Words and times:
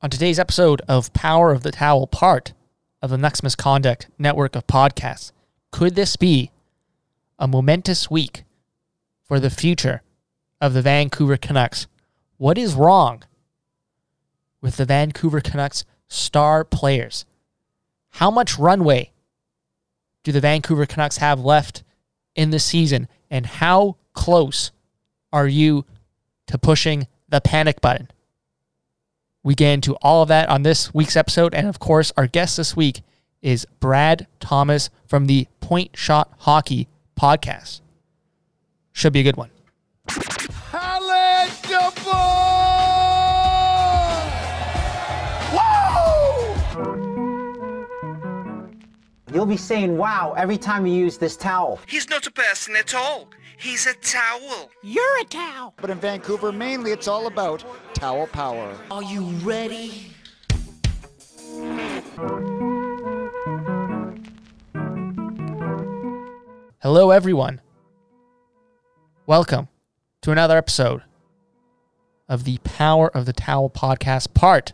On 0.00 0.08
today's 0.08 0.38
episode 0.38 0.80
of 0.86 1.12
Power 1.12 1.50
of 1.50 1.64
the 1.64 1.72
Towel, 1.72 2.06
part 2.06 2.52
of 3.02 3.10
the 3.10 3.18
Next 3.18 3.42
Misconduct 3.42 4.06
network 4.16 4.54
of 4.54 4.64
podcasts, 4.68 5.32
could 5.72 5.96
this 5.96 6.14
be 6.14 6.52
a 7.36 7.48
momentous 7.48 8.08
week 8.08 8.44
for 9.24 9.40
the 9.40 9.50
future 9.50 10.02
of 10.60 10.72
the 10.72 10.82
Vancouver 10.82 11.36
Canucks? 11.36 11.88
What 12.36 12.56
is 12.56 12.74
wrong 12.74 13.24
with 14.60 14.76
the 14.76 14.84
Vancouver 14.84 15.40
Canucks 15.40 15.84
star 16.06 16.62
players? 16.62 17.24
How 18.10 18.30
much 18.30 18.56
runway 18.56 19.10
do 20.22 20.30
the 20.30 20.40
Vancouver 20.40 20.86
Canucks 20.86 21.16
have 21.16 21.40
left 21.40 21.82
in 22.36 22.50
the 22.50 22.60
season? 22.60 23.08
And 23.32 23.46
how 23.46 23.96
close 24.12 24.70
are 25.32 25.48
you 25.48 25.86
to 26.46 26.56
pushing 26.56 27.08
the 27.28 27.40
panic 27.40 27.80
button? 27.80 28.08
We 29.48 29.54
get 29.54 29.72
into 29.72 29.94
all 30.02 30.20
of 30.20 30.28
that 30.28 30.50
on 30.50 30.62
this 30.62 30.92
week's 30.92 31.16
episode. 31.16 31.54
And 31.54 31.66
of 31.68 31.78
course, 31.78 32.12
our 32.18 32.26
guest 32.26 32.58
this 32.58 32.76
week 32.76 33.00
is 33.40 33.66
Brad 33.80 34.26
Thomas 34.40 34.90
from 35.06 35.24
the 35.24 35.48
Point 35.60 35.96
Shot 35.96 36.30
Hockey 36.40 36.86
podcast. 37.18 37.80
Should 38.92 39.14
be 39.14 39.20
a 39.20 39.22
good 39.22 39.38
one. 39.38 39.48
You'll 49.32 49.46
be 49.46 49.56
saying 49.56 49.96
wow 49.96 50.34
every 50.36 50.58
time 50.58 50.86
you 50.86 50.92
use 50.92 51.16
this 51.16 51.38
towel. 51.38 51.80
He's 51.86 52.10
not 52.10 52.26
a 52.26 52.30
person 52.30 52.76
at 52.76 52.94
all. 52.94 53.30
He's 53.60 53.88
a 53.88 53.94
towel. 53.94 54.70
You're 54.84 55.20
a 55.20 55.24
towel. 55.24 55.74
But 55.78 55.90
in 55.90 55.98
Vancouver, 55.98 56.52
mainly 56.52 56.92
it's 56.92 57.08
all 57.08 57.26
about 57.26 57.64
towel 57.92 58.28
power. 58.28 58.72
Are 58.88 59.02
you 59.02 59.24
ready? 59.42 60.12
Hello, 66.80 67.10
everyone. 67.10 67.60
Welcome 69.26 69.66
to 70.22 70.30
another 70.30 70.56
episode 70.56 71.02
of 72.28 72.44
the 72.44 72.58
Power 72.58 73.08
of 73.08 73.26
the 73.26 73.32
Towel 73.32 73.70
podcast, 73.70 74.34
part 74.34 74.72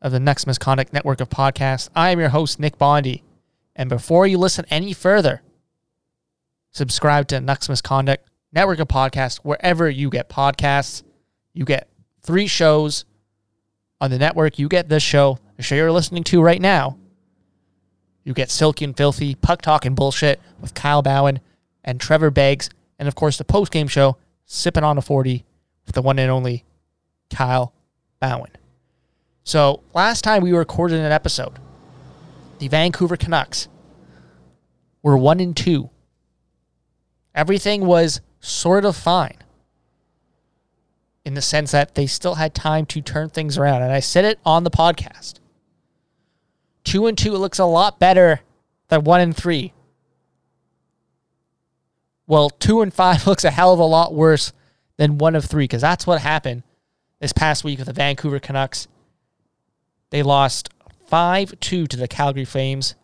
of 0.00 0.12
the 0.12 0.20
Next 0.20 0.46
Misconduct 0.46 0.92
Network 0.92 1.20
of 1.20 1.30
podcasts. 1.30 1.88
I 1.96 2.10
am 2.10 2.20
your 2.20 2.28
host, 2.28 2.60
Nick 2.60 2.78
Bondi. 2.78 3.24
And 3.74 3.88
before 3.88 4.24
you 4.24 4.38
listen 4.38 4.66
any 4.70 4.92
further, 4.92 5.42
subscribe 6.70 7.28
to 7.28 7.40
Next 7.40 7.68
Misconduct 7.68 8.28
Network 8.52 8.78
of 8.78 8.88
podcasts 8.88 9.38
wherever 9.38 9.90
you 9.90 10.08
get 10.08 10.28
podcasts. 10.28 11.02
You 11.52 11.64
get 11.64 11.88
three 12.22 12.46
shows 12.46 13.04
on 14.00 14.10
the 14.10 14.18
network. 14.18 14.58
You 14.58 14.68
get 14.68 14.88
this 14.88 15.02
show, 15.02 15.38
the 15.56 15.62
show 15.62 15.74
you're 15.74 15.92
listening 15.92 16.24
to 16.24 16.40
right 16.40 16.60
now. 16.60 16.96
You 18.24 18.34
get 18.34 18.50
Silky 18.50 18.84
and 18.84 18.96
Filthy, 18.96 19.34
Puck 19.34 19.62
Talk 19.62 19.84
and 19.84 19.96
Bullshit 19.96 20.40
with 20.60 20.74
Kyle 20.74 21.02
Bowen 21.02 21.40
and 21.84 22.00
Trevor 22.00 22.30
Beggs. 22.30 22.70
And 22.98 23.08
of 23.08 23.14
course, 23.14 23.36
the 23.36 23.44
post 23.44 23.72
game 23.72 23.88
show, 23.88 24.16
Sipping 24.50 24.82
on 24.82 24.96
a 24.96 25.02
40 25.02 25.44
with 25.84 25.94
the 25.94 26.00
one 26.00 26.18
and 26.18 26.30
only 26.30 26.64
Kyle 27.28 27.74
Bowen. 28.18 28.50
So 29.44 29.82
last 29.94 30.24
time 30.24 30.42
we 30.42 30.52
recorded 30.52 31.00
an 31.00 31.12
episode, 31.12 31.58
the 32.58 32.68
Vancouver 32.68 33.18
Canucks 33.18 33.68
were 35.02 35.18
one 35.18 35.40
and 35.40 35.54
two. 35.54 35.90
Everything 37.38 37.86
was 37.86 38.20
sort 38.40 38.84
of 38.84 38.96
fine 38.96 39.36
in 41.24 41.34
the 41.34 41.40
sense 41.40 41.70
that 41.70 41.94
they 41.94 42.04
still 42.04 42.34
had 42.34 42.52
time 42.52 42.84
to 42.86 43.00
turn 43.00 43.28
things 43.28 43.56
around. 43.56 43.82
And 43.82 43.92
I 43.92 44.00
said 44.00 44.24
it 44.24 44.40
on 44.44 44.64
the 44.64 44.72
podcast. 44.72 45.34
Two 46.82 47.06
and 47.06 47.16
two 47.16 47.34
looks 47.34 47.60
a 47.60 47.64
lot 47.64 48.00
better 48.00 48.40
than 48.88 49.04
one 49.04 49.20
and 49.20 49.36
three. 49.36 49.72
Well, 52.26 52.50
two 52.50 52.82
and 52.82 52.92
five 52.92 53.24
looks 53.28 53.44
a 53.44 53.52
hell 53.52 53.72
of 53.72 53.78
a 53.78 53.84
lot 53.84 54.12
worse 54.12 54.52
than 54.96 55.18
one 55.18 55.36
of 55.36 55.44
three 55.44 55.64
because 55.64 55.82
that's 55.82 56.08
what 56.08 56.20
happened 56.20 56.64
this 57.20 57.32
past 57.32 57.62
week 57.62 57.78
with 57.78 57.86
the 57.86 57.92
Vancouver 57.92 58.40
Canucks. 58.40 58.88
They 60.10 60.24
lost 60.24 60.70
5 61.06 61.60
2 61.60 61.86
to 61.86 61.96
the 61.96 62.08
Calgary 62.08 62.44
Flames, 62.44 62.96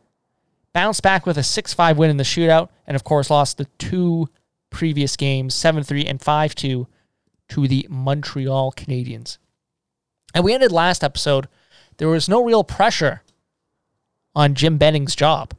bounced 0.74 1.02
back 1.02 1.24
with 1.24 1.38
a 1.38 1.42
6 1.42 1.72
5 1.72 1.96
win 1.96 2.10
in 2.10 2.18
the 2.18 2.24
shootout, 2.24 2.68
and 2.86 2.94
of 2.94 3.04
course 3.04 3.30
lost 3.30 3.56
the 3.56 3.64
two 3.78 4.28
previous 4.68 5.16
games 5.16 5.54
7 5.54 5.82
3 5.82 6.04
and 6.04 6.20
5 6.20 6.54
2 6.54 6.86
to 7.48 7.68
the 7.68 7.86
Montreal 7.88 8.72
Canadiens. 8.72 9.38
And 10.34 10.44
we 10.44 10.52
ended 10.52 10.72
last 10.72 11.02
episode, 11.02 11.48
there 11.96 12.08
was 12.08 12.28
no 12.28 12.44
real 12.44 12.64
pressure 12.64 13.22
on 14.34 14.54
Jim 14.54 14.76
Benning's 14.78 15.14
job. 15.14 15.54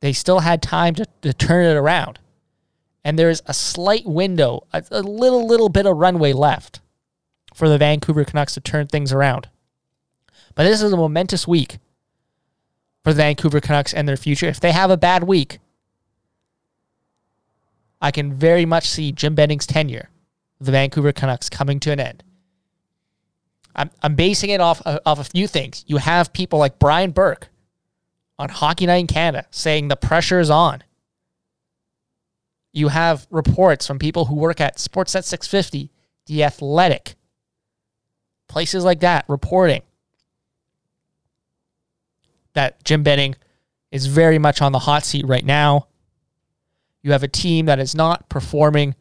They 0.00 0.12
still 0.12 0.40
had 0.40 0.62
time 0.62 0.94
to, 0.96 1.06
to 1.22 1.32
turn 1.32 1.64
it 1.64 1.76
around. 1.76 2.18
And 3.02 3.18
there's 3.18 3.42
a 3.46 3.54
slight 3.54 4.04
window, 4.04 4.66
a, 4.72 4.84
a 4.90 5.00
little, 5.02 5.46
little 5.46 5.70
bit 5.70 5.86
of 5.86 5.96
runway 5.96 6.34
left 6.34 6.80
for 7.54 7.68
the 7.68 7.78
Vancouver 7.78 8.24
Canucks 8.24 8.54
to 8.54 8.60
turn 8.60 8.86
things 8.88 9.12
around. 9.12 9.48
But 10.54 10.64
this 10.64 10.82
is 10.82 10.92
a 10.92 10.96
momentous 10.96 11.48
week 11.48 11.78
for 13.02 13.12
the 13.12 13.18
Vancouver 13.18 13.60
Canucks 13.60 13.94
and 13.94 14.08
their 14.08 14.16
future. 14.16 14.46
If 14.46 14.60
they 14.60 14.72
have 14.72 14.90
a 14.90 14.96
bad 14.96 15.24
week, 15.24 15.58
I 18.00 18.10
can 18.10 18.34
very 18.34 18.64
much 18.66 18.88
see 18.88 19.12
Jim 19.12 19.34
Benning's 19.34 19.66
tenure 19.66 20.10
of 20.58 20.66
the 20.66 20.72
Vancouver 20.72 21.12
Canucks 21.12 21.48
coming 21.48 21.80
to 21.80 21.92
an 21.92 22.00
end. 22.00 22.22
I'm, 23.74 23.90
I'm 24.02 24.14
basing 24.14 24.50
it 24.50 24.60
off, 24.60 24.82
uh, 24.84 24.98
off 25.06 25.18
a 25.18 25.24
few 25.24 25.46
things. 25.46 25.84
You 25.86 25.98
have 25.98 26.32
people 26.32 26.58
like 26.58 26.78
Brian 26.78 27.12
Burke 27.12 27.48
on 28.38 28.48
Hockey 28.48 28.86
Night 28.86 28.96
in 28.96 29.06
Canada 29.06 29.46
saying 29.50 29.88
the 29.88 29.96
pressure 29.96 30.40
is 30.40 30.50
on. 30.50 30.82
You 32.72 32.88
have 32.88 33.26
reports 33.30 33.86
from 33.86 33.98
people 33.98 34.26
who 34.26 34.36
work 34.36 34.60
at 34.60 34.76
Sportsnet 34.76 35.24
650, 35.24 35.90
The 36.26 36.44
Athletic, 36.44 37.16
places 38.48 38.84
like 38.84 39.00
that 39.00 39.24
reporting 39.28 39.82
that 42.54 42.82
Jim 42.84 43.02
Benning 43.02 43.34
is 43.90 44.06
very 44.06 44.38
much 44.38 44.62
on 44.62 44.72
the 44.72 44.78
hot 44.80 45.04
seat 45.04 45.26
right 45.26 45.44
now. 45.44 45.86
You 47.02 47.12
have 47.12 47.22
a 47.22 47.28
team 47.28 47.66
that 47.66 47.78
is 47.78 47.94
not 47.94 48.28
performing 48.28 48.94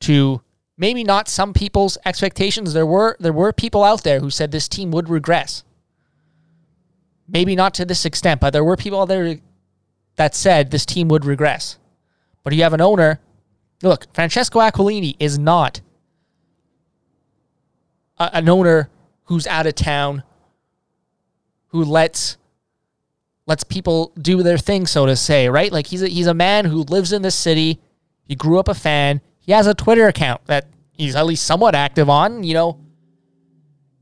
to 0.00 0.42
maybe 0.76 1.04
not 1.04 1.28
some 1.28 1.52
people's 1.52 1.96
expectations. 2.04 2.72
There 2.72 2.86
were 2.86 3.16
there 3.20 3.32
were 3.32 3.52
people 3.52 3.84
out 3.84 4.02
there 4.02 4.20
who 4.20 4.30
said 4.30 4.50
this 4.50 4.68
team 4.68 4.90
would 4.90 5.08
regress. 5.08 5.64
Maybe 7.28 7.56
not 7.56 7.74
to 7.74 7.84
this 7.84 8.04
extent, 8.04 8.40
but 8.40 8.52
there 8.52 8.64
were 8.64 8.76
people 8.76 9.00
out 9.00 9.08
there 9.08 9.38
that 10.16 10.34
said 10.34 10.70
this 10.70 10.86
team 10.86 11.08
would 11.08 11.24
regress. 11.24 11.78
But 12.42 12.52
you 12.52 12.62
have 12.62 12.72
an 12.72 12.80
owner. 12.80 13.20
Look, 13.82 14.06
Francesco 14.14 14.60
Aquilini 14.60 15.16
is 15.18 15.38
not 15.38 15.80
a, 18.18 18.36
an 18.36 18.48
owner 18.48 18.90
who's 19.24 19.46
out 19.46 19.66
of 19.66 19.74
town, 19.74 20.22
who 21.68 21.84
lets 21.84 22.36
lets 23.46 23.64
people 23.64 24.12
do 24.20 24.42
their 24.42 24.58
thing, 24.58 24.86
so 24.86 25.06
to 25.06 25.16
say, 25.16 25.48
right? 25.48 25.72
Like 25.72 25.86
he's 25.86 26.02
a, 26.02 26.08
he's 26.08 26.26
a 26.26 26.34
man 26.34 26.64
who 26.64 26.82
lives 26.82 27.12
in 27.12 27.22
this 27.22 27.34
city. 27.34 27.80
He 28.24 28.34
grew 28.34 28.58
up 28.58 28.68
a 28.68 28.74
fan. 28.74 29.20
He 29.38 29.52
has 29.52 29.66
a 29.66 29.74
Twitter 29.74 30.08
account 30.08 30.44
that 30.46 30.66
he's 30.92 31.14
at 31.14 31.26
least 31.26 31.44
somewhat 31.44 31.74
active 31.74 32.10
on. 32.10 32.42
You 32.42 32.54
know, 32.54 32.80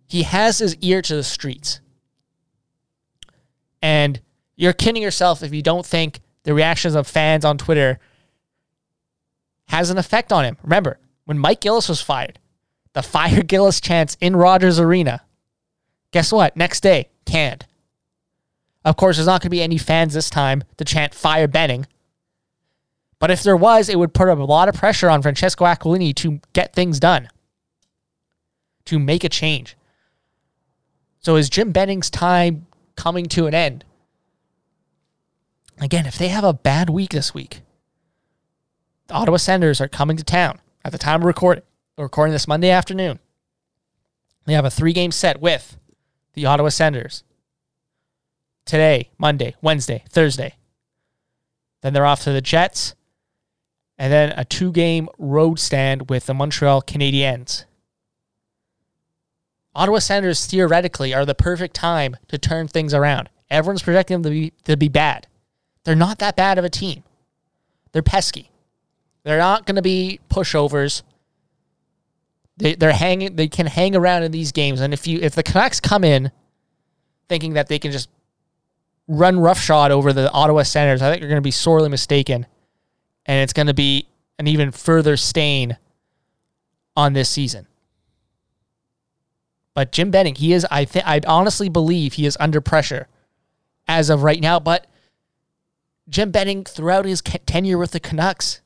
he 0.06 0.22
has 0.22 0.58
his 0.58 0.76
ear 0.76 1.02
to 1.02 1.16
the 1.16 1.24
streets. 1.24 1.80
And 3.82 4.20
you're 4.56 4.72
kidding 4.72 5.02
yourself 5.02 5.42
if 5.42 5.52
you 5.52 5.60
don't 5.60 5.84
think 5.84 6.20
the 6.44 6.54
reactions 6.54 6.94
of 6.94 7.06
fans 7.06 7.44
on 7.44 7.58
Twitter 7.58 7.98
has 9.68 9.90
an 9.90 9.98
effect 9.98 10.32
on 10.32 10.44
him. 10.44 10.56
Remember, 10.62 10.98
when 11.26 11.38
Mike 11.38 11.60
Gillis 11.60 11.88
was 11.88 12.00
fired, 12.00 12.38
the 12.94 13.02
fire 13.02 13.42
Gillis 13.42 13.80
chants 13.80 14.16
in 14.20 14.36
Rogers 14.36 14.80
Arena, 14.80 15.22
guess 16.12 16.32
what? 16.32 16.56
Next 16.56 16.80
day, 16.80 17.10
canned. 17.26 17.66
Of 18.84 18.96
course, 18.96 19.16
there's 19.16 19.26
not 19.26 19.40
going 19.40 19.48
to 19.48 19.50
be 19.50 19.62
any 19.62 19.78
fans 19.78 20.14
this 20.14 20.28
time 20.28 20.62
to 20.76 20.84
chant 20.84 21.14
fire 21.14 21.48
Benning. 21.48 21.86
But 23.18 23.30
if 23.30 23.42
there 23.42 23.56
was, 23.56 23.88
it 23.88 23.98
would 23.98 24.12
put 24.12 24.28
a 24.28 24.34
lot 24.34 24.68
of 24.68 24.74
pressure 24.74 25.08
on 25.08 25.22
Francesco 25.22 25.64
Aquilini 25.64 26.14
to 26.16 26.40
get 26.52 26.74
things 26.74 27.00
done, 27.00 27.30
to 28.84 28.98
make 28.98 29.24
a 29.24 29.28
change. 29.28 29.76
So 31.20 31.36
is 31.36 31.48
Jim 31.48 31.72
Benning's 31.72 32.10
time 32.10 32.66
coming 32.96 33.26
to 33.26 33.46
an 33.46 33.54
end? 33.54 33.84
Again, 35.80 36.06
if 36.06 36.18
they 36.18 36.28
have 36.28 36.44
a 36.44 36.52
bad 36.52 36.90
week 36.90 37.10
this 37.10 37.32
week, 37.32 37.62
the 39.06 39.14
Ottawa 39.14 39.38
Senators 39.38 39.80
are 39.80 39.88
coming 39.88 40.16
to 40.18 40.24
town 40.24 40.60
at 40.84 40.92
the 40.92 40.98
time 40.98 41.22
of 41.22 41.26
recording. 41.26 41.64
Recording 41.96 42.32
this 42.32 42.48
Monday 42.48 42.70
afternoon. 42.70 43.20
They 44.46 44.52
have 44.52 44.64
a 44.64 44.70
three 44.70 44.92
game 44.92 45.12
set 45.12 45.40
with 45.40 45.78
the 46.34 46.44
Ottawa 46.44 46.68
Senators 46.68 47.22
today, 48.64 49.10
Monday, 49.18 49.54
Wednesday, 49.62 50.04
Thursday. 50.08 50.54
Then 51.82 51.92
they're 51.92 52.06
off 52.06 52.22
to 52.24 52.32
the 52.32 52.40
Jets, 52.40 52.94
and 53.98 54.12
then 54.12 54.32
a 54.36 54.44
two 54.44 54.72
game 54.72 55.08
road 55.18 55.58
stand 55.58 56.08
with 56.08 56.26
the 56.26 56.34
Montreal 56.34 56.82
Canadiens 56.82 57.64
Ottawa 59.74 59.98
Senators 59.98 60.46
theoretically 60.46 61.12
are 61.12 61.24
the 61.24 61.34
perfect 61.34 61.74
time 61.74 62.16
to 62.28 62.38
turn 62.38 62.68
things 62.68 62.94
around. 62.94 63.28
Everyone's 63.50 63.82
projecting 63.82 64.14
them 64.14 64.22
to 64.22 64.30
be 64.30 64.52
to 64.64 64.76
be 64.76 64.88
bad. 64.88 65.26
They're 65.84 65.94
not 65.94 66.18
that 66.20 66.36
bad 66.36 66.58
of 66.58 66.64
a 66.64 66.70
team. 66.70 67.02
They're 67.92 68.02
pesky. 68.02 68.50
They're 69.24 69.38
not 69.38 69.66
going 69.66 69.76
to 69.76 69.82
be 69.82 70.20
pushovers. 70.30 71.02
They 72.56 72.74
they're 72.74 72.92
hanging. 72.92 73.36
They 73.36 73.48
can 73.48 73.66
hang 73.66 73.96
around 73.96 74.22
in 74.22 74.32
these 74.32 74.52
games, 74.52 74.80
and 74.80 74.92
if 74.92 75.06
you 75.06 75.18
if 75.20 75.34
the 75.34 75.42
Canucks 75.42 75.80
come 75.80 76.04
in 76.04 76.30
thinking 77.28 77.54
that 77.54 77.68
they 77.68 77.78
can 77.78 77.90
just 77.90 78.08
run 79.06 79.38
roughshod 79.38 79.90
over 79.90 80.12
the 80.12 80.30
Ottawa 80.30 80.62
Senators, 80.62 81.02
I 81.02 81.10
think 81.10 81.20
you're 81.20 81.28
going 81.28 81.36
to 81.36 81.42
be 81.42 81.50
sorely 81.50 81.88
mistaken, 81.88 82.46
and 83.26 83.42
it's 83.42 83.52
going 83.52 83.66
to 83.66 83.74
be 83.74 84.08
an 84.38 84.46
even 84.46 84.70
further 84.70 85.16
stain 85.16 85.76
on 86.96 87.12
this 87.12 87.28
season. 87.28 87.66
But 89.74 89.90
Jim 89.90 90.10
Benning, 90.10 90.36
he 90.36 90.52
is. 90.52 90.66
I 90.70 90.84
think 90.84 91.06
I 91.06 91.20
honestly 91.26 91.68
believe 91.68 92.14
he 92.14 92.26
is 92.26 92.36
under 92.38 92.60
pressure 92.60 93.08
as 93.88 94.08
of 94.08 94.22
right 94.22 94.40
now. 94.40 94.60
But 94.60 94.86
Jim 96.08 96.30
Benning, 96.30 96.64
throughout 96.64 97.04
his 97.04 97.20
tenure 97.20 97.78
with 97.78 97.90
the 97.90 98.00
Canucks, 98.00 98.60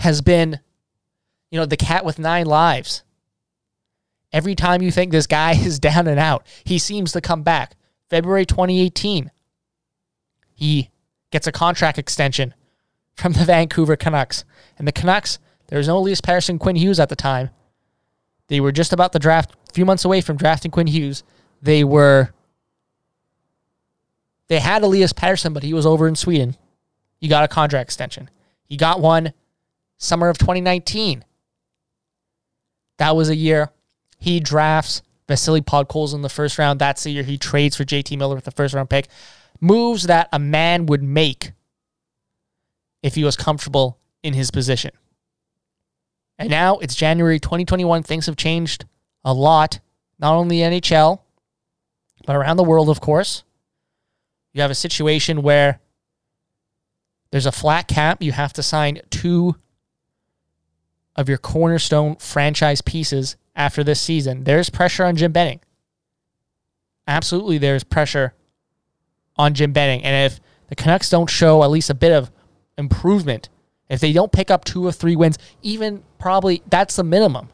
has 0.00 0.20
been, 0.20 0.60
you 1.50 1.58
know, 1.58 1.66
the 1.66 1.76
cat 1.76 2.04
with 2.04 2.18
nine 2.18 2.46
lives. 2.46 3.02
Every 4.32 4.54
time 4.54 4.82
you 4.82 4.90
think 4.90 5.10
this 5.10 5.26
guy 5.26 5.52
is 5.58 5.78
down 5.78 6.06
and 6.06 6.20
out, 6.20 6.46
he 6.64 6.78
seems 6.78 7.12
to 7.12 7.20
come 7.20 7.42
back. 7.42 7.74
February 8.10 8.46
2018, 8.46 9.30
he 10.54 10.90
gets 11.30 11.46
a 11.46 11.52
contract 11.52 11.98
extension 11.98 12.54
from 13.14 13.32
the 13.32 13.44
Vancouver 13.44 13.96
Canucks. 13.96 14.44
And 14.78 14.86
the 14.86 14.92
Canucks, 14.92 15.38
there 15.68 15.78
was 15.78 15.88
no 15.88 15.98
Elias 15.98 16.20
Pettersson, 16.20 16.58
Quinn 16.58 16.76
Hughes 16.76 17.00
at 17.00 17.08
the 17.08 17.16
time. 17.16 17.50
They 18.48 18.60
were 18.60 18.72
just 18.72 18.92
about 18.92 19.12
the 19.12 19.18
draft, 19.18 19.52
a 19.68 19.72
few 19.72 19.84
months 19.84 20.04
away 20.04 20.20
from 20.20 20.36
drafting 20.36 20.70
Quinn 20.70 20.86
Hughes. 20.86 21.22
They 21.60 21.84
were, 21.84 22.30
they 24.48 24.60
had 24.60 24.82
Elias 24.82 25.12
Pettersson, 25.12 25.52
but 25.52 25.62
he 25.62 25.74
was 25.74 25.84
over 25.84 26.08
in 26.08 26.16
Sweden. 26.16 26.56
He 27.20 27.28
got 27.28 27.44
a 27.44 27.48
contract 27.48 27.88
extension. 27.88 28.30
He 28.64 28.76
got 28.76 29.00
one 29.00 29.34
summer 29.98 30.28
of 30.28 30.38
2019. 30.38 31.24
That 32.96 33.14
was 33.14 33.28
a 33.28 33.36
year 33.36 33.70
he 34.18 34.40
drafts 34.40 35.02
Vasily 35.28 35.60
Podkolzin 35.60 36.14
in 36.14 36.22
the 36.22 36.28
first 36.28 36.58
round. 36.58 36.80
That's 36.80 37.04
the 37.04 37.10
year 37.10 37.22
he 37.22 37.38
trades 37.38 37.76
for 37.76 37.84
JT 37.84 38.16
Miller 38.18 38.34
with 38.34 38.44
the 38.44 38.50
first 38.50 38.74
round 38.74 38.90
pick. 38.90 39.08
Moves 39.60 40.04
that 40.04 40.28
a 40.32 40.38
man 40.38 40.86
would 40.86 41.02
make 41.02 41.52
if 43.02 43.14
he 43.14 43.24
was 43.24 43.36
comfortable 43.36 43.98
in 44.22 44.34
his 44.34 44.50
position. 44.50 44.90
And 46.38 46.50
now 46.50 46.78
it's 46.78 46.94
January 46.94 47.38
2021. 47.38 48.02
Things 48.02 48.26
have 48.26 48.36
changed 48.36 48.84
a 49.24 49.34
lot, 49.34 49.80
not 50.18 50.34
only 50.34 50.62
the 50.62 50.80
NHL, 50.80 51.20
but 52.26 52.36
around 52.36 52.56
the 52.56 52.64
world, 52.64 52.88
of 52.88 53.00
course. 53.00 53.44
You 54.52 54.62
have 54.62 54.70
a 54.70 54.76
situation 54.76 55.42
where 55.42 55.80
there's 57.30 57.46
a 57.46 57.52
flat 57.52 57.88
cap. 57.88 58.22
You 58.22 58.32
have 58.32 58.52
to 58.54 58.62
sign 58.62 59.00
two 59.10 59.56
of 61.16 61.28
your 61.28 61.38
cornerstone 61.38 62.16
franchise 62.16 62.80
pieces 62.80 63.36
after 63.58 63.84
this 63.84 64.00
season. 64.00 64.44
There's 64.44 64.70
pressure 64.70 65.04
on 65.04 65.16
Jim 65.16 65.32
Benning. 65.32 65.60
Absolutely, 67.06 67.58
there's 67.58 67.84
pressure 67.84 68.32
on 69.36 69.52
Jim 69.52 69.72
Benning. 69.72 70.02
And 70.04 70.32
if 70.32 70.40
the 70.68 70.76
Canucks 70.76 71.10
don't 71.10 71.28
show 71.28 71.62
at 71.62 71.70
least 71.70 71.90
a 71.90 71.94
bit 71.94 72.12
of 72.12 72.30
improvement, 72.78 73.50
if 73.90 74.00
they 74.00 74.12
don't 74.12 74.32
pick 74.32 74.50
up 74.50 74.64
two 74.64 74.86
or 74.86 74.92
three 74.92 75.16
wins, 75.16 75.38
even 75.60 76.04
probably 76.18 76.62
that's 76.70 76.96
the 76.96 77.04
minimum. 77.04 77.48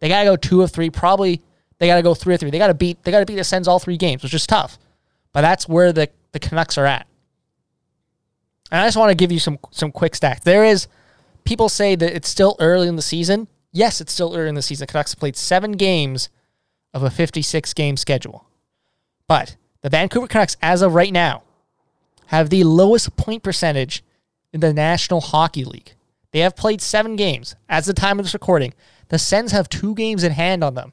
They 0.00 0.08
gotta 0.08 0.26
go 0.26 0.36
two 0.36 0.60
or 0.60 0.68
three. 0.68 0.90
Probably 0.90 1.40
they 1.78 1.86
gotta 1.86 2.02
go 2.02 2.14
three 2.14 2.34
or 2.34 2.36
three. 2.36 2.50
They 2.50 2.58
gotta 2.58 2.74
beat. 2.74 3.02
They 3.02 3.10
gotta 3.10 3.26
beat 3.26 3.36
the 3.36 3.44
Sens 3.44 3.66
all 3.66 3.78
three 3.78 3.96
games, 3.96 4.22
which 4.22 4.34
is 4.34 4.46
tough. 4.46 4.78
But 5.32 5.40
that's 5.40 5.68
where 5.68 5.92
the 5.92 6.10
the 6.32 6.38
Canucks 6.38 6.76
are 6.76 6.86
at. 6.86 7.06
And 8.70 8.82
I 8.82 8.86
just 8.86 8.96
want 8.96 9.10
to 9.10 9.14
give 9.14 9.32
you 9.32 9.38
some 9.38 9.58
some 9.70 9.92
quick 9.92 10.12
stats. 10.12 10.42
There 10.42 10.64
is 10.64 10.88
people 11.44 11.68
say 11.68 11.94
that 11.94 12.14
it's 12.14 12.28
still 12.28 12.56
early 12.60 12.88
in 12.88 12.96
the 12.96 13.02
season. 13.02 13.48
Yes, 13.72 14.00
it's 14.00 14.12
still 14.12 14.34
early 14.34 14.48
in 14.48 14.54
the 14.54 14.62
season. 14.62 14.86
The 14.86 14.92
Canucks 14.92 15.12
have 15.12 15.20
played 15.20 15.36
seven 15.36 15.72
games 15.72 16.30
of 16.94 17.02
a 17.02 17.10
56 17.10 17.74
game 17.74 17.96
schedule. 17.96 18.46
But 19.26 19.56
the 19.82 19.90
Vancouver 19.90 20.26
Canucks, 20.26 20.56
as 20.62 20.82
of 20.82 20.94
right 20.94 21.12
now, 21.12 21.42
have 22.26 22.50
the 22.50 22.64
lowest 22.64 23.16
point 23.16 23.42
percentage 23.42 24.02
in 24.52 24.60
the 24.60 24.72
National 24.72 25.20
Hockey 25.20 25.64
League. 25.64 25.94
They 26.32 26.40
have 26.40 26.56
played 26.56 26.80
seven 26.80 27.16
games 27.16 27.54
as 27.68 27.86
the 27.86 27.94
time 27.94 28.18
of 28.18 28.24
this 28.24 28.34
recording. 28.34 28.74
The 29.08 29.18
Sens 29.18 29.52
have 29.52 29.68
two 29.68 29.94
games 29.94 30.24
in 30.24 30.32
hand 30.32 30.62
on 30.62 30.74
them. 30.74 30.92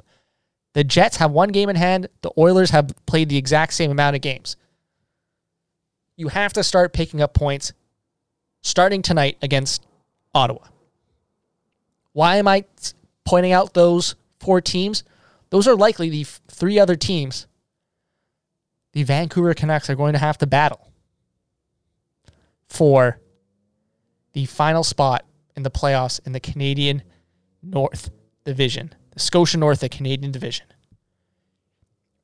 The 0.74 0.84
Jets 0.84 1.18
have 1.18 1.32
one 1.32 1.50
game 1.50 1.70
in 1.70 1.76
hand. 1.76 2.10
The 2.22 2.32
Oilers 2.38 2.72
have 2.72 2.92
played 3.06 3.30
the 3.30 3.38
exact 3.38 3.74
same 3.74 3.92
amount 3.92 4.16
of 4.16 4.22
games. 4.22 4.58
You 6.18 6.30
have 6.30 6.54
to 6.54 6.64
start 6.64 6.94
picking 6.94 7.22
up 7.22 7.34
points 7.34 7.74
starting 8.62 9.02
tonight 9.02 9.38
against 9.42 9.86
Ottawa. 10.34 10.60
Why 12.16 12.38
am 12.38 12.48
I 12.48 12.64
pointing 13.26 13.52
out 13.52 13.74
those 13.74 14.16
four 14.40 14.62
teams? 14.62 15.04
Those 15.50 15.68
are 15.68 15.76
likely 15.76 16.10
the 16.10 16.22
f- 16.22 16.40
three 16.48 16.80
other 16.80 16.96
teams 16.96 17.46
the 18.94 19.04
Vancouver 19.04 19.54
Canucks 19.54 19.90
are 19.90 19.96
going 19.96 20.14
to 20.14 20.20
have 20.20 20.38
to 20.38 20.48
battle 20.48 20.94
for 22.70 23.20
the 24.32 24.46
final 24.46 24.82
spot 24.82 25.26
in 25.58 25.64
the 25.64 25.70
playoffs 25.70 26.26
in 26.26 26.32
the 26.32 26.40
Canadian 26.40 27.04
North 27.62 28.10
Division, 28.46 28.94
the 29.12 29.20
Scotia 29.20 29.58
North, 29.58 29.82
the 29.82 29.90
Canadian 29.90 30.32
Division. 30.32 30.68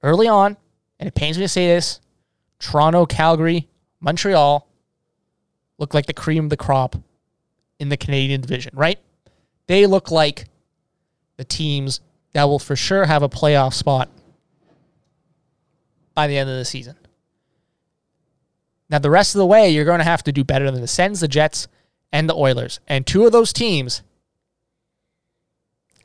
Early 0.02 0.30
on, 0.30 0.56
and 1.02 1.08
it 1.08 1.16
pains 1.16 1.38
me 1.38 1.44
to 1.44 1.50
say 1.50 1.68
this, 1.68 2.00
Toronto, 2.60 3.06
Calgary, 3.06 3.68
Montreal 4.00 4.66
look 5.78 5.94
like 5.94 6.06
the 6.06 6.14
cream 6.14 6.46
of 6.46 6.50
the 6.50 6.56
crop 6.56 6.96
in 7.78 7.90
the 7.90 7.98
Canadian 7.98 8.40
Division, 8.40 8.72
right? 8.74 9.00
They 9.72 9.86
look 9.86 10.12
like 10.12 10.50
the 11.38 11.46
teams 11.46 12.02
that 12.34 12.44
will 12.44 12.60
for 12.60 12.76
sure 12.76 13.06
have 13.06 13.24
a 13.24 13.30
playoff 13.30 13.74
spot 13.74 14.10
by 16.14 16.28
the 16.28 16.38
end 16.38 16.50
of 16.50 16.58
the 16.58 16.66
season. 16.66 16.98
Now, 18.90 19.00
the 19.00 19.10
rest 19.10 19.34
of 19.34 19.40
the 19.40 19.46
way, 19.46 19.70
you're 19.70 19.86
going 19.86 20.00
to 20.00 20.04
have 20.04 20.24
to 20.24 20.34
do 20.34 20.44
better 20.44 20.70
than 20.70 20.82
the 20.82 20.88
Sens, 20.88 21.22
the 21.22 21.30
Jets, 21.30 21.70
and 22.12 22.30
the 22.30 22.36
Oilers. 22.36 22.82
And 22.86 23.08
two 23.08 23.26
of 23.26 23.32
those 23.32 23.54
teams 23.54 24.02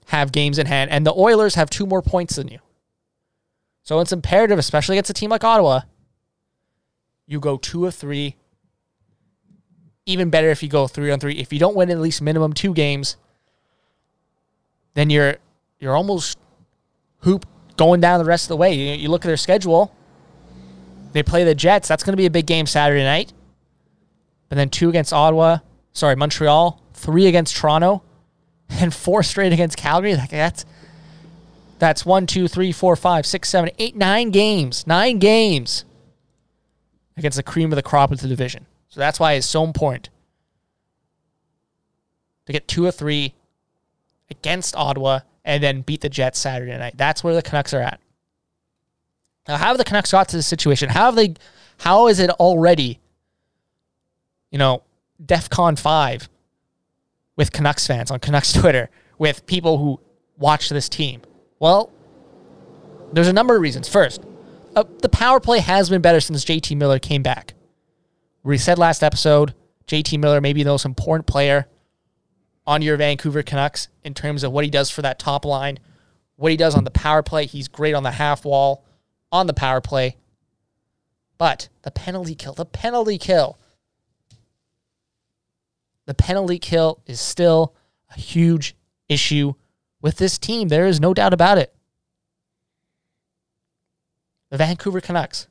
have 0.07 0.31
games 0.31 0.61
in 0.61 0.67
hand, 0.67 0.93
and 0.93 1.05
the 1.05 1.13
Oilers 1.13 1.57
have 1.57 1.69
two 1.69 1.87
more 1.87 2.03
points 2.03 2.37
than 2.37 2.47
you. 2.47 2.61
So 3.83 3.99
it's 3.99 4.13
imperative, 4.13 4.61
especially 4.61 4.95
against 4.95 5.11
a 5.11 5.15
team 5.15 5.31
like 5.31 5.43
Ottawa, 5.43 5.81
you 7.27 7.41
go 7.41 7.57
two 7.57 7.85
of 7.85 7.97
three. 7.97 8.37
Even 10.07 10.31
better 10.31 10.51
if 10.51 10.63
you 10.63 10.69
go 10.69 10.87
three 10.87 11.11
on 11.11 11.19
three. 11.19 11.35
If 11.35 11.53
you 11.53 11.59
don't 11.59 11.75
win 11.75 11.91
at 11.91 11.99
least 11.99 12.23
minimum 12.23 12.53
two 12.53 12.73
games, 12.73 13.17
then 14.97 15.11
you're 15.11 15.37
you're 15.79 15.95
almost 15.95 16.39
hoop 17.21 17.47
going 17.77 18.01
down 18.01 18.19
the 18.19 18.25
rest 18.25 18.47
of 18.47 18.49
the 18.49 18.57
way. 18.57 18.73
You, 18.75 18.95
you 18.95 19.09
look 19.09 19.25
at 19.25 19.29
their 19.29 19.37
schedule. 19.37 19.95
They 21.13 21.23
play 21.23 21.45
the 21.45 21.55
Jets. 21.55 21.87
That's 21.87 22.03
going 22.03 22.15
to 22.15 22.17
be 22.17 22.27
a 22.27 22.31
big 22.31 22.47
game 22.47 22.67
Saturday 22.67 23.05
night. 23.05 23.33
But 24.49 24.57
then 24.57 24.71
two 24.71 24.89
against 24.89 25.13
Ottawa, 25.13 25.59
sorry, 25.93 26.17
Montreal, 26.17 26.81
three 26.95 27.27
against 27.27 27.57
Toronto, 27.57 28.03
and 28.71 28.93
four 28.93 29.23
straight 29.23 29.53
against 29.53 29.77
Calgary. 29.77 30.17
Like 30.17 30.31
that's 30.31 30.65
that's 31.79 32.07
one, 32.07 32.27
two, 32.27 32.49
three, 32.49 32.73
four, 32.73 32.97
five, 32.97 33.27
six, 33.27 33.51
seven, 33.51 33.71
eight, 33.79 33.97
nine 33.97 34.31
games. 34.31 34.87
Nine 34.87 35.19
games 35.19 35.85
against 37.19 37.37
the 37.37 37.43
cream 37.43 37.71
of 37.71 37.77
the 37.77 37.83
crop 37.83 38.11
of 38.11 38.21
the 38.21 38.29
division. 38.29 38.67
So 38.89 38.99
that's 39.01 39.21
why 39.21 39.35
it's 39.35 39.47
so 39.47 39.63
important 39.63 40.09
to 42.47 42.53
get 42.53 42.67
two 42.67 42.87
or 42.87 42.91
three 42.91 43.35
against 44.31 44.77
Ottawa 44.77 45.21
and 45.45 45.63
then 45.63 45.83
beat 45.83 46.01
the 46.01 46.09
Jets 46.09 46.39
Saturday 46.39 46.77
night. 46.77 46.95
That's 46.97 47.23
where 47.23 47.35
the 47.35 47.43
Canucks 47.43 47.73
are 47.73 47.81
at. 47.81 48.01
Now, 49.47 49.57
how 49.57 49.67
have 49.67 49.79
the 49.79 49.85
Canucks 49.85 50.11
got 50.11 50.29
to 50.31 50.37
this 50.37 50.47
situation? 50.47 50.89
How 50.89 51.07
have 51.07 51.15
they? 51.15 51.35
How 51.79 52.09
is 52.09 52.19
it 52.19 52.31
already? 52.31 53.01
You 54.51 54.59
know, 54.59 54.83
DefCon 55.25 55.79
five 55.79 56.29
with 57.37 57.53
Canucks 57.53 57.87
fans 57.87 58.11
on 58.11 58.19
Canucks 58.19 58.53
Twitter 58.61 58.91
with 59.19 59.47
people 59.47 59.79
who 59.79 60.01
watch 60.39 60.69
this 60.69 60.89
team. 60.89 61.23
Well, 61.59 61.93
there's 63.13 63.29
a 63.29 63.33
number 63.33 63.55
of 63.55 63.63
reasons. 63.63 63.89
First, 63.89 64.23
uh, 64.75 64.85
the 65.01 65.09
power 65.09 65.41
play 65.41 65.61
has 65.61 65.89
been 65.89 66.03
better 66.03 66.21
since 66.21 66.45
JT 66.45 66.77
Miller 66.77 66.99
came 66.99 67.23
back. 67.23 67.55
We 68.43 68.59
said 68.59 68.79
last 68.79 69.03
episode, 69.03 69.55
JT 69.87 70.19
Miller 70.19 70.41
may 70.41 70.53
be 70.53 70.63
the 70.63 70.71
most 70.71 70.85
important 70.85 71.27
player 71.27 71.67
on 72.67 72.83
your 72.83 72.97
Vancouver 72.97 73.43
Canucks 73.43 73.89
in 74.03 74.15
terms 74.15 74.43
of 74.43 74.53
what 74.53 74.65
he 74.65 74.71
does 74.71 74.91
for 74.91 75.03
that 75.03 75.19
top 75.19 75.45
line, 75.45 75.79
what 76.37 76.51
he 76.51 76.57
does 76.57 76.75
on 76.75 76.85
the 76.85 76.91
power 76.91 77.23
play. 77.23 77.47
He's 77.47 77.69
great 77.69 77.95
on 77.95 78.03
the 78.03 78.11
half 78.11 78.45
wall, 78.45 78.85
on 79.31 79.47
the 79.47 79.55
power 79.55 79.81
play. 79.81 80.17
But 81.39 81.69
the 81.83 81.91
penalty 81.91 82.35
kill, 82.35 82.55
the 82.55 82.65
penalty 82.65 83.19
kill, 83.19 83.59
the 86.07 86.15
penalty 86.15 86.59
kill 86.59 87.01
is 87.07 87.21
still 87.21 87.75
a 88.15 88.19
huge 88.19 88.75
issue 89.09 89.55
with 90.01 90.17
this 90.17 90.39
team. 90.39 90.69
There 90.69 90.87
is 90.87 91.01
no 91.01 91.13
doubt 91.13 91.35
about 91.35 91.59
it. 91.59 91.73
The 94.51 94.57
Vancouver 94.57 95.01
Canucks. 95.01 95.49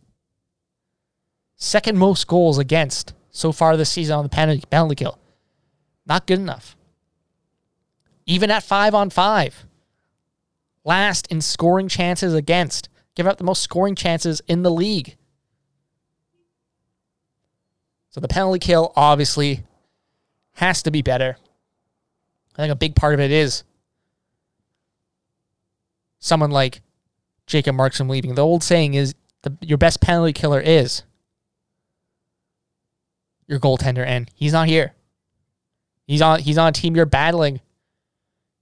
Second 1.57 1.98
most 1.98 2.27
goals 2.27 2.57
against 2.57 3.13
so 3.29 3.51
far 3.51 3.75
this 3.75 3.89
season 3.89 4.15
on 4.15 4.24
the 4.24 4.29
penalty, 4.29 4.63
penalty 4.69 4.95
kill. 4.95 5.19
Not 6.05 6.25
good 6.25 6.39
enough. 6.39 6.75
Even 8.25 8.51
at 8.51 8.63
five 8.63 8.94
on 8.96 9.10
five. 9.10 9.65
Last 10.84 11.27
in 11.27 11.41
scoring 11.41 11.88
chances 11.88 12.34
against. 12.34 12.89
Give 13.15 13.27
up 13.27 13.38
the 13.38 13.44
most 13.44 13.62
scoring 13.62 13.96
chances 13.96 14.41
in 14.48 14.63
the 14.63 14.72
league. 14.72 15.15
So 18.10 18.20
the 18.22 18.27
penalty 18.27 18.60
kill 18.60 18.94
obviously 18.96 19.63
has 20.53 20.84
to 20.84 20.91
be 20.91 21.01
better. 21.01 21.38
I 22.55 22.62
think 22.62 22.72
a 22.72 22.75
big 22.75 22.96
part 22.96 23.13
of 23.13 23.20
it 23.20 23.32
is 23.32 23.63
someone 26.20 26.51
like 26.51 26.82
Jacob 27.46 27.75
Markstrom 27.75 28.10
leaving. 28.10 28.36
The 28.36 28.46
old 28.46 28.63
saying 28.63 28.94
is 28.94 29.15
the, 29.41 29.55
your 29.62 29.77
best 29.77 30.01
penalty 30.01 30.34
killer 30.34 30.60
is 30.60 31.03
your 33.48 33.60
goaltender, 33.60 34.05
and 34.05 34.29
he's 34.34 34.53
not 34.53 34.67
here. 34.67 34.94
He's 36.08 36.22
on 36.22 36.39
he's 36.39 36.58
on 36.58 36.67
a 36.67 36.72
team 36.72 36.96
you're 36.96 37.05
battling 37.05 37.60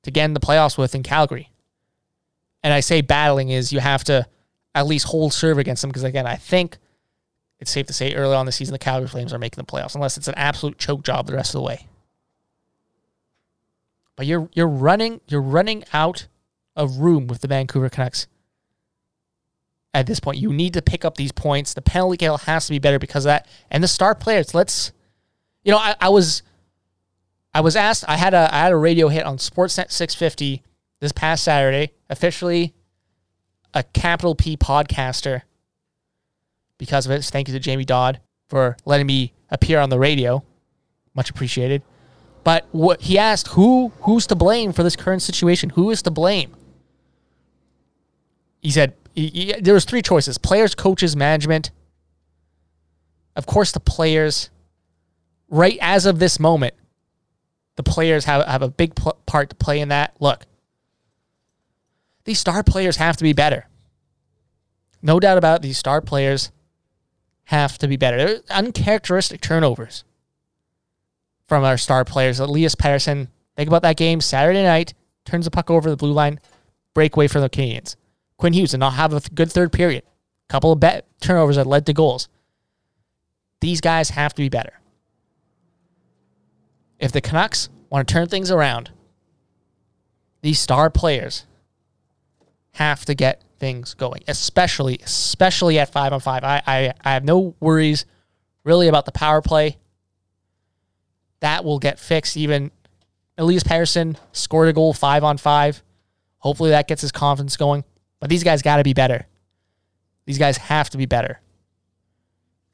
to 0.03 0.11
get 0.11 0.25
in 0.25 0.33
the 0.33 0.39
playoffs 0.39 0.77
with 0.77 0.95
in 0.95 1.03
Calgary. 1.03 1.49
And 2.61 2.73
I 2.73 2.79
say 2.79 3.01
battling 3.01 3.49
is 3.49 3.73
you 3.73 3.79
have 3.79 4.03
to 4.05 4.25
at 4.75 4.87
least 4.87 5.07
hold 5.07 5.33
serve 5.33 5.57
against 5.57 5.81
them 5.81 5.89
because 5.89 6.03
again, 6.03 6.25
I 6.25 6.35
think 6.35 6.77
it's 7.59 7.71
safe 7.71 7.87
to 7.87 7.93
say 7.93 8.13
early 8.13 8.35
on 8.35 8.45
the 8.45 8.51
season 8.51 8.73
the 8.73 8.79
Calgary 8.79 9.07
Flames 9.07 9.33
are 9.33 9.39
making 9.39 9.63
the 9.63 9.71
playoffs 9.71 9.95
unless 9.95 10.17
it's 10.17 10.27
an 10.27 10.35
absolute 10.35 10.77
choke 10.77 11.03
job 11.03 11.27
the 11.27 11.33
rest 11.33 11.53
of 11.55 11.59
the 11.59 11.65
way. 11.65 11.87
But 14.15 14.25
you're 14.25 14.49
you're 14.53 14.67
running 14.67 15.21
you're 15.27 15.41
running 15.41 15.83
out 15.93 16.27
of 16.75 16.97
room 16.97 17.27
with 17.27 17.41
the 17.41 17.47
Vancouver 17.47 17.89
Canucks. 17.89 18.27
At 19.95 20.07
this 20.07 20.19
point, 20.19 20.39
you 20.39 20.51
need 20.51 20.73
to 20.73 20.81
pick 20.81 21.05
up 21.05 21.17
these 21.17 21.31
points. 21.31 21.73
The 21.73 21.81
penalty 21.81 22.17
kill 22.17 22.37
has 22.39 22.65
to 22.65 22.71
be 22.71 22.79
better 22.79 22.97
because 22.97 23.25
of 23.25 23.29
that. 23.29 23.47
And 23.69 23.83
the 23.83 23.87
star 23.87 24.15
players, 24.15 24.53
let's 24.53 24.91
you 25.63 25.71
know, 25.71 25.77
I, 25.77 25.95
I 26.01 26.09
was 26.09 26.43
I 27.53 27.61
was 27.61 27.75
asked 27.75 28.05
I 28.07 28.17
had 28.17 28.33
a 28.33 28.53
I 28.53 28.59
had 28.59 28.71
a 28.71 28.77
radio 28.77 29.09
hit 29.09 29.25
on 29.25 29.37
Sportsnet 29.37 29.91
650 29.91 30.63
this 30.99 31.11
past 31.11 31.43
Saturday, 31.43 31.91
officially 32.09 32.73
a 33.73 33.83
capital 33.83 34.35
P 34.35 34.57
podcaster 34.57 35.43
because 36.77 37.05
of 37.05 37.11
it. 37.11 37.23
Thank 37.23 37.47
you 37.47 37.53
to 37.53 37.59
Jamie 37.59 37.85
Dodd 37.85 38.19
for 38.49 38.77
letting 38.85 39.07
me 39.07 39.33
appear 39.49 39.79
on 39.79 39.89
the 39.89 39.99
radio. 39.99 40.43
Much 41.13 41.29
appreciated. 41.29 41.83
But 42.43 42.67
what 42.71 43.01
he 43.01 43.17
asked 43.17 43.49
who 43.49 43.91
who's 44.01 44.27
to 44.27 44.35
blame 44.35 44.73
for 44.73 44.83
this 44.83 44.95
current 44.95 45.21
situation? 45.21 45.69
Who 45.71 45.91
is 45.91 46.01
to 46.03 46.11
blame? 46.11 46.55
He 48.61 48.71
said 48.71 48.95
he, 49.13 49.27
he, 49.27 49.53
there 49.61 49.75
was 49.75 49.85
three 49.85 50.01
choices: 50.01 50.37
players, 50.37 50.73
coaches, 50.73 51.15
management. 51.15 51.69
Of 53.35 53.45
course, 53.45 53.71
the 53.71 53.79
players. 53.79 54.49
Right 55.49 55.77
as 55.81 56.07
of 56.07 56.17
this 56.17 56.39
moment, 56.39 56.73
the 57.75 57.83
players 57.83 58.25
have 58.25 58.45
have 58.45 58.61
a 58.61 58.69
big 58.69 58.95
pl- 58.95 59.17
part 59.25 59.49
to 59.49 59.55
play 59.55 59.79
in 59.79 59.89
that. 59.89 60.15
Look, 60.19 60.45
these 62.25 62.39
star 62.39 62.63
players 62.63 62.97
have 62.97 63.17
to 63.17 63.23
be 63.23 63.33
better. 63.33 63.67
No 65.01 65.19
doubt 65.19 65.37
about 65.37 65.57
it, 65.57 65.61
these 65.63 65.77
star 65.77 66.01
players 66.01 66.51
have 67.45 67.77
to 67.79 67.87
be 67.87 67.97
better. 67.97 68.17
They're 68.17 68.39
uncharacteristic 68.49 69.41
turnovers 69.41 70.03
from 71.47 71.63
our 71.63 71.77
star 71.77 72.05
players. 72.05 72.39
Elias 72.39 72.75
Pettersson, 72.75 73.27
think 73.57 73.67
about 73.67 73.81
that 73.81 73.97
game 73.97 74.21
Saturday 74.21 74.63
night, 74.63 74.93
turns 75.25 75.45
the 75.45 75.51
puck 75.51 75.69
over 75.69 75.89
the 75.89 75.97
blue 75.97 76.13
line, 76.13 76.39
breakaway 76.93 77.27
for 77.27 77.41
the 77.41 77.49
Canadiens. 77.49 77.95
Quinn 78.37 78.53
Hughes 78.53 78.71
did 78.71 78.79
not 78.79 78.93
have 78.93 79.13
a 79.13 79.19
good 79.19 79.51
third 79.51 79.71
period. 79.71 80.03
Couple 80.47 80.71
of 80.71 80.79
bet 80.79 81.07
turnovers 81.19 81.55
that 81.57 81.67
led 81.67 81.85
to 81.85 81.93
goals. 81.93 82.29
These 83.59 83.81
guys 83.81 84.09
have 84.11 84.33
to 84.33 84.41
be 84.41 84.49
better. 84.49 84.79
If 87.03 87.11
the 87.11 87.19
Canucks 87.19 87.67
want 87.89 88.07
to 88.07 88.13
turn 88.13 88.29
things 88.29 88.49
around, 88.49 88.89
these 90.41 90.57
star 90.57 90.89
players 90.89 91.45
have 92.75 93.03
to 93.03 93.13
get 93.13 93.43
things 93.59 93.93
going, 93.93 94.23
especially 94.25 94.99
especially 95.03 95.77
at 95.79 95.91
five 95.91 96.13
on 96.13 96.21
five. 96.21 96.45
I, 96.45 96.61
I, 96.65 96.93
I 97.03 97.11
have 97.11 97.25
no 97.25 97.55
worries 97.59 98.05
really 98.63 98.87
about 98.87 99.03
the 99.03 99.11
power 99.11 99.41
play. 99.41 99.79
That 101.41 101.65
will 101.65 101.77
get 101.77 101.99
fixed. 101.99 102.37
Even 102.37 102.71
Elias 103.37 103.63
Pettersson 103.63 104.15
scored 104.31 104.69
a 104.69 104.73
goal 104.73 104.93
five 104.93 105.25
on 105.25 105.37
five. 105.37 105.83
Hopefully 106.37 106.69
that 106.69 106.87
gets 106.87 107.01
his 107.01 107.11
confidence 107.11 107.57
going. 107.57 107.83
But 108.21 108.29
these 108.29 108.45
guys 108.45 108.61
got 108.61 108.77
to 108.77 108.83
be 108.85 108.93
better. 108.93 109.27
These 110.25 110.37
guys 110.37 110.55
have 110.55 110.89
to 110.91 110.97
be 110.97 111.05
better 111.05 111.41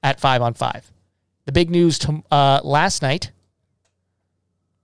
at 0.04 0.20
five 0.20 0.44
on 0.44 0.54
five. 0.54 0.92
The 1.46 1.52
big 1.52 1.72
news 1.72 1.98
to, 1.98 2.24
uh, 2.30 2.62
last 2.64 3.02
night, 3.02 3.32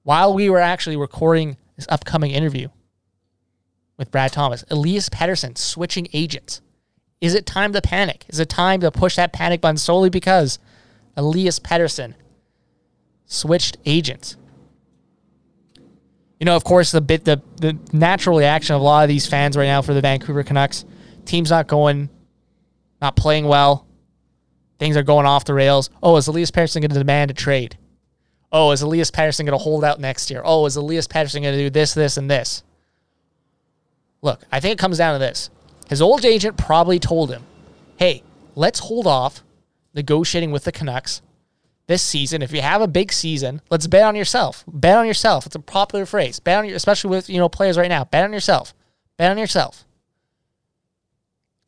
while 0.06 0.36
we 0.36 0.52
were 0.52 0.60
actually 0.60 0.96
recording 0.96 1.58
this 1.76 1.88
upcoming 1.90 2.30
interview 2.30 2.70
with 3.98 4.12
Brad 4.12 4.32
Thomas, 4.32 4.64
Elias 4.70 5.10
Pettersson 5.10 5.58
switching 5.58 6.08
agents. 6.14 6.62
Is 7.22 7.34
it 7.34 7.48
time 7.48 7.74
to 7.74 7.82
panic? 7.82 8.24
Is 8.30 8.40
it 8.40 8.48
time 8.48 8.82
to 8.82 8.92
push 8.92 9.16
that 9.16 9.34
panic 9.34 9.62
button 9.62 9.78
solely 9.78 10.12
because 10.12 10.60
Elias 11.18 11.60
Pettersson 11.60 12.14
switched 13.26 13.78
agents? 13.84 14.38
You 16.40 16.46
know, 16.46 16.56
of 16.56 16.64
course, 16.64 16.92
the 16.92 17.02
bit 17.02 17.26
the 17.26 17.42
the 17.56 17.76
natural 17.92 18.38
reaction 18.38 18.76
of 18.76 18.82
a 18.82 18.84
lot 18.84 19.04
of 19.04 19.08
these 19.08 19.26
fans 19.26 19.58
right 19.58 19.66
now 19.66 19.82
for 19.82 19.96
the 19.96 20.02
Vancouver 20.02 20.44
Canucks, 20.44 20.86
team's 21.26 21.50
not 21.50 21.66
going, 21.66 22.10
not 23.02 23.16
playing 23.16 23.48
well. 23.48 23.88
Things 24.78 24.98
are 24.98 25.04
going 25.04 25.26
off 25.26 25.46
the 25.46 25.56
rails. 25.56 25.90
Oh, 26.04 26.16
is 26.18 26.28
Elias 26.28 26.52
Pettersson 26.52 26.82
going 26.82 26.92
to 26.92 27.00
demand 27.00 27.32
a 27.32 27.34
trade? 27.34 27.76
Oh, 28.52 28.72
is 28.72 28.82
Elias 28.82 29.12
Pettersson 29.12 29.46
going 29.46 29.58
to 29.58 29.58
hold 29.58 29.84
out 29.84 30.00
next 30.00 30.30
year? 30.30 30.42
Oh, 30.44 30.66
is 30.66 30.76
Elias 30.76 31.08
Pettersson 31.08 31.42
going 31.42 31.56
to 31.56 31.58
do 31.58 31.70
this, 31.70 31.94
this, 31.94 32.18
and 32.18 32.30
this? 32.30 32.64
Look, 34.22 34.44
I 34.52 34.60
think 34.60 34.74
it 34.74 34.80
comes 34.80 34.98
down 34.98 35.14
to 35.14 35.20
this. 35.20 35.50
His 35.90 36.02
old 36.02 36.26
agent 36.26 36.58
probably 36.58 37.00
told 37.00 37.32
him, 37.32 37.44
hey, 37.98 38.24
let's 38.56 38.80
hold 38.80 39.08
off 39.08 39.44
negotiating 39.94 40.52
with 40.52 40.64
the 40.64 40.72
Canucks 40.72 41.22
this 41.88 42.02
season. 42.02 42.42
If 42.42 42.52
you 42.52 42.62
have 42.62 42.82
a 42.82 42.88
big 42.88 43.12
season, 43.12 43.62
let's 43.70 43.88
bet 43.88 44.04
on 44.04 44.16
yourself. 44.16 44.64
Bet 44.68 44.98
on 44.98 45.06
yourself. 45.06 45.46
It's 45.46 45.56
a 45.56 45.60
popular 45.60 46.06
phrase. 46.06 46.40
Bet 46.40 46.58
on 46.58 46.66
your, 46.66 46.76
especially 46.76 47.12
with 47.12 47.30
you 47.30 47.38
know 47.38 47.50
players 47.50 47.78
right 47.78 47.90
now. 47.90 48.06
Bet 48.06 48.24
on 48.24 48.34
yourself. 48.34 48.74
Bet 49.18 49.32
on 49.32 49.38
yourself. 49.38 49.86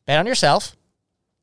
Bet 0.06 0.18
on 0.18 0.26
yourself. 0.26 0.76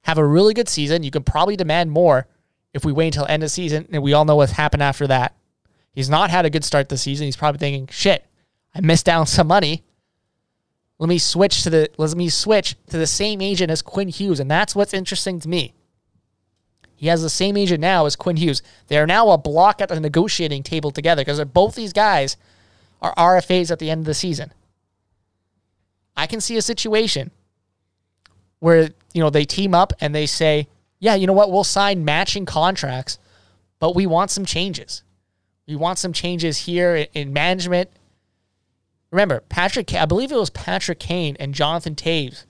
Have 0.03 0.17
a 0.17 0.25
really 0.25 0.53
good 0.53 0.69
season. 0.69 1.03
You 1.03 1.11
can 1.11 1.23
probably 1.23 1.55
demand 1.55 1.91
more 1.91 2.27
if 2.75 2.83
we 2.83 2.91
wait 2.91 3.07
until 3.07 3.25
end 3.25 3.41
of 3.41 3.49
season, 3.49 3.87
and 3.91 4.03
we 4.03 4.11
all 4.11 4.25
know 4.25 4.35
what's 4.35 4.51
happened 4.51 4.83
after 4.83 5.07
that. 5.07 5.33
He's 5.93 6.09
not 6.09 6.29
had 6.29 6.45
a 6.45 6.49
good 6.49 6.65
start 6.65 6.89
this 6.89 7.03
season. 7.03 7.25
He's 7.25 7.37
probably 7.37 7.57
thinking, 7.57 7.87
"Shit, 7.89 8.25
I 8.75 8.81
missed 8.81 9.07
out 9.07 9.29
some 9.29 9.47
money. 9.47 9.83
Let 10.99 11.07
me 11.07 11.17
switch 11.17 11.63
to 11.63 11.69
the 11.69 11.89
let 11.97 12.13
me 12.15 12.27
switch 12.27 12.75
to 12.89 12.97
the 12.97 13.07
same 13.07 13.41
agent 13.41 13.71
as 13.71 13.81
Quinn 13.81 14.09
Hughes." 14.09 14.41
And 14.41 14.51
that's 14.51 14.75
what's 14.75 14.93
interesting 14.93 15.39
to 15.39 15.47
me. 15.47 15.73
He 16.97 17.07
has 17.07 17.21
the 17.21 17.29
same 17.29 17.55
agent 17.55 17.79
now 17.79 18.05
as 18.05 18.17
Quinn 18.17 18.35
Hughes. 18.35 18.61
They 18.87 18.97
are 18.97 19.07
now 19.07 19.29
a 19.29 19.37
block 19.37 19.81
at 19.81 19.87
the 19.87 19.99
negotiating 19.99 20.63
table 20.63 20.91
together 20.91 21.21
because 21.21 21.43
both 21.45 21.75
these 21.75 21.93
guys 21.93 22.35
are 23.01 23.13
RFAs 23.15 23.71
at 23.71 23.79
the 23.79 23.89
end 23.89 23.99
of 23.99 24.05
the 24.05 24.13
season. 24.13 24.51
I 26.17 26.27
can 26.27 26.41
see 26.41 26.57
a 26.57 26.61
situation 26.61 27.31
where 28.59 28.89
you 29.13 29.21
know 29.21 29.29
they 29.29 29.45
team 29.45 29.73
up 29.73 29.93
and 30.01 30.13
they 30.13 30.25
say, 30.25 30.67
"Yeah, 31.05 31.15
you 31.15 31.27
know 31.27 31.33
what? 31.33 31.51
We'll 31.51 31.63
sign 31.63 32.03
matching 32.03 32.45
contracts, 32.45 33.19
but 33.79 33.95
we 33.95 34.07
want 34.07 34.31
some 34.31 34.43
changes. 34.43 35.03
We 35.67 35.75
want 35.75 35.99
some 35.99 36.13
changes 36.13 36.57
here 36.57 37.07
in, 37.13 37.31
management." 37.31 37.91
Remember, 39.11 39.41
Patrick, 39.47 39.93
I 39.93 40.05
believe 40.05 40.31
it 40.31 40.37
was 40.37 40.49
Patrick 40.49 40.99
Kane 40.99 41.37
and 41.39 41.53
Jonathan 41.53 41.95
Toews. 41.95 42.45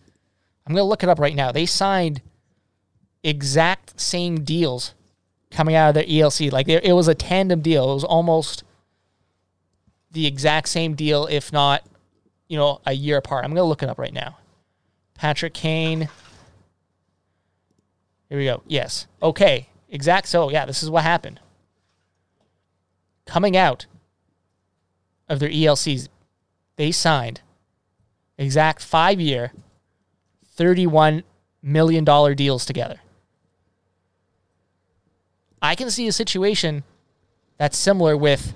I'm 0.65 0.73
going 0.73 0.83
to 0.83 0.89
look 0.89 1.03
it 1.03 1.09
up 1.09 1.19
right 1.19 1.35
now. 1.35 1.51
They 1.51 1.65
signed 1.65 2.21
exact 3.23 3.99
same 3.99 4.43
deals 4.43 4.95
coming 5.51 5.75
out 5.75 5.89
of 5.89 5.95
their 5.95 6.05
ELC. 6.05 6.51
Like 6.51 6.67
it 6.67 6.93
was 6.93 7.07
a 7.07 7.13
tandem 7.13 7.61
deal. 7.61 7.91
It 7.91 7.95
was 7.95 8.03
almost 8.03 8.63
the 10.11 10.25
exact 10.25 10.69
same 10.69 10.95
deal, 10.95 11.27
if 11.27 11.51
not, 11.51 11.83
you 12.47 12.57
know, 12.57 12.81
a 12.85 12.93
year 12.93 13.17
apart. 13.17 13.45
I'm 13.45 13.51
gonna 13.51 13.67
look 13.67 13.83
it 13.83 13.89
up 13.89 13.99
right 13.99 14.13
now. 14.13 14.37
Patrick 15.13 15.53
Kane. 15.53 16.09
Here 18.29 18.37
we 18.37 18.45
go. 18.45 18.63
Yes. 18.67 19.07
Okay. 19.21 19.69
Exact. 19.89 20.27
So 20.27 20.49
yeah, 20.49 20.65
this 20.65 20.83
is 20.83 20.89
what 20.89 21.03
happened. 21.03 21.39
Coming 23.25 23.55
out 23.57 23.85
of 25.27 25.39
their 25.39 25.49
ELCs, 25.49 26.09
they 26.75 26.91
signed 26.91 27.41
exact 28.37 28.81
five 28.81 29.19
year, 29.19 29.51
$31 30.57 31.23
million 31.61 32.35
deals 32.35 32.65
together. 32.65 32.99
I 35.61 35.75
can 35.75 35.89
see 35.89 36.07
a 36.07 36.11
situation 36.11 36.83
that's 37.57 37.77
similar 37.77 38.15
with 38.15 38.53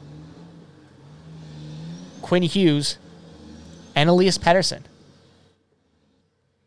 Quinn 2.22 2.44
Hughes 2.44 2.98
and 3.96 4.10
Elias 4.10 4.38
Pettersson. 4.38 4.84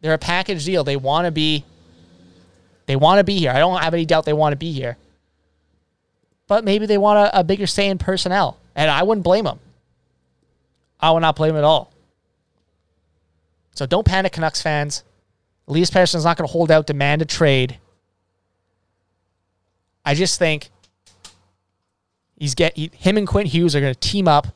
They're 0.01 0.15
a 0.15 0.19
package 0.19 0.65
deal. 0.65 0.83
They 0.83 0.97
want 0.97 1.27
to 1.27 1.31
be 1.31 1.65
They 2.87 2.97
want 2.97 3.19
to 3.19 3.25
be 3.25 3.39
here. 3.39 3.51
I 3.51 3.59
don't 3.59 3.81
have 3.81 3.95
any 3.95 4.05
doubt 4.05 4.25
they 4.25 4.33
want 4.33 4.53
to 4.53 4.57
be 4.57 4.73
here. 4.73 4.97
But 6.49 6.65
maybe 6.65 6.87
they 6.87 6.99
want 6.99 7.19
a, 7.19 7.41
a 7.41 7.45
bigger 7.45 7.67
say 7.67 7.89
in 7.89 7.99
personnel. 7.99 8.59
And 8.75 8.91
I 8.91 9.03
wouldn't 9.03 9.25
blame 9.25 9.45
them. 9.45 9.61
I 11.01 11.11
would 11.11 11.21
not 11.21 11.37
blame 11.37 11.51
them 11.51 11.59
at 11.59 11.65
all. 11.65 11.93
So 13.75 13.87
don't 13.87 14.07
panic, 14.07 14.33
Canucks 14.33 14.63
fans. 14.63 15.05
Elias 15.67 15.91
Pettersson's 15.91 16.25
not 16.25 16.37
going 16.37 16.47
to 16.47 16.53
hold 16.53 16.71
out, 16.71 16.87
demand 16.87 17.23
a 17.23 17.25
trade. 17.25 17.79
I 20.05 20.15
just 20.15 20.39
think 20.39 20.71
he's 22.37 22.55
get 22.55 22.77
he, 22.77 22.91
him 22.95 23.17
and 23.17 23.27
Quinn 23.27 23.47
Hughes 23.47 23.77
are 23.77 23.81
going 23.81 23.95
to 23.95 24.01
team 24.01 24.27
up 24.27 24.49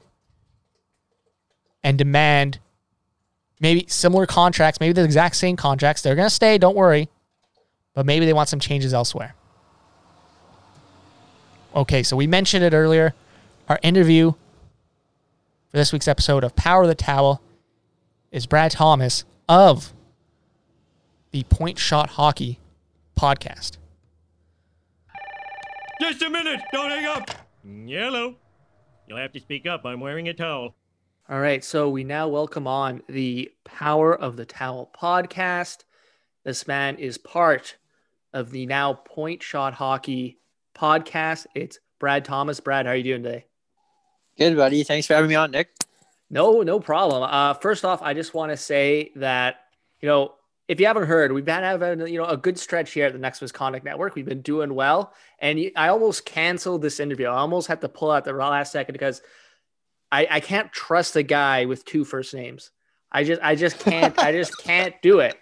and 1.83 1.97
demand 1.97 2.59
maybe 3.61 3.87
similar 3.89 4.27
contracts, 4.27 4.81
maybe 4.81 4.93
the 4.93 5.05
exact 5.05 5.37
same 5.37 5.57
contracts. 5.57 6.03
They're 6.03 6.17
going 6.17 6.29
to 6.29 6.35
stay, 6.35 6.59
don't 6.59 6.77
worry. 6.77 7.09
But 7.97 8.05
maybe 8.05 8.27
they 8.27 8.35
want 8.35 8.51
some 8.51 8.61
changes 8.61 8.93
elsewhere. 8.93 9.35
Okay, 11.75 12.03
so 12.03 12.15
we 12.15 12.27
mentioned 12.27 12.63
it 12.63 12.75
earlier. 12.75 13.15
Our 13.71 13.79
interview 13.83 14.33
for 15.71 15.79
this 15.79 15.95
week's 15.95 16.07
episode 16.07 16.45
of 16.45 16.55
Power 16.55 16.83
of 16.83 16.89
the 16.89 16.95
Towel 16.95 17.41
is 18.31 18.45
Brad 18.45 18.73
Thomas 18.73 19.25
of 19.49 19.95
the 21.31 21.45
Point 21.45 21.79
Shot 21.79 22.11
Hockey 22.11 22.59
podcast. 23.19 23.79
Just 25.99 26.21
a 26.21 26.29
minute! 26.29 26.61
Don't 26.75 26.91
hang 26.91 27.07
up! 27.07 27.31
Yellow. 27.65 28.37
You'll 29.07 29.17
have 29.17 29.33
to 29.33 29.41
speak 29.41 29.67
up. 29.67 29.87
I'm 29.87 30.01
wearing 30.01 30.29
a 30.29 30.35
towel. 30.35 30.75
All 31.31 31.41
right, 31.41 31.65
so 31.65 31.89
we 31.89 32.05
now 32.05 32.29
welcome 32.29 32.67
on 32.67 33.03
the 33.09 33.51
Power 33.65 34.15
of 34.15 34.37
the 34.37 34.45
Towel 34.45 34.91
podcast. 34.95 35.85
This 36.45 36.67
man 36.67 36.97
is 36.97 37.17
part 37.17 37.77
of 38.37 38.51
the 38.51 38.67
now 38.67 38.93
Point 38.93 39.43
Shot 39.43 39.73
Hockey 39.73 40.39
podcast. 40.77 41.47
It's 41.55 41.79
Brad 41.99 42.25
Thomas. 42.25 42.61
Brad, 42.61 42.85
how 42.87 42.93
are 42.93 42.97
you 42.97 43.03
doing 43.03 43.23
today? 43.23 43.47
Good, 44.37 44.57
buddy. 44.57 44.85
Thanks 44.85 45.07
for 45.07 45.15
having 45.15 45.31
me 45.31 45.35
on, 45.35 45.51
Nick. 45.51 45.71
No, 46.29 46.61
no 46.61 46.79
problem. 46.79 47.23
Uh, 47.23 47.55
first 47.55 47.85
off, 47.85 48.03
I 48.03 48.13
just 48.13 48.35
want 48.35 48.53
to 48.53 48.57
say 48.57 49.11
that 49.17 49.61
you 50.01 50.09
know 50.09 50.35
if 50.69 50.79
you 50.81 50.87
haven't 50.87 51.07
heard, 51.07 51.33
we've 51.33 51.45
been 51.47 51.63
having 51.63 52.07
you 52.07 52.19
know 52.19 52.27
a 52.27 52.37
good 52.37 52.59
stretch 52.59 52.93
here 52.93 53.07
at 53.07 53.15
the 53.15 53.19
Next 53.19 53.41
Misconduct 53.41 53.85
Network. 53.85 54.15
We've 54.15 54.27
been 54.27 54.43
doing 54.43 54.75
well, 54.75 55.15
and 55.39 55.59
I 55.75 55.89
almost 55.89 56.27
canceled 56.27 56.83
this 56.83 57.01
interview. 57.01 57.29
I 57.29 57.37
almost 57.39 57.69
had 57.69 57.81
to 57.81 57.89
pull 57.89 58.11
out 58.11 58.25
the 58.25 58.33
last 58.35 58.71
second 58.73 58.93
because 58.93 59.23
I, 60.13 60.27
I 60.31 60.41
can't 60.41 60.71
trust 60.73 61.17
a 61.17 61.23
guy 61.23 61.65
with 61.65 61.87
two 61.87 62.05
first 62.05 62.35
names. 62.35 62.71
I 63.11 63.25
just 63.25 63.41
I 63.41 63.55
just 63.55 63.79
can't 63.79 64.19
I 64.19 64.33
just 64.33 64.59
can't 64.63 64.95
do 65.01 65.21
it. 65.21 65.37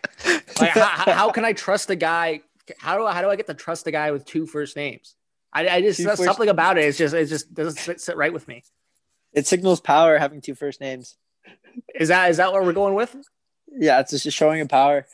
Like 0.61 0.71
how, 0.71 0.85
how- 0.85 1.13
how 1.13 1.31
can 1.33 1.45
I 1.45 1.55
trust 1.55 1.91
a 1.91 1.97
guy? 1.97 2.43
How 2.79 2.97
do 2.97 3.05
I 3.05 3.13
how 3.13 3.23
do 3.23 3.29
I 3.31 3.37
get 3.37 3.47
to 3.47 3.55
trust 3.55 3.87
a 3.87 3.91
guy 3.91 4.11
with 4.11 4.25
two 4.25 4.47
first 4.47 4.77
names? 4.77 5.15
I, 5.53 5.69
I 5.69 5.81
just 5.81 6.03
first- 6.03 6.25
something 6.25 6.49
about 6.49 6.79
it. 6.79 6.85
It's 6.85 6.99
just 6.99 7.15
it 7.15 7.27
just 7.27 7.53
doesn't 7.53 7.79
sit, 7.79 8.01
sit 8.01 8.17
right 8.17 8.33
with 8.33 8.49
me. 8.49 8.65
It 9.33 9.47
signals 9.47 9.81
power 9.81 10.19
having 10.19 10.41
two 10.41 10.55
first 10.55 10.81
names. 10.81 11.17
Is 11.95 12.09
that 12.09 12.31
is 12.31 12.37
that 12.39 12.53
what 12.53 12.65
we're 12.65 12.73
going 12.73 12.95
with? 12.95 13.15
Yeah, 13.69 14.01
it's 14.01 14.11
just 14.23 14.37
showing 14.37 14.61
a 14.61 14.67
power. 14.67 15.07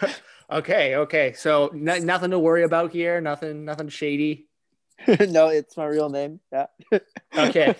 Okay, 0.50 0.96
okay. 0.96 1.32
So 1.32 1.68
n- 1.68 2.04
nothing 2.04 2.30
to 2.32 2.38
worry 2.38 2.62
about 2.62 2.92
here. 2.92 3.22
Nothing, 3.22 3.64
nothing 3.64 3.88
shady. 3.88 4.48
no, 5.08 5.48
it's 5.48 5.78
my 5.78 5.86
real 5.86 6.10
name. 6.10 6.40
Yeah. 6.52 6.66
Okay, 7.34 7.74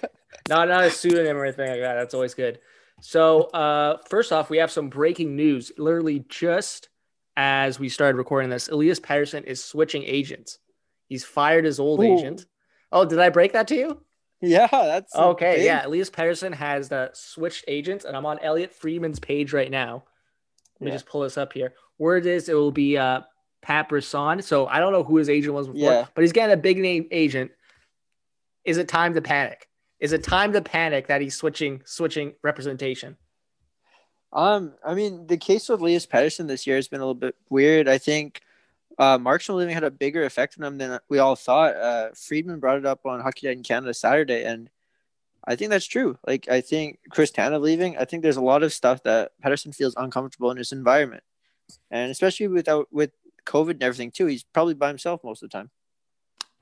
not 0.49 0.69
not 0.69 0.85
a 0.85 0.91
pseudonym 0.91 1.37
or 1.37 1.45
anything 1.45 1.69
like 1.69 1.81
that. 1.81 1.95
That's 1.95 2.15
always 2.15 2.33
good. 2.33 2.61
So 3.03 3.43
uh, 3.43 3.99
first 4.09 4.33
off, 4.33 4.49
we 4.49 4.57
have 4.59 4.71
some 4.71 4.89
breaking 4.89 5.37
news. 5.37 5.71
Literally 5.77 6.25
just 6.31 6.89
as 7.37 7.79
we 7.79 7.89
started 7.89 8.19
recording 8.19 8.51
this, 8.51 8.69
Elias 8.69 9.01
Pettersson 9.01 9.45
is 9.45 9.63
switching 9.65 10.03
agents. 10.05 10.59
He's 11.09 11.25
fired 11.25 11.65
his 11.65 11.81
old 11.81 12.01
Ooh. 12.01 12.05
agent. 12.19 12.47
Oh, 12.91 13.05
did 13.05 13.19
I 13.19 13.29
break 13.31 13.53
that 13.53 13.69
to 13.69 13.75
you? 13.75 14.03
Yeah, 14.41 14.67
that's 14.71 15.15
Okay, 15.15 15.57
big. 15.57 15.65
yeah. 15.65 15.87
Elias 15.87 16.11
Pettersson 16.11 16.53
has 16.55 16.91
uh, 16.91 17.09
switched 17.15 17.65
agents, 17.69 18.05
and 18.05 18.17
I'm 18.17 18.27
on 18.27 18.39
Elliotte 18.41 18.75
Friedman's 18.75 19.21
page 19.21 19.53
right 19.53 19.71
now. 19.71 20.05
Let 20.81 20.85
me 20.85 20.91
Yeah. 20.91 20.95
just 20.97 21.07
pull 21.07 21.21
this 21.23 21.39
up 21.39 21.53
here. 21.53 21.75
Where 21.97 22.17
it 22.17 22.27
is, 22.27 22.49
it 22.49 22.55
will 22.55 22.73
be 22.73 22.99
uh, 22.99 23.21
Pat 23.63 23.89
Brisson. 23.89 24.43
So 24.43 24.67
I 24.67 24.81
don't 24.81 24.93
know 24.93 25.05
who 25.05 25.17
his 25.17 25.29
agent 25.29 25.55
was 25.55 25.69
before, 25.69 25.81
Yeah. 25.93 26.07
but 26.15 26.23
he's 26.23 26.33
getting 26.33 26.53
a 26.53 26.57
big 26.57 26.79
name 26.79 27.07
agent. 27.13 27.53
Is 28.65 28.79
it 28.79 28.89
time 28.89 29.15
to 29.15 29.23
panic? 29.23 29.69
Is 30.01 30.13
it 30.13 30.25
time 30.25 30.53
to 30.55 30.61
panic 30.61 31.07
that 31.07 31.21
he's 31.21 31.37
switching 31.37 31.83
switching 31.85 32.33
representation? 32.43 33.17
Um, 34.33 34.73
I 34.85 34.95
mean, 34.95 35.27
the 35.27 35.37
case 35.37 35.69
with 35.69 35.81
Elias 35.81 36.07
Pettersson 36.07 36.49
this 36.49 36.67
year 36.67 36.77
has 36.77 36.89
been 36.89 37.01
a 37.01 37.05
little 37.05 37.15
bit 37.15 37.37
weird. 37.51 37.89
I 37.89 37.99
think 37.99 38.41
uh, 38.99 39.19
Markstrom 39.19 39.57
leaving 39.57 39.75
had 39.75 39.85
a 39.85 39.91
bigger 39.91 40.25
effect 40.25 40.57
on 40.59 40.65
him 40.65 40.79
than 40.79 40.99
we 41.09 41.19
all 41.19 41.37
thought. 41.37 41.77
Uh, 41.77 42.09
Friedman 42.15 42.61
brought 42.61 42.79
it 42.79 42.87
up 42.87 43.05
on 43.05 43.21
Hockey 43.21 43.47
Night 43.47 43.59
in 43.59 43.63
Canada 43.63 43.93
Saturday, 43.93 44.45
and 44.45 44.71
I 45.47 45.57
think 45.57 45.71
that's 45.71 45.87
true. 45.87 46.19
Like, 46.27 46.49
I 46.49 46.61
think 46.61 47.01
Chris 47.11 47.31
Tanev 47.31 47.61
leaving, 47.61 47.99
I 47.99 48.05
think 48.05 48.23
there's 48.23 48.37
a 48.37 48.43
lot 48.43 48.63
of 48.63 48.73
stuff 48.73 49.03
that 49.03 49.33
Pettersson 49.45 49.75
feels 49.75 49.95
uncomfortable 49.97 50.51
in 50.51 50.57
his 50.57 50.73
environment, 50.73 51.25
and 51.91 52.11
especially 52.11 52.49
without 52.49 52.89
with 52.93 53.11
COVID 53.45 53.73
and 53.73 53.83
everything 53.83 54.11
too. 54.11 54.27
He's 54.27 54.45
probably 54.45 54.75
by 54.75 54.89
himself 54.89 55.25
most 55.25 55.43
of 55.43 55.51
the 55.51 55.59
time. 55.59 55.71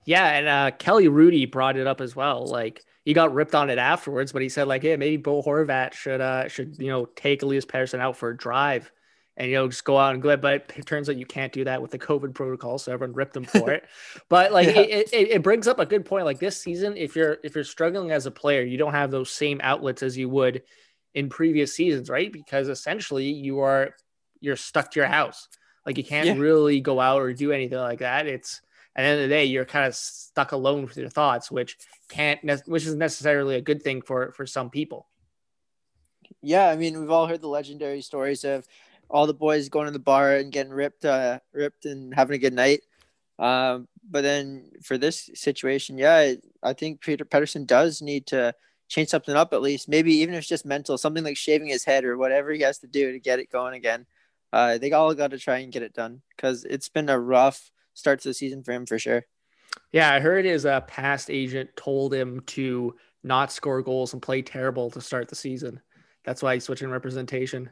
Yeah, 0.04 0.26
and 0.26 0.48
uh, 0.48 0.70
Kelly 0.76 1.06
Hrudey 1.06 1.50
brought 1.50 1.76
it 1.76 1.86
up 1.86 2.00
as 2.00 2.16
well. 2.16 2.46
Like 2.46 2.82
he 3.04 3.12
got 3.14 3.34
ripped 3.34 3.54
on 3.54 3.70
it 3.70 3.78
afterwards, 3.78 4.32
but 4.32 4.42
he 4.42 4.48
said 4.48 4.66
like, 4.66 4.82
"Yeah, 4.82 4.96
maybe 4.96 5.16
Bo 5.16 5.42
Horvat 5.42 5.92
should 5.92 6.20
uh 6.20 6.48
should 6.48 6.76
you 6.78 6.88
know 6.88 7.06
take 7.16 7.42
Elias 7.42 7.66
Pettersson 7.66 8.00
out 8.00 8.16
for 8.16 8.30
a 8.30 8.36
drive, 8.36 8.90
and 9.36 9.48
you 9.50 9.56
know 9.56 9.68
just 9.68 9.84
go 9.84 9.98
out 9.98 10.14
and 10.14 10.22
go." 10.22 10.36
But 10.36 10.72
it 10.76 10.86
turns 10.86 11.08
out 11.08 11.16
you 11.16 11.26
can't 11.26 11.52
do 11.52 11.64
that 11.64 11.82
with 11.82 11.90
the 11.90 11.98
COVID 11.98 12.34
protocol, 12.34 12.78
so 12.78 12.92
everyone 12.92 13.14
ripped 13.14 13.36
him 13.36 13.44
for 13.44 13.70
it. 13.70 13.84
But 14.28 14.52
like 14.52 14.68
Yeah. 14.68 14.80
it, 14.80 15.08
it, 15.12 15.28
it 15.30 15.42
brings 15.42 15.68
up 15.68 15.78
a 15.78 15.86
good 15.86 16.04
point. 16.04 16.24
Like 16.24 16.38
this 16.38 16.60
season, 16.60 16.96
if 16.96 17.14
you're 17.14 17.36
if 17.44 17.54
you're 17.54 17.64
struggling 17.64 18.10
as 18.10 18.26
a 18.26 18.30
player, 18.30 18.62
you 18.62 18.78
don't 18.78 18.92
have 18.94 19.10
those 19.10 19.30
same 19.30 19.60
outlets 19.62 20.02
as 20.02 20.16
you 20.16 20.28
would 20.30 20.62
in 21.14 21.28
previous 21.28 21.74
seasons, 21.74 22.08
right? 22.08 22.32
Because 22.32 22.68
essentially 22.68 23.30
you 23.30 23.60
are 23.60 23.94
you're 24.40 24.56
stuck 24.56 24.90
to 24.92 25.00
your 25.00 25.08
house. 25.08 25.48
Like 25.84 25.98
you 25.98 26.04
can't 26.04 26.26
Yeah. 26.26 26.34
really 26.38 26.80
go 26.80 27.00
out 27.00 27.20
or 27.20 27.32
do 27.32 27.52
anything 27.52 27.78
like 27.78 27.98
that. 28.00 28.26
It's 28.26 28.60
at 28.96 29.02
the 29.02 29.08
end 29.08 29.20
of 29.20 29.28
the 29.28 29.34
day, 29.34 29.44
you're 29.44 29.64
kind 29.64 29.86
of 29.86 29.94
stuck 29.94 30.52
alone 30.52 30.82
with 30.82 30.96
your 30.96 31.08
thoughts, 31.08 31.50
which 31.50 31.76
can't, 32.08 32.42
ne- 32.42 32.56
which 32.66 32.86
is 32.86 32.94
necessarily 32.94 33.56
a 33.56 33.60
good 33.60 33.82
thing 33.82 34.02
for 34.02 34.32
for 34.32 34.46
some 34.46 34.70
people. 34.70 35.06
Yeah, 36.42 36.68
I 36.68 36.76
mean, 36.76 36.98
we've 36.98 37.10
all 37.10 37.26
heard 37.26 37.40
the 37.40 37.48
legendary 37.48 38.02
stories 38.02 38.44
of 38.44 38.66
all 39.08 39.26
the 39.26 39.34
boys 39.34 39.68
going 39.68 39.86
to 39.86 39.92
the 39.92 39.98
bar 39.98 40.36
and 40.36 40.52
getting 40.52 40.72
ripped, 40.72 41.04
uh, 41.04 41.40
ripped 41.52 41.84
and 41.84 42.14
having 42.14 42.36
a 42.36 42.38
good 42.38 42.54
night. 42.54 42.80
Um, 43.38 43.88
but 44.08 44.22
then 44.22 44.70
for 44.82 44.98
this 44.98 45.30
situation, 45.34 45.98
yeah, 45.98 46.34
I- 46.62 46.72
think 46.72 47.00
Peter 47.00 47.24
Pettersson 47.24 47.66
does 47.66 48.02
need 48.02 48.26
to 48.28 48.54
change 48.88 49.08
something 49.08 49.34
up 49.34 49.52
at 49.52 49.62
least. 49.62 49.88
Maybe 49.88 50.14
even 50.16 50.34
if 50.34 50.40
it's 50.40 50.48
just 50.48 50.66
mental, 50.66 50.98
something 50.98 51.24
like 51.24 51.36
shaving 51.36 51.68
his 51.68 51.84
head 51.84 52.04
or 52.04 52.16
whatever 52.16 52.52
he 52.52 52.60
has 52.62 52.78
to 52.78 52.86
do 52.86 53.12
to 53.12 53.18
get 53.18 53.38
it 53.38 53.50
going 53.50 53.74
again. 53.74 54.06
Uh, 54.52 54.78
they 54.78 54.92
all 54.92 55.14
got 55.14 55.30
to 55.30 55.38
try 55.38 55.58
and 55.58 55.72
get 55.72 55.82
it 55.82 55.94
done 55.94 56.22
because 56.36 56.64
it's 56.64 56.88
been 56.88 57.08
a 57.08 57.18
rough 57.18 57.70
start 58.00 58.20
to 58.22 58.28
the 58.28 58.34
season 58.34 58.62
for 58.64 58.72
him 58.72 58.86
for 58.86 58.98
sure. 58.98 59.24
Yeah, 59.92 60.12
I 60.12 60.20
heard 60.20 60.44
his 60.44 60.66
uh, 60.66 60.80
past 60.82 61.30
agent 61.30 61.70
told 61.76 62.12
him 62.12 62.40
to 62.46 62.96
not 63.22 63.52
score 63.52 63.82
goals 63.82 64.12
and 64.12 64.22
play 64.22 64.42
terrible 64.42 64.90
to 64.90 65.00
start 65.00 65.28
the 65.28 65.36
season. 65.36 65.80
That's 66.24 66.42
why 66.42 66.54
he's 66.54 66.64
switching 66.64 66.90
representation. 66.90 67.70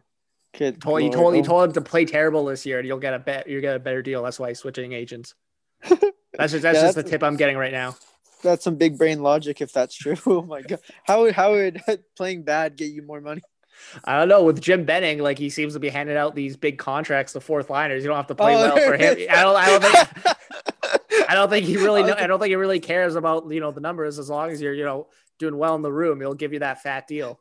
Kid, 0.52 0.80
Told, 0.80 1.00
he 1.02 1.10
told 1.10 1.34
he 1.34 1.42
told 1.42 1.64
him 1.64 1.72
to 1.72 1.80
play 1.80 2.04
terrible 2.04 2.44
this 2.46 2.64
year, 2.64 2.78
and 2.78 2.86
you'll 2.88 2.98
get 2.98 3.14
a 3.14 3.18
bet. 3.18 3.48
You 3.48 3.60
get 3.60 3.76
a 3.76 3.80
better 3.80 4.02
deal. 4.02 4.22
That's 4.22 4.38
why 4.38 4.48
he's 4.48 4.58
switching 4.58 4.92
agents. 4.92 5.34
That's 6.36 6.52
just 6.52 6.62
that's 6.62 6.78
Yeah, 6.78 6.82
just 6.86 6.94
the 6.94 7.02
tip 7.02 7.22
I'm 7.22 7.36
getting 7.36 7.56
right 7.56 7.72
now. 7.72 7.96
that's 8.42 8.62
some 8.64 8.76
big 8.76 8.96
brain 8.96 9.20
logic 9.22 9.60
if 9.60 9.72
that's 9.72 9.94
true. 9.94 10.16
Oh 10.26 10.42
my 10.42 10.62
god, 10.62 10.80
how 11.04 11.22
would 11.22 11.34
how 11.34 11.52
would 11.52 11.82
playing 12.16 12.44
bad 12.44 12.76
get 12.76 12.92
you 12.92 13.02
more 13.02 13.20
money? 13.20 13.42
I 14.04 14.18
don't 14.18 14.28
know 14.28 14.44
with 14.44 14.60
Jim 14.60 14.84
Benning, 14.84 15.18
like 15.18 15.38
he 15.38 15.50
seems 15.50 15.74
to 15.74 15.80
be 15.80 15.88
handing 15.88 16.16
out 16.16 16.34
these 16.34 16.56
big 16.56 16.78
contracts 16.78 17.32
to 17.34 17.40
fourth 17.40 17.70
liners. 17.70 18.02
You 18.02 18.08
don't 18.08 18.16
have 18.16 18.26
to 18.28 18.34
play 18.34 18.54
Oh, 18.54 18.58
well 18.58 18.76
for 18.76 18.96
him. 18.96 19.16
I 19.30 19.42
don't. 19.42 19.56
I 19.56 19.66
don't 19.66 19.82
think. 19.82 21.28
I 21.30 21.34
don't 21.34 21.50
think 21.50 21.66
he 21.66 21.76
really. 21.76 22.02
Know, 22.02 22.14
I 22.16 22.26
don't 22.26 22.38
think 22.38 22.50
he 22.50 22.56
really 22.56 22.80
cares 22.80 23.14
about 23.16 23.50
you 23.50 23.60
know 23.60 23.70
the 23.70 23.80
numbers 23.80 24.18
as 24.18 24.30
long 24.30 24.50
as 24.50 24.60
you're 24.60 24.74
you 24.74 24.84
know 24.84 25.08
doing 25.38 25.56
well 25.56 25.74
in 25.74 25.82
the 25.82 25.92
room. 25.92 26.20
He'll 26.20 26.34
give 26.34 26.52
you 26.52 26.60
that 26.60 26.82
fat 26.82 27.06
deal. 27.06 27.40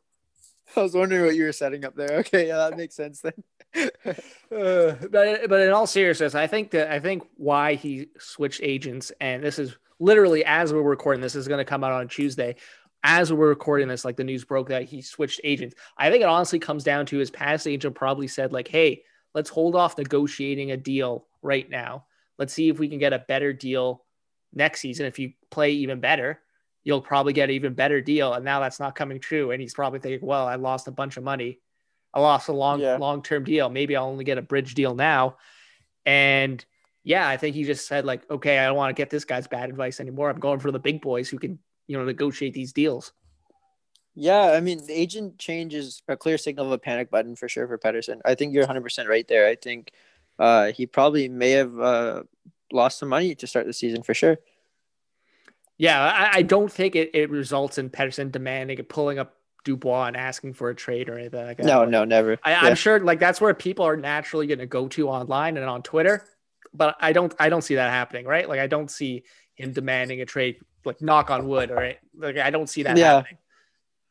I 0.76 0.82
was 0.82 0.94
wondering 0.94 1.24
what 1.24 1.34
you 1.34 1.44
were 1.44 1.52
setting 1.52 1.84
up 1.84 1.94
there. 1.96 2.18
Okay, 2.18 2.48
yeah, 2.48 2.56
that 2.68 2.76
makes 2.76 2.94
sense 2.94 3.20
then. 3.22 3.32
Uh, 4.50 4.94
but 5.10 5.46
but 5.50 5.60
in 5.60 5.70
all 5.72 5.86
seriousness, 5.86 6.34
I 6.34 6.46
think 6.46 6.70
that 6.70 6.90
I 6.90 7.00
think 7.00 7.22
why 7.36 7.74
he 7.74 8.08
switched 8.18 8.60
agents, 8.62 9.12
and 9.20 9.42
this 9.44 9.58
is 9.58 9.76
literally 9.98 10.42
as 10.42 10.72
we're 10.72 10.80
recording 10.80 11.20
this, 11.20 11.34
is 11.34 11.46
going 11.46 11.58
to 11.58 11.66
come 11.66 11.84
out 11.84 11.92
on 11.92 12.08
Tuesday. 12.08 12.56
As 13.04 13.32
we're 13.32 13.48
recording 13.48 13.88
this, 13.88 14.04
like 14.04 14.16
the 14.16 14.24
news 14.24 14.44
broke 14.44 14.68
that 14.70 14.84
he 14.84 15.02
switched 15.02 15.40
agents. 15.44 15.74
I 15.96 16.10
think 16.10 16.22
it 16.22 16.28
honestly 16.28 16.58
comes 16.58 16.82
down 16.82 17.06
to 17.06 17.18
his 17.18 17.30
past 17.30 17.66
agent 17.66 17.94
probably 17.94 18.26
said 18.26 18.52
like, 18.52 18.68
"Hey, 18.68 19.04
let's 19.34 19.50
hold 19.50 19.76
off 19.76 19.96
negotiating 19.96 20.72
a 20.72 20.76
deal 20.76 21.26
right 21.40 21.68
now. 21.70 22.06
Let's 22.38 22.52
see 22.52 22.68
if 22.68 22.78
we 22.78 22.88
can 22.88 22.98
get 22.98 23.12
a 23.12 23.24
better 23.28 23.52
deal 23.52 24.04
next 24.52 24.80
season. 24.80 25.06
If 25.06 25.18
you 25.18 25.32
play 25.50 25.72
even 25.72 26.00
better, 26.00 26.40
you'll 26.82 27.00
probably 27.00 27.32
get 27.32 27.50
an 27.50 27.54
even 27.54 27.74
better 27.74 28.00
deal." 28.00 28.34
And 28.34 28.44
now 28.44 28.58
that's 28.60 28.80
not 28.80 28.96
coming 28.96 29.20
true, 29.20 29.52
and 29.52 29.60
he's 29.62 29.74
probably 29.74 30.00
thinking, 30.00 30.26
"Well, 30.26 30.46
I 30.46 30.56
lost 30.56 30.88
a 30.88 30.92
bunch 30.92 31.16
of 31.16 31.24
money." 31.24 31.60
I 32.12 32.20
lost 32.20 32.48
a 32.48 32.52
long 32.52 32.80
Yeah. 32.80 32.96
long 32.96 33.22
term 33.22 33.44
deal. 33.44 33.68
Maybe 33.68 33.94
I'll 33.94 34.06
only 34.06 34.24
get 34.24 34.38
a 34.38 34.42
bridge 34.42 34.74
deal 34.74 34.94
now. 34.94 35.36
And 36.06 36.64
yeah, 37.04 37.28
I 37.28 37.36
think 37.36 37.54
he 37.54 37.64
just 37.64 37.86
said 37.86 38.04
like, 38.04 38.28
okay, 38.30 38.58
I 38.58 38.66
don't 38.66 38.76
want 38.76 38.90
to 38.90 39.00
get 39.00 39.10
this 39.10 39.24
guy's 39.24 39.46
bad 39.46 39.68
advice 39.68 40.00
anymore. 40.00 40.30
I'm 40.30 40.40
going 40.40 40.58
for 40.58 40.72
the 40.72 40.78
big 40.78 41.00
boys 41.00 41.28
who 41.28 41.38
can, 41.38 41.58
you 41.88 41.98
know, 41.98 42.04
negotiate 42.04 42.54
these 42.54 42.72
deals. 42.72 43.12
Yeah, 44.14 44.52
I 44.52 44.60
mean, 44.60 44.84
the 44.86 44.92
agent 44.92 45.38
change 45.38 45.74
is 45.74 46.02
a 46.08 46.16
clear 46.16 46.38
signal 46.38 46.66
of 46.66 46.72
a 46.72 46.78
panic 46.78 47.10
button 47.10 47.36
for 47.36 47.48
sure 47.48 47.66
for 47.66 47.78
Pettersson. 47.78 48.20
I 48.24 48.34
think 48.34 48.54
you're 48.54 48.66
100% 48.66 49.08
right 49.08 49.26
there. 49.26 49.46
I 49.46 49.54
think 49.54 49.92
uh, 50.38 50.72
he 50.72 50.86
probably 50.86 51.28
may 51.28 51.52
have 51.52 51.78
uh, 51.78 52.22
lost 52.72 52.98
some 52.98 53.08
money 53.08 53.34
to 53.36 53.46
start 53.46 53.66
the 53.66 53.72
season 53.72 54.02
for 54.02 54.14
sure. 54.14 54.38
Yeah, 55.76 56.00
I, 56.00 56.38
I 56.38 56.42
don't 56.42 56.70
think 56.70 56.96
it, 56.96 57.10
it 57.14 57.30
results 57.30 57.78
in 57.78 57.90
Pettersson 57.90 58.32
demanding 58.32 58.78
and 58.78 58.88
pulling 58.88 59.20
up 59.20 59.36
Dubois 59.64 60.06
and 60.06 60.16
asking 60.16 60.54
for 60.54 60.70
a 60.70 60.74
trade 60.74 61.08
or 61.08 61.18
anything 61.18 61.46
like 61.46 61.58
that. 61.58 61.66
No, 61.66 61.80
Like, 61.80 61.90
no, 61.90 62.04
never. 62.04 62.38
I, 62.42 62.50
Yeah. 62.50 62.60
I'm 62.62 62.74
sure 62.74 62.98
like 62.98 63.20
that's 63.20 63.40
where 63.40 63.54
people 63.54 63.84
are 63.84 63.96
naturally 63.96 64.46
going 64.46 64.58
to 64.58 64.66
go 64.66 64.88
to 64.88 65.08
online 65.08 65.56
and 65.56 65.66
on 65.66 65.82
Twitter, 65.82 66.24
but 66.74 66.96
I 67.00 67.12
don't 67.12 67.32
I 67.38 67.48
don't 67.48 67.62
see 67.62 67.76
that 67.76 67.90
happening, 67.90 68.26
right? 68.26 68.48
Like 68.48 68.60
I 68.60 68.66
don't 68.66 68.90
see 68.90 69.24
him 69.54 69.72
demanding 69.72 70.20
a 70.20 70.26
trade, 70.26 70.60
like 70.88 71.00
knock 71.00 71.30
on 71.30 71.46
wood, 71.46 71.70
or 71.70 71.94
like 72.16 72.36
I 72.38 72.50
don't 72.50 72.68
see 72.68 72.82
that 72.82 72.96
Yeah. 72.98 73.16
happening. 73.16 73.38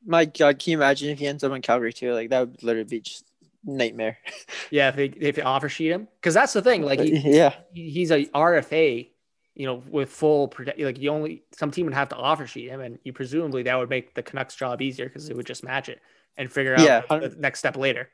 My 0.06 0.26
God, 0.26 0.42
uh, 0.42 0.54
can 0.58 0.72
you 0.72 0.78
imagine 0.78 1.10
if 1.10 1.20
he 1.20 1.28
ends 1.28 1.44
up 1.44 1.52
in 1.52 1.62
Calgary 1.62 1.92
too? 1.92 2.14
Like 2.14 2.30
that 2.30 2.40
would 2.48 2.64
literally 2.64 2.88
be 2.88 3.02
just 3.02 3.26
nightmare. 3.66 4.18
Yeah, 4.72 4.90
if 4.90 4.96
they 4.96 5.06
if 5.06 5.36
they 5.36 5.42
offer 5.42 5.70
sheet 5.70 5.92
him, 5.92 6.08
because 6.20 6.34
that's 6.34 6.52
the 6.54 6.62
thing, 6.62 6.82
like 6.84 7.00
he, 7.00 7.18
yeah, 7.38 7.54
he- 7.74 7.90
he's 7.90 8.12
a 8.12 8.26
RFA, 8.26 9.10
you 9.56 9.66
know, 9.66 9.82
with 9.90 10.10
full 10.10 10.48
protect. 10.50 10.80
Like 10.80 11.00
you 11.00 11.10
only 11.10 11.44
some 11.54 11.72
team 11.72 11.86
would 11.86 11.94
have 11.96 12.10
to 12.10 12.16
offer 12.18 12.46
sheet 12.48 12.70
him, 12.70 12.82
and 12.82 13.00
you 13.04 13.14
presumably 13.14 13.64
that 13.64 13.78
would 13.78 13.90
make 13.90 14.14
the 14.14 14.24
Canucks 14.24 14.56
job 14.56 14.82
easier 14.82 15.06
because 15.08 15.28
they 15.28 15.34
would 15.34 15.46
just 15.48 15.64
match 15.64 15.88
it 15.90 16.00
and 16.38 16.52
figure 16.52 16.76
out 16.76 16.82
Yeah, 16.82 17.02
the, 17.20 17.30
the 17.30 17.36
next 17.38 17.60
step 17.60 17.78
later. 17.78 18.10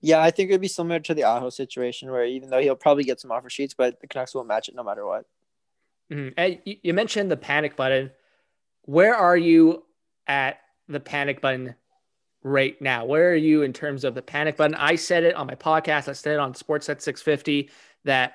yeah. 0.00 0.20
I 0.22 0.30
think 0.30 0.50
it'd 0.50 0.60
be 0.60 0.68
similar 0.68 1.00
to 1.00 1.14
the 1.14 1.24
Aho 1.24 1.50
situation 1.50 2.10
where 2.10 2.24
even 2.24 2.48
though 2.50 2.60
he'll 2.60 2.74
probably 2.74 3.04
get 3.04 3.20
some 3.20 3.30
offer 3.30 3.50
sheets, 3.50 3.74
but 3.74 4.00
the 4.00 4.06
Canucks 4.08 4.34
won't 4.34 4.48
match 4.48 4.68
it 4.68 4.74
no 4.74 4.82
matter 4.84 5.06
what. 5.06 5.24
Mhm. 6.10 6.34
And 6.36 6.58
you, 6.64 6.94
mentioned 6.94 7.30
the 7.30 7.36
panic 7.36 7.76
button. 7.76 8.10
Where 8.82 9.14
are 9.14 9.36
you 9.36 9.84
at 10.26 10.60
the 10.88 11.00
panic 11.00 11.40
button 11.40 11.74
right 12.42 12.80
now? 12.80 13.04
Where 13.04 13.30
are 13.30 13.36
you 13.36 13.62
in 13.62 13.72
terms 13.72 14.04
of 14.04 14.14
the 14.14 14.22
panic 14.22 14.56
button? 14.56 14.74
I 14.74 14.94
said 14.94 15.24
it 15.24 15.34
on 15.34 15.46
my 15.46 15.54
podcast. 15.54 16.08
I 16.08 16.12
said 16.12 16.34
it 16.34 16.40
on 16.40 16.54
Sportsnet 16.54 17.02
650 17.02 17.70
that 18.04 18.34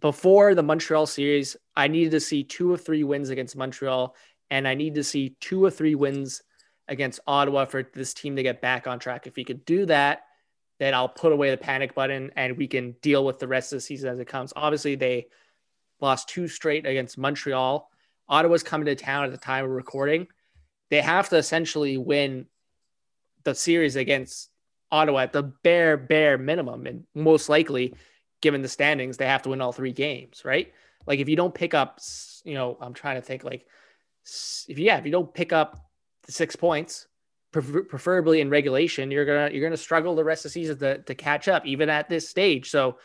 before 0.00 0.54
the 0.54 0.62
Montreal 0.62 1.06
series, 1.06 1.56
I 1.76 1.88
needed 1.88 2.10
to 2.12 2.20
see 2.20 2.44
two 2.44 2.70
or 2.72 2.76
three 2.76 3.04
wins 3.04 3.30
against 3.30 3.56
Montreal, 3.56 4.14
and 4.50 4.68
I 4.68 4.74
need 4.74 4.94
to 4.96 5.04
see 5.04 5.36
two 5.40 5.64
or 5.64 5.70
three 5.70 5.94
wins 5.94 6.42
against 6.88 7.20
Ottawa 7.26 7.64
for 7.64 7.82
this 7.94 8.12
team 8.12 8.36
to 8.36 8.42
get 8.42 8.60
back 8.60 8.86
on 8.86 8.98
track. 8.98 9.26
If 9.26 9.36
we 9.36 9.44
could 9.44 9.64
do 9.64 9.86
that, 9.86 10.24
then 10.78 10.92
I'll 10.94 11.08
put 11.08 11.32
away 11.32 11.50
the 11.50 11.56
panic 11.56 11.94
button 11.94 12.30
and 12.36 12.58
we 12.58 12.66
can 12.66 12.92
deal 13.00 13.24
with 13.24 13.38
the 13.38 13.48
rest 13.48 13.72
of 13.72 13.78
the 13.78 13.80
season 13.80 14.10
as 14.10 14.18
it 14.18 14.26
comes. 14.26 14.52
Obviously, 14.54 14.94
they 14.94 15.28
lost 16.04 16.28
two 16.28 16.46
straight 16.46 16.86
against 16.86 17.18
Montreal. 17.18 17.90
Ottawa's 18.28 18.62
coming 18.62 18.86
to 18.86 18.94
town 18.94 19.24
at 19.24 19.32
the 19.32 19.38
time 19.38 19.64
of 19.64 19.70
recording. 19.70 20.28
They 20.90 21.00
have 21.00 21.28
to 21.30 21.36
essentially 21.36 21.98
win 21.98 22.46
the 23.42 23.54
series 23.54 23.96
against 23.96 24.50
Ottawa 24.92 25.20
at 25.20 25.32
the 25.32 25.42
bare, 25.42 25.96
bare 25.96 26.38
minimum. 26.38 26.86
And 26.86 27.04
most 27.14 27.48
likely, 27.48 27.94
given 28.40 28.62
the 28.62 28.68
standings, 28.68 29.16
they 29.16 29.26
have 29.26 29.42
to 29.42 29.48
win 29.48 29.60
all 29.60 29.72
three 29.72 29.92
games, 29.92 30.44
right? 30.44 30.72
Like 31.06 31.18
if 31.18 31.28
you 31.28 31.36
don't 31.36 31.54
pick 31.54 31.74
up, 31.74 32.00
you 32.44 32.54
know, 32.54 32.78
I'm 32.80 32.94
trying 32.94 33.16
to 33.16 33.22
think 33.22 33.44
like, 33.44 33.66
if 34.68 34.78
yeah, 34.78 34.98
if 34.98 35.04
you 35.04 35.12
don't 35.12 35.34
pick 35.34 35.52
up 35.52 35.78
the 36.24 36.32
six 36.32 36.56
points, 36.56 37.06
preferably 37.52 38.40
in 38.40 38.50
regulation, 38.50 39.10
you're 39.10 39.24
gonna 39.24 39.50
you're 39.52 39.62
gonna 39.64 39.76
struggle 39.76 40.14
the 40.14 40.24
rest 40.24 40.44
of 40.44 40.50
the 40.50 40.52
season 40.54 40.78
to, 40.78 40.98
to 40.98 41.14
catch 41.14 41.46
up, 41.48 41.64
even 41.66 41.88
at 41.88 42.08
this 42.08 42.28
stage. 42.28 42.70
So, 42.70 42.98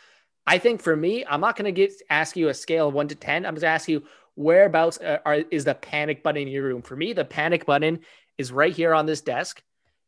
I 0.47 0.57
think 0.57 0.81
for 0.81 0.95
me, 0.95 1.25
I'm 1.25 1.41
not 1.41 1.55
gonna 1.55 1.71
get 1.71 1.93
ask 2.09 2.35
you 2.35 2.49
a 2.49 2.53
scale 2.53 2.87
of 2.87 2.93
one 2.93 3.07
to 3.09 3.15
ten. 3.15 3.45
I'm 3.45 3.55
just 3.55 3.61
gonna 3.61 3.73
ask 3.73 3.87
you 3.87 4.03
whereabouts 4.35 4.97
uh, 4.99 5.19
are 5.25 5.35
is 5.51 5.65
the 5.65 5.75
panic 5.75 6.23
button 6.23 6.43
in 6.43 6.47
your 6.47 6.63
room? 6.63 6.81
For 6.81 6.95
me, 6.95 7.13
the 7.13 7.25
panic 7.25 7.65
button 7.65 7.99
is 8.37 8.51
right 8.51 8.73
here 8.73 8.93
on 8.93 9.05
this 9.05 9.21
desk. 9.21 9.61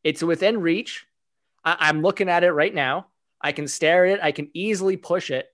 It's 0.04 0.24
within 0.24 0.62
reach. 0.62 1.06
I- 1.64 1.78
I'm 1.80 2.02
looking 2.02 2.30
at 2.30 2.44
it 2.44 2.52
right 2.52 2.74
now. 2.74 3.08
I 3.42 3.52
can 3.52 3.68
stare 3.68 4.06
at 4.06 4.14
it. 4.14 4.20
I 4.24 4.32
can 4.32 4.50
easily 4.54 4.98
push 4.98 5.32
it, 5.32 5.48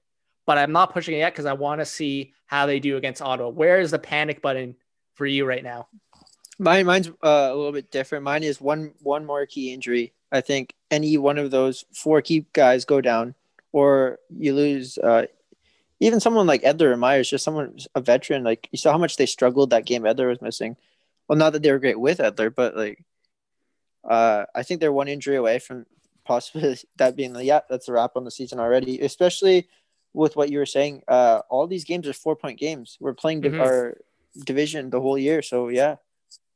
but 0.46 0.58
I'm 0.58 0.72
not 0.72 0.94
pushing 0.94 1.16
it 1.16 1.20
yet 1.20 1.34
because 1.34 1.46
I 1.46 1.54
want 1.54 1.82
to 1.82 1.86
see 1.86 2.34
how 2.46 2.66
they 2.66 2.80
do 2.80 2.98
against 2.98 3.22
Ottawa. 3.22 3.50
Where 3.50 3.80
is 3.80 3.92
the 3.92 4.00
panic 4.00 4.42
button 4.42 4.76
for 5.16 5.26
you 5.26 5.46
right 5.46 5.64
now? 5.64 5.88
Mine, 6.60 6.86
mine's 6.86 7.10
uh, 7.10 7.50
a 7.52 7.56
little 7.56 7.72
bit 7.72 7.92
different. 7.92 8.24
Mine 8.24 8.44
is 8.44 8.60
one 8.60 8.94
one 9.02 9.26
more 9.26 9.46
key 9.46 9.74
injury. 9.74 10.14
I 10.32 10.42
think 10.42 10.74
any 10.92 11.18
one 11.18 11.38
of 11.38 11.52
those 11.52 11.86
four 11.94 12.22
key 12.22 12.46
guys 12.54 12.84
go 12.84 13.00
down, 13.00 13.36
or 13.72 14.20
you 14.30 14.54
lose. 14.54 14.98
Uh, 14.98 15.26
even 16.00 16.20
someone 16.20 16.46
like 16.46 16.62
Edler 16.62 16.92
or 16.94 16.98
Myers, 16.98 17.30
just 17.30 17.44
someone 17.44 17.78
a 17.96 18.02
veteran. 18.02 18.44
Like 18.44 18.70
you 18.72 18.78
saw 18.78 18.92
how 18.92 18.98
much 19.00 19.18
they 19.18 19.26
struggled 19.26 19.72
that 19.72 19.86
game. 19.86 20.04
Edler 20.04 20.28
was 20.30 20.42
missing. 20.42 20.78
Well, 21.28 21.38
not 21.38 21.54
that 21.54 21.64
they 21.64 21.72
were 21.72 21.80
great 21.80 22.00
with 22.00 22.20
Edler, 22.20 22.54
but 22.54 22.76
like, 22.78 23.04
uh, 24.08 24.46
I 24.56 24.64
think 24.64 24.80
they're 24.80 24.92
one 24.94 25.08
injury 25.08 25.36
away 25.36 25.60
from 25.60 25.86
possibly 26.26 26.78
that 26.98 27.16
being 27.16 27.34
the 27.34 27.44
yeah, 27.44 27.62
that's 27.70 27.88
a 27.88 27.94
wrap 27.94 28.12
on 28.16 28.24
the 28.26 28.32
season 28.32 28.60
already. 28.60 29.00
Especially 29.02 29.68
with 30.14 30.36
what 30.36 30.50
you 30.50 30.58
were 30.60 30.66
saying, 30.66 31.04
uh, 31.08 31.42
all 31.50 31.68
these 31.68 31.84
games 31.84 32.08
are 32.08 32.14
four 32.14 32.36
point 32.36 32.60
games. 32.60 32.98
We're 33.00 33.14
playing 33.14 33.42
div- 33.42 33.54
Mhm. 33.54 33.62
our 33.62 33.98
division 34.46 34.90
the 34.90 35.02
whole 35.02 35.18
year, 35.18 35.42
so 35.42 35.70
yeah. 35.70 35.96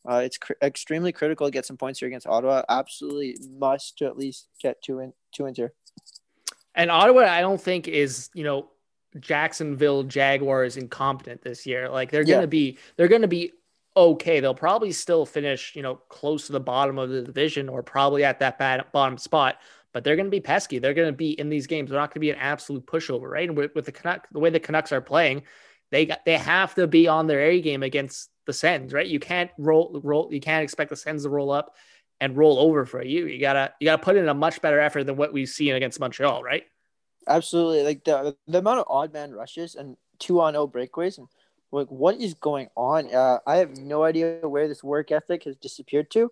Uh, 0.10 0.22
it's 0.26 0.38
cr- 0.40 0.54
extremely 0.64 1.12
critical 1.12 1.46
to 1.46 1.52
get 1.52 1.64
some 1.66 1.78
points 1.78 2.00
here 2.00 2.08
against 2.08 2.26
Ottawa. 2.26 2.64
Absolutely 2.70 3.38
must 3.60 4.00
to 4.00 4.06
at 4.06 4.18
least 4.18 4.48
get 4.60 4.82
two 4.82 4.98
in 5.00 5.14
two 5.32 5.44
wins 5.44 5.58
here. 5.58 5.74
And 6.76 6.90
Ottawa, 6.90 7.22
I 7.22 7.42
don't 7.42 7.62
think 7.62 7.88
is 7.88 8.30
you 8.34 8.44
know 8.44 8.70
Jacksonville 9.20 10.04
Jaguars 10.04 10.78
incompetent 10.78 11.42
this 11.42 11.66
year. 11.66 11.90
Like 11.90 12.12
they're 12.12 12.24
Yeah. 12.24 12.36
gonna 12.36 12.48
be, 12.48 12.78
they're 12.96 13.08
gonna 13.08 13.28
be 13.28 13.52
okay. 13.96 14.40
They'll 14.40 14.56
probably 14.56 14.92
still 14.92 15.26
finish 15.26 15.76
you 15.76 15.82
know 15.82 15.96
close 15.96 16.46
to 16.48 16.54
the 16.54 16.60
bottom 16.60 16.98
of 16.98 17.10
the 17.10 17.22
division 17.22 17.68
or 17.70 17.84
probably 17.84 18.24
at 18.24 18.40
that 18.40 18.58
bad 18.58 18.86
bottom 18.92 19.18
spot. 19.18 19.60
But 19.94 20.04
they're 20.06 20.16
gonna 20.16 20.30
be 20.30 20.40
pesky. 20.40 20.80
They're 20.80 20.94
gonna 20.94 21.12
be 21.12 21.32
in 21.32 21.50
these 21.50 21.68
games. 21.68 21.90
They're 21.90 22.00
not 22.00 22.14
gonna 22.14 22.22
be 22.22 22.32
an 22.32 22.38
absolute 22.40 22.86
pushover, 22.86 23.30
right? 23.30 23.48
And 23.50 23.58
with, 23.58 23.76
with 23.76 23.86
the 23.86 23.92
Canuck, 23.92 24.28
the 24.32 24.40
way 24.40 24.50
the 24.50 24.60
Canucks 24.60 24.94
are 24.94 25.02
playing, 25.02 25.44
they 25.90 26.06
got 26.06 26.24
they 26.26 26.38
have 26.38 26.74
to 26.76 26.88
be 26.88 27.08
on 27.10 27.28
their 27.28 27.42
A 27.42 27.60
game 27.62 27.84
against 27.84 28.30
the 28.46 28.54
Sens, 28.54 28.94
right? 28.94 29.06
You 29.06 29.20
can't 29.20 29.52
roll 29.58 30.00
roll. 30.02 30.30
You 30.32 30.40
can't 30.40 30.64
expect 30.64 30.90
the 30.90 30.96
Sens 30.96 31.24
to 31.24 31.30
roll 31.30 31.52
up 31.52 31.76
and 32.22 32.38
roll 32.38 32.60
over 32.60 32.86
for 32.86 33.04
you. 33.04 33.26
You 33.26 33.42
gotta 33.42 33.74
you 33.80 33.86
gotta 33.86 34.02
put 34.02 34.16
in 34.16 34.30
a 34.30 34.34
much 34.34 34.62
better 34.62 34.80
effort 34.80 35.04
than 35.06 35.18
what 35.18 35.34
we've 35.34 35.50
seen 35.50 35.76
against 35.76 36.00
Montreal, 36.00 36.44
right? 36.44 36.64
Absolutely, 37.28 37.84
like 37.84 38.04
the 38.06 38.38
the 38.48 38.60
amount 38.60 38.80
of 38.80 38.86
odd 38.88 39.12
man 39.12 39.34
rushes 39.34 39.76
and 39.76 39.98
two 40.20 40.40
on 40.40 40.54
zero 40.54 40.68
breakaways 40.68 41.18
and 41.18 41.28
like 41.72 41.88
what 41.88 42.16
is 42.22 42.36
going 42.36 42.70
on? 42.78 43.14
Uh, 43.14 43.40
I 43.46 43.58
have 43.58 43.76
no 43.78 44.04
idea 44.04 44.40
where 44.48 44.68
this 44.68 44.84
work 44.84 45.12
ethic 45.12 45.44
has 45.46 45.56
disappeared 45.58 46.12
to. 46.12 46.32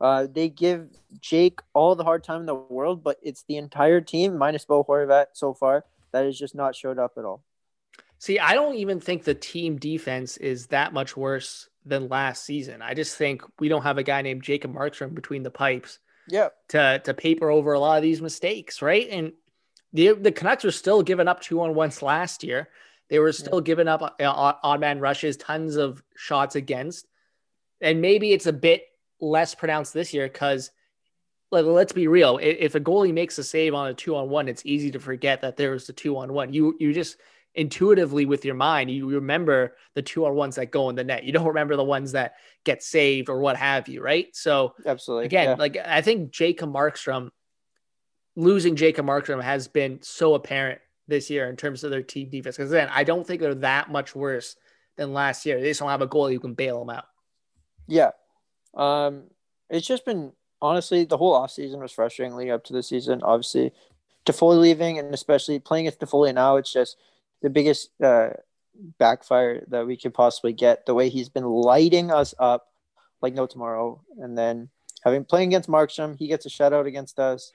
Uh, 0.00 0.26
they 0.30 0.48
give 0.48 0.88
Jake 1.20 1.60
all 1.74 1.94
the 1.94 2.04
hard 2.04 2.24
time 2.24 2.40
in 2.40 2.46
the 2.46 2.54
world, 2.54 3.02
but 3.02 3.18
it's 3.22 3.44
the 3.48 3.56
entire 3.56 4.00
team 4.00 4.36
minus 4.36 4.64
Bo 4.64 4.84
Horvat 4.84 5.26
so 5.32 5.54
far 5.54 5.84
that 6.12 6.24
has 6.24 6.38
just 6.38 6.54
not 6.54 6.74
showed 6.74 6.98
up 6.98 7.12
at 7.16 7.24
all. 7.24 7.42
See, 8.18 8.38
I 8.38 8.54
don't 8.54 8.74
even 8.74 9.00
think 9.00 9.24
the 9.24 9.34
team 9.34 9.78
defense 9.78 10.36
is 10.36 10.66
that 10.66 10.92
much 10.92 11.16
worse 11.16 11.69
than 11.84 12.08
last 12.08 12.44
season. 12.44 12.82
I 12.82 12.94
just 12.94 13.16
think 13.16 13.42
we 13.58 13.68
don't 13.68 13.82
have 13.82 13.98
a 13.98 14.02
guy 14.02 14.22
named 14.22 14.42
Jacob 14.42 14.74
Markstrom 14.74 15.14
between 15.14 15.42
the 15.42 15.50
pipes 15.50 15.98
Yeah, 16.28 16.48
to 16.68 17.00
to 17.04 17.14
paper 17.14 17.50
over 17.50 17.72
a 17.72 17.80
lot 17.80 17.96
of 17.96 18.02
these 18.02 18.20
mistakes, 18.20 18.82
right? 18.82 19.08
And 19.10 19.32
the 19.92 20.12
the 20.12 20.32
Canucks 20.32 20.64
were 20.64 20.70
still 20.70 21.02
giving 21.02 21.28
up 21.28 21.40
two 21.40 21.60
on 21.60 21.74
ones 21.74 22.02
last 22.02 22.44
year. 22.44 22.68
They 23.08 23.18
were 23.18 23.32
still 23.32 23.60
giving 23.60 23.88
up 23.88 24.02
uh, 24.02 24.54
odd 24.62 24.80
man 24.80 25.00
rushes, 25.00 25.36
tons 25.36 25.76
of 25.76 26.02
shots 26.16 26.54
against, 26.54 27.06
and 27.80 28.00
maybe 28.00 28.32
it's 28.32 28.46
a 28.46 28.52
bit 28.52 28.84
less 29.20 29.54
pronounced 29.54 29.94
this 29.94 30.14
year 30.14 30.28
because. 30.28 30.70
Let's 31.52 31.90
be 31.90 32.06
real. 32.06 32.38
If 32.40 32.76
a 32.76 32.80
goalie 32.80 33.12
makes 33.12 33.36
a 33.36 33.42
save 33.42 33.74
on 33.74 33.88
a 33.88 33.94
two 33.94 34.14
on 34.14 34.30
one, 34.30 34.46
it's 34.46 34.64
easy 34.64 34.92
to 34.92 35.00
forget 35.00 35.40
that 35.40 35.56
there 35.56 35.72
was 35.72 35.88
a 35.88 35.92
two 35.92 36.16
on 36.16 36.32
one. 36.32 36.52
You 36.52 36.76
you 36.78 36.92
just 36.92 37.16
intuitively 37.54 38.26
with 38.26 38.44
your 38.44 38.54
mind, 38.54 38.90
you 38.90 39.08
remember 39.08 39.76
the 39.94 40.02
two 40.02 40.26
on 40.26 40.34
ones 40.34 40.56
that 40.56 40.70
go 40.70 40.88
in 40.88 40.96
the 40.96 41.04
net. 41.04 41.24
You 41.24 41.32
don't 41.32 41.48
remember 41.48 41.76
the 41.76 41.84
ones 41.84 42.12
that 42.12 42.34
get 42.64 42.82
saved 42.82 43.28
or 43.28 43.40
what 43.40 43.56
have 43.56 43.88
you, 43.88 44.02
right? 44.02 44.28
So 44.34 44.74
absolutely. 44.86 45.26
again, 45.26 45.48
yeah. 45.50 45.54
like 45.54 45.76
I 45.76 46.02
think 46.02 46.30
Jacob 46.30 46.72
Markstrom 46.72 47.30
losing 48.36 48.76
Jacob 48.76 49.06
Markstrom 49.06 49.42
has 49.42 49.68
been 49.68 49.98
so 50.02 50.34
apparent 50.34 50.80
this 51.08 51.28
year 51.28 51.48
in 51.48 51.56
terms 51.56 51.84
of 51.84 51.90
their 51.90 52.02
team 52.02 52.30
defense. 52.30 52.56
Because 52.56 52.70
then 52.70 52.88
I 52.92 53.04
don't 53.04 53.26
think 53.26 53.40
they're 53.40 53.54
that 53.56 53.90
much 53.90 54.14
worse 54.14 54.56
than 54.96 55.12
last 55.12 55.44
year. 55.44 55.60
They 55.60 55.68
just 55.68 55.80
don't 55.80 55.90
have 55.90 56.02
a 56.02 56.08
goalie 56.08 56.34
who 56.34 56.40
can 56.40 56.54
bail 56.54 56.78
them 56.78 56.96
out. 56.96 57.04
Yeah. 57.88 58.10
Um, 58.74 59.24
it's 59.68 59.86
just 59.86 60.04
been 60.04 60.32
honestly 60.62 61.04
the 61.04 61.16
whole 61.16 61.34
offseason 61.34 61.80
was 61.80 61.92
frustrating 61.92 62.36
leading 62.36 62.52
up 62.52 62.64
to 62.64 62.72
the 62.72 62.82
season. 62.82 63.22
Obviously, 63.22 63.72
Toffoli 64.24 64.60
leaving 64.60 64.98
and 64.98 65.12
especially 65.12 65.58
playing 65.58 65.86
with 65.86 65.98
Toffoli 65.98 66.34
now, 66.34 66.56
it's 66.56 66.72
just 66.72 66.96
the 67.42 67.50
biggest 67.50 67.90
uh, 68.02 68.30
backfire 68.98 69.64
that 69.68 69.86
we 69.86 69.96
could 69.96 70.14
possibly 70.14 70.52
get. 70.52 70.86
The 70.86 70.94
way 70.94 71.08
he's 71.08 71.28
been 71.28 71.44
lighting 71.44 72.10
us 72.10 72.34
up 72.38 72.66
like 73.22 73.34
no 73.34 73.46
tomorrow, 73.46 74.02
and 74.18 74.36
then 74.36 74.70
having 75.04 75.24
playing 75.24 75.48
against 75.48 75.68
Markstrom, 75.68 76.16
he 76.16 76.28
gets 76.28 76.46
a 76.46 76.48
shutout 76.48 76.86
against 76.86 77.18
us. 77.18 77.52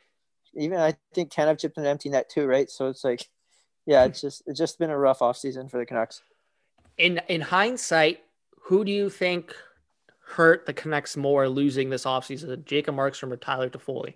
Even 0.55 0.79
I 0.79 0.95
think 1.13 1.31
Tanev 1.31 1.59
chipped 1.59 1.77
an 1.77 1.85
empty 1.85 2.09
net 2.09 2.29
too, 2.29 2.45
right? 2.45 2.69
So 2.69 2.87
it's 2.87 3.03
like 3.03 3.27
yeah, 3.85 4.05
it's 4.05 4.21
just 4.21 4.43
it's 4.47 4.59
just 4.59 4.79
been 4.79 4.89
a 4.89 4.97
rough 4.97 5.19
offseason 5.19 5.69
for 5.69 5.77
the 5.77 5.85
Canucks. 5.85 6.21
In 6.97 7.21
in 7.27 7.41
hindsight, 7.41 8.21
who 8.63 8.83
do 8.83 8.91
you 8.91 9.09
think 9.09 9.55
hurt 10.27 10.65
the 10.65 10.73
Canucks 10.73 11.15
more 11.15 11.47
losing 11.47 11.89
this 11.89 12.05
offseason? 12.05 12.65
Jacob 12.65 12.95
Markstrom 12.95 13.31
or 13.31 13.37
Tyler 13.37 13.69
Toffoli? 13.69 14.15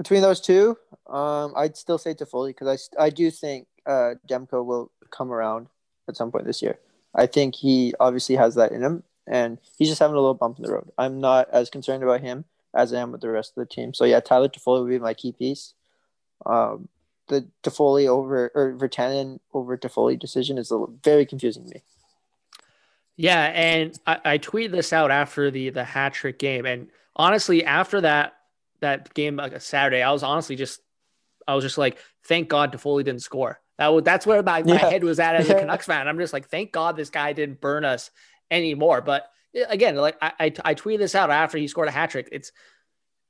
Between 0.00 0.22
those 0.22 0.40
two, 0.40 0.78
um, 1.08 1.52
I'd 1.54 1.76
still 1.76 1.98
say 1.98 2.14
Toffoli 2.14 2.48
because 2.58 2.88
I, 2.98 3.04
I 3.04 3.10
do 3.10 3.30
think 3.30 3.66
uh, 3.84 4.14
Demko 4.26 4.64
will 4.64 4.90
come 5.10 5.30
around 5.30 5.66
at 6.08 6.16
some 6.16 6.32
point 6.32 6.46
this 6.46 6.62
year. 6.62 6.78
I 7.14 7.26
think 7.26 7.54
he 7.54 7.92
obviously 8.00 8.34
has 8.36 8.54
that 8.54 8.72
in 8.72 8.80
him, 8.80 9.02
and 9.26 9.58
he's 9.76 9.90
just 9.90 9.98
having 10.00 10.14
a 10.14 10.18
little 10.18 10.32
bump 10.32 10.56
in 10.56 10.62
the 10.62 10.72
road. 10.72 10.90
I'm 10.96 11.20
not 11.20 11.50
as 11.50 11.68
concerned 11.68 12.02
about 12.02 12.22
him 12.22 12.46
as 12.72 12.94
I 12.94 13.00
am 13.02 13.12
with 13.12 13.20
the 13.20 13.28
rest 13.28 13.52
of 13.54 13.56
the 13.56 13.66
team. 13.66 13.92
So 13.92 14.06
yeah, 14.06 14.20
Tyler 14.20 14.48
Toffoli 14.48 14.80
would 14.80 14.88
be 14.88 14.98
my 14.98 15.12
key 15.12 15.32
piece. 15.32 15.74
Um, 16.46 16.88
the 17.28 17.46
Toffoli 17.62 18.06
over 18.06 18.50
or 18.54 18.72
Virtanen 18.72 19.38
over 19.52 19.76
Toffoli 19.76 20.18
decision 20.18 20.56
is 20.56 20.70
little, 20.70 20.94
very 21.04 21.26
confusing 21.26 21.64
to 21.64 21.74
me. 21.74 21.82
Yeah, 23.18 23.52
and 23.54 24.00
I, 24.06 24.20
I 24.24 24.38
tweeted 24.38 24.70
this 24.70 24.94
out 24.94 25.10
after 25.10 25.50
the 25.50 25.68
the 25.68 25.84
hat 25.84 26.14
trick 26.14 26.38
game, 26.38 26.64
and 26.64 26.88
honestly, 27.16 27.66
after 27.66 28.00
that 28.00 28.39
that 28.80 29.12
game 29.14 29.36
like 29.36 29.52
a 29.52 29.60
Saturday, 29.60 30.02
I 30.02 30.12
was 30.12 30.22
honestly 30.22 30.56
just 30.56 30.80
I 31.46 31.54
was 31.54 31.64
just 31.64 31.78
like, 31.78 31.98
thank 32.24 32.48
God 32.48 32.72
Toffoli 32.72 33.04
didn't 33.04 33.22
score. 33.22 33.60
That 33.78 33.88
was 33.88 34.04
that's 34.04 34.26
where 34.26 34.42
my, 34.42 34.62
my 34.62 34.74
Yeah. 34.74 34.90
head 34.90 35.04
was 35.04 35.18
at 35.20 35.36
as 35.36 35.48
a. 35.48 35.54
Canucks 35.60 35.86
fan. 35.86 36.06
I'm 36.06 36.18
just 36.18 36.32
like, 36.32 36.48
thank 36.48 36.72
God 36.72 36.96
this 36.96 37.10
guy 37.10 37.32
didn't 37.32 37.60
burn 37.60 37.84
us 37.84 38.10
anymore. 38.50 39.00
But 39.00 39.26
again, 39.68 39.96
like 39.96 40.16
I, 40.20 40.32
I, 40.38 40.52
I 40.64 40.74
tweeted 40.74 40.98
this 40.98 41.14
out 41.14 41.30
after 41.30 41.58
he 41.58 41.66
scored 41.68 41.88
a 41.88 41.92
hat 41.92 42.10
trick. 42.10 42.28
It's 42.30 42.52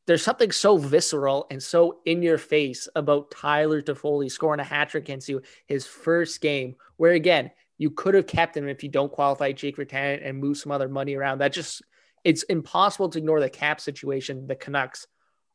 there's 0.06 0.22
something 0.24 0.50
so 0.50 0.76
visceral 0.76 1.46
and 1.50 1.62
so 1.62 2.00
in 2.04 2.22
your 2.22 2.38
face 2.38 2.88
about 2.96 3.30
Tyler 3.30 3.80
Toffoli 3.80 4.30
scoring 4.30 4.58
a 4.60 4.64
hat 4.64 4.88
trick 4.90 5.04
against 5.04 5.28
you 5.28 5.42
his 5.66 5.86
first 5.86 6.40
game, 6.40 6.74
where 6.96 7.12
again 7.12 7.50
you 7.78 7.90
could 7.90 8.14
have 8.14 8.26
kept 8.26 8.56
him 8.56 8.68
if 8.68 8.82
you 8.82 8.88
don't 8.88 9.12
qualify 9.12 9.52
Jake 9.52 9.76
Virtanen 9.76 10.20
and 10.28 10.38
move 10.38 10.56
some 10.58 10.72
other 10.72 10.88
money 10.88 11.14
around. 11.14 11.38
That 11.38 11.52
just 11.52 11.82
it's 12.24 12.42
impossible 12.44 13.08
to 13.10 13.18
ignore 13.18 13.40
the 13.40 13.48
cap 13.48 13.80
situation 13.80 14.46
the 14.46 14.56
Canucks 14.56 15.06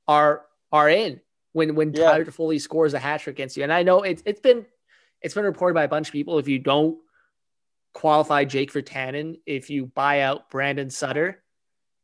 are 0.07 0.45
are 0.71 0.89
in 0.89 1.21
when 1.53 1.75
when 1.75 1.93
Yeah. 1.93 2.11
Tyler 2.11 2.25
Toffoli 2.25 2.59
scores 2.59 2.93
a 2.93 2.99
hat 2.99 3.21
trick 3.21 3.35
against 3.35 3.57
you. 3.57 3.63
And 3.63 3.73
I 3.73 3.83
know 3.83 4.01
it's 4.03 4.21
it's 4.25 4.41
been 4.41 4.65
it's 5.21 5.33
been 5.33 5.45
reported 5.45 5.73
by 5.73 5.83
a 5.83 5.87
bunch 5.87 6.07
of 6.09 6.13
people 6.13 6.37
if 6.37 6.47
you 6.47 6.59
don't 6.59 6.97
qualify 7.93 8.43
Jake 8.43 8.73
Virtanen, 8.73 9.39
if 9.45 9.69
you 9.69 9.85
buy 9.85 10.21
out 10.21 10.49
Brandon 10.49 10.89
Sutter, 10.89 11.41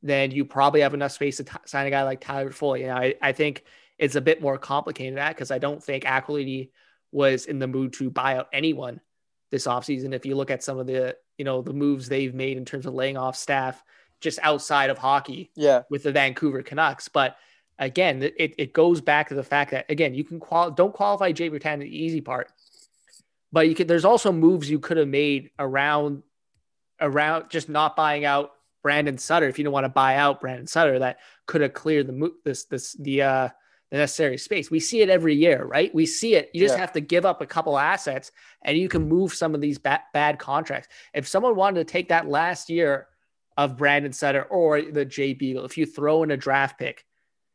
then 0.01 0.31
you 0.31 0.45
probably 0.45 0.81
have 0.81 0.93
enough 0.93 1.11
space 1.11 1.37
to 1.37 1.43
t- 1.43 1.51
sign 1.65 1.85
a 1.85 1.89
guy 1.89 2.03
like 2.03 2.21
Tyler 2.21 2.49
Toffoli. 2.49 2.83
And 2.83 2.91
I, 2.91 3.15
I 3.21 3.33
think 3.33 3.65
it's 3.97 4.15
a 4.15 4.21
bit 4.21 4.41
more 4.41 4.57
complicated 4.57 5.13
than 5.13 5.17
that 5.17 5.35
because 5.35 5.51
I 5.51 5.59
don't 5.59 5.83
think 5.83 6.05
Aquilini 6.05 6.69
was 7.11 7.45
in 7.45 7.59
the 7.59 7.67
mood 7.67 7.93
to 7.93 8.09
buy 8.09 8.37
out 8.37 8.47
anyone 8.53 9.01
this 9.51 9.67
offseason. 9.67 10.13
If 10.13 10.25
you 10.25 10.35
look 10.35 10.49
at 10.49 10.63
some 10.63 10.79
of 10.79 10.87
the, 10.87 11.17
you 11.37 11.43
know, 11.43 11.61
the 11.61 11.73
moves 11.73 12.07
they've 12.07 12.33
made 12.33 12.57
in 12.57 12.63
terms 12.63 12.85
of 12.85 12.93
laying 12.93 13.17
off 13.17 13.35
staff 13.35 13.83
just 14.21 14.39
outside 14.43 14.89
of 14.89 14.97
hockey 14.97 15.51
Yeah, 15.55 15.81
with 15.89 16.03
the 16.03 16.13
Vancouver 16.13 16.63
Canucks. 16.63 17.09
But 17.09 17.35
again, 17.79 18.21
it, 18.23 18.55
it 18.57 18.73
goes 18.73 19.01
back 19.01 19.29
to 19.29 19.35
the 19.35 19.43
fact 19.43 19.71
that 19.71 19.85
again, 19.89 20.13
you 20.13 20.23
can 20.23 20.39
qual 20.39 20.71
don't 20.71 20.93
qualify 20.93 21.31
Jake 21.31 21.51
Virtanen 21.51 21.79
the 21.79 22.03
easy 22.03 22.21
part, 22.21 22.51
but 23.51 23.67
you 23.67 23.75
could 23.75 23.87
there's 23.87 24.05
also 24.05 24.31
moves 24.31 24.69
you 24.69 24.79
could 24.79 24.97
have 24.97 25.07
made 25.07 25.49
around 25.59 26.23
around 26.99 27.49
just 27.49 27.69
not 27.69 27.95
buying 27.95 28.25
out 28.25 28.51
Brandon 28.83 29.17
Sutter 29.17 29.47
if 29.47 29.57
you 29.57 29.63
don't 29.63 29.73
want 29.73 29.85
to 29.85 29.89
buy 29.89 30.15
out 30.15 30.41
Brandon 30.41 30.67
Sutter 30.67 30.99
that 30.99 31.19
could 31.45 31.61
have 31.61 31.73
cleared 31.73 32.07
the 32.07 32.13
mo- 32.13 32.33
this 32.45 32.65
this 32.65 32.93
the 32.93 33.21
uh 33.23 33.49
the 33.89 33.97
necessary 33.97 34.37
space. 34.37 34.71
We 34.71 34.79
see 34.79 35.01
it 35.01 35.09
every 35.09 35.35
year, 35.35 35.65
right? 35.65 35.93
We 35.93 36.05
see 36.05 36.35
it. 36.35 36.49
You 36.53 36.61
just 36.61 36.75
Yeah. 36.75 36.79
have 36.79 36.93
to 36.93 37.01
give 37.01 37.25
up 37.25 37.41
a 37.41 37.45
couple 37.45 37.77
assets 37.77 38.31
and 38.61 38.77
you 38.77 38.87
can 38.87 39.09
move 39.09 39.33
some 39.33 39.53
of 39.53 39.59
these 39.59 39.79
ba- 39.79 40.03
bad 40.13 40.39
contracts. 40.39 40.87
If 41.13 41.27
someone 41.27 41.57
wanted 41.57 41.85
to 41.85 41.91
take 41.91 42.07
that 42.07 42.29
last 42.29 42.69
year 42.69 43.07
of 43.57 43.75
Brandon 43.75 44.13
Sutter 44.13 44.43
or 44.43 44.81
the 44.81 45.03
Jay 45.03 45.33
Beagle, 45.33 45.65
if 45.65 45.77
you 45.77 45.85
throw 45.85 46.23
in 46.23 46.31
a 46.31 46.37
draft 46.37 46.79
pick, 46.79 47.05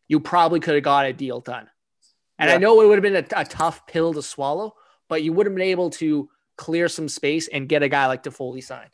you 0.09 0.21
probably 0.21 0.61
could 0.61 0.75
have 0.75 0.85
got 0.85 1.07
a 1.07 1.13
deal 1.13 1.41
done. 1.41 1.69
And 2.39 2.51
I 2.51 2.59
know 2.59 2.81
it 2.83 2.87
would 2.87 3.03
have 3.03 3.03
been 3.03 3.25
a, 3.25 3.41
a 3.41 3.45
tough 3.45 3.87
pill 3.87 4.13
to 4.15 4.23
swallow, 4.23 4.75
but 5.09 5.23
you 5.23 5.33
would 5.33 5.47
have 5.47 5.55
been 5.55 5.63
able 5.63 5.91
to 5.91 6.29
clear 6.57 6.89
some 6.89 7.09
space 7.09 7.49
and 7.49 7.69
get 7.69 7.83
a 7.83 7.89
guy 7.89 8.07
like 8.07 8.23
Toffoli 8.23 8.63
signed. 8.63 8.91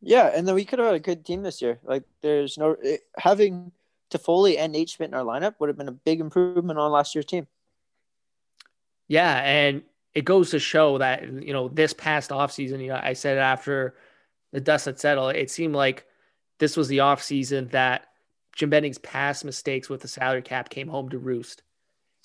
yeah, 0.00 0.30
and 0.34 0.46
then 0.46 0.54
we 0.54 0.64
could 0.64 0.78
have 0.78 0.86
had 0.86 0.94
a 0.94 1.00
good 1.00 1.24
team 1.24 1.42
this 1.42 1.60
year. 1.62 1.80
Like, 1.82 2.04
there's 2.22 2.56
no 2.58 2.76
it, 2.82 3.02
having 3.18 3.72
Toffoli 4.10 4.58
and 4.58 4.72
Nate 4.72 4.90
Schmidt 4.90 5.10
in 5.10 5.14
our 5.14 5.24
lineup 5.24 5.54
would 5.58 5.68
have 5.68 5.78
been 5.78 5.88
a 5.88 5.92
big 5.92 6.20
improvement 6.20 6.78
on 6.78 6.92
last 6.92 7.14
year's 7.14 7.26
team. 7.26 7.46
Yeah, 9.08 9.36
and 9.42 9.82
it 10.14 10.24
goes 10.24 10.50
to 10.50 10.58
show 10.58 10.98
that 10.98 11.24
you 11.24 11.52
know 11.52 11.68
this 11.68 11.92
past 11.92 12.30
offseason, 12.30 12.80
you 12.80 12.88
know, 12.88 13.00
I 13.02 13.12
said 13.14 13.38
after 13.38 13.94
the 14.52 14.60
dust 14.60 14.86
had 14.86 15.00
settled, 15.00 15.34
it 15.34 15.50
seemed 15.50 15.74
like 15.74 16.06
this 16.58 16.76
was 16.76 16.88
the 16.88 16.98
offseason 16.98 17.70
that 17.72 18.06
Jim 18.56 18.70
Benning's 18.70 18.98
past 18.98 19.44
mistakes 19.44 19.88
with 19.88 20.00
the 20.02 20.08
salary 20.08 20.42
cap 20.42 20.68
came 20.68 20.88
home 20.88 21.08
to 21.10 21.18
roost. 21.18 21.62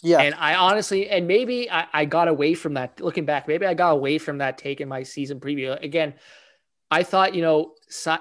Yeah, 0.02 0.20
And 0.22 0.34
I 0.36 0.56
honestly, 0.56 1.10
and 1.10 1.28
maybe 1.28 1.70
I, 1.70 1.86
I 1.92 2.06
got 2.06 2.30
away 2.30 2.54
from 2.54 2.76
that. 2.76 3.02
Looking 3.02 3.26
back, 3.26 3.50
maybe 3.50 3.65
I 3.65 3.74
got 3.74 3.92
away 3.92 4.18
from 4.18 4.38
that 4.38 4.58
take 4.58 4.80
in 4.80 4.88
my 4.88 5.04
season 5.04 5.42
preview. 5.42 5.82
Again, 5.84 6.13
I 6.89 7.04
thought 7.04 7.36
you 7.36 7.42
know 7.42 7.74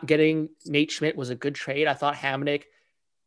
getting 0.05 0.49
Nate 0.67 0.91
Schmidt 0.91 1.17
was 1.17 1.31
a 1.31 1.37
good 1.37 1.55
trade. 1.55 1.87
I 1.87 1.95
thought 1.95 2.17
Hamonic 2.17 2.65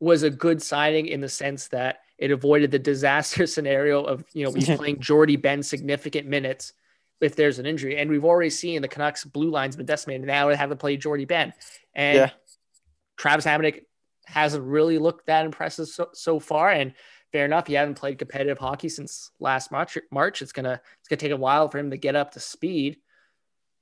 was 0.02 0.24
a 0.24 0.30
good 0.30 0.62
signing 0.62 1.06
in 1.06 1.22
the 1.22 1.30
sense 1.30 1.70
that 1.70 2.00
it 2.17 2.32
avoided 2.32 2.72
the 2.72 2.80
disaster 2.80 3.48
scenario 3.56 4.04
of 4.04 4.26
you 4.34 4.44
know 4.46 4.52
he's 4.52 4.67
playing 4.78 5.00
Jordie 5.00 5.38
Benn 5.38 5.63
significant 5.63 6.28
minutes 6.28 6.74
if 7.22 7.36
there's 7.38 7.58
an 7.58 7.65
injury, 7.65 7.98
and 7.98 8.10
we've 8.10 8.26
already 8.26 8.50
seen 8.50 8.82
the 8.82 8.88
Canucks 8.89 9.24
blue 9.24 9.50
line's 9.50 9.78
been 9.78 9.86
decimated. 9.86 10.28
Now 10.28 10.50
they 10.50 10.58
haven't 10.58 10.80
played 10.80 11.02
Jordie 11.02 11.26
Benn, 11.26 11.54
and 11.94 12.17
Yeah. 12.17 12.30
Travis 13.15 13.46
Hamonic 13.46 13.84
hasn't 14.32 14.63
really 14.63 14.98
looked 14.98 15.28
that 15.28 15.46
impressive 15.46 15.88
so, 15.88 16.10
so 16.13 16.39
far. 16.39 16.70
And 16.72 16.94
fair 17.32 17.46
enough, 17.46 17.67
he 17.67 17.74
hasn't 17.74 17.98
played 18.00 18.17
competitive 18.17 18.58
hockey 18.58 18.89
since 18.89 19.32
last 19.39 19.72
March. 19.72 19.98
March, 20.12 20.41
it's 20.41 20.52
gonna 20.52 20.82
it's 21.00 21.08
gonna 21.08 21.20
take 21.20 21.32
a 21.32 21.38
while 21.38 21.70
for 21.70 21.78
him 21.78 21.91
to 21.91 21.98
get 21.98 22.15
up 22.15 22.32
to 22.32 22.39
speed. 22.39 22.98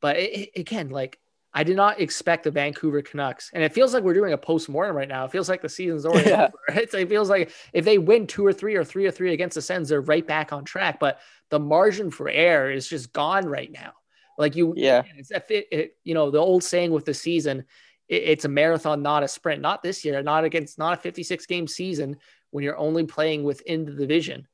But 0.01 0.17
it, 0.17 0.49
it- 0.55 0.59
again, 0.59 0.89
like 0.89 1.19
I 1.51 1.63
did 1.63 1.75
not 1.77 1.99
expect 1.99 2.43
the 2.43 2.51
Vancouver 2.51 3.01
Canucks, 3.01 3.49
and 3.53 3.63
it 3.63 3.73
feels 3.73 3.91
like 3.93 4.03
we're 4.03 4.13
doing 4.13 4.33
a 4.33 4.37
post 4.37 4.69
mortem 4.69 4.95
right 4.95 5.07
now. 5.07 5.25
It 5.25 5.31
feels 5.31 5.49
like 5.49 5.63
the 5.63 5.69
season's 5.69 6.05
already 6.05 6.29
Yeah. 6.29 6.43
over. 6.43 6.53
It's, 6.81 6.93
it 6.93 7.09
feels 7.09 7.27
like 7.29 7.51
if 7.73 7.85
they 7.85 7.97
win 7.97 8.27
two 8.27 8.45
or 8.45 8.53
three 8.53 8.75
or 8.75 8.83
three 8.83 9.07
or 9.07 9.11
three 9.11 9.33
against 9.33 9.55
the 9.55 9.61
Sens, 9.63 9.89
they're 9.89 9.99
right 10.01 10.25
back 10.25 10.53
on 10.53 10.63
track. 10.63 10.99
But 10.99 11.19
the 11.49 11.59
margin 11.59 12.11
for 12.11 12.29
error 12.29 12.69
is 12.71 12.87
just 12.87 13.11
gone 13.13 13.45
right 13.47 13.71
now. 13.71 13.93
Like 14.37 14.55
you, 14.55 14.73
Yeah. 14.77 15.01
it's 15.17 15.31
it, 15.31 15.45
it, 15.49 15.97
you 16.03 16.13
know, 16.13 16.29
the 16.29 16.37
old 16.37 16.63
saying 16.63 16.91
with 16.91 17.05
the 17.05 17.15
season, 17.15 17.65
it, 18.09 18.23
it's 18.23 18.45
a 18.45 18.49
marathon, 18.49 19.01
not 19.01 19.23
a 19.23 19.27
sprint. 19.27 19.61
Not 19.61 19.81
this 19.81 20.03
year, 20.03 20.21
not 20.21 20.43
against, 20.43 20.77
not 20.77 20.93
a 20.93 20.97
56 20.97 21.45
game 21.45 21.67
season 21.67 22.17
when 22.51 22.63
you're 22.63 22.77
only 22.77 23.05
playing 23.05 23.43
within 23.43 23.85
the 23.85 23.93
division, 23.93 24.47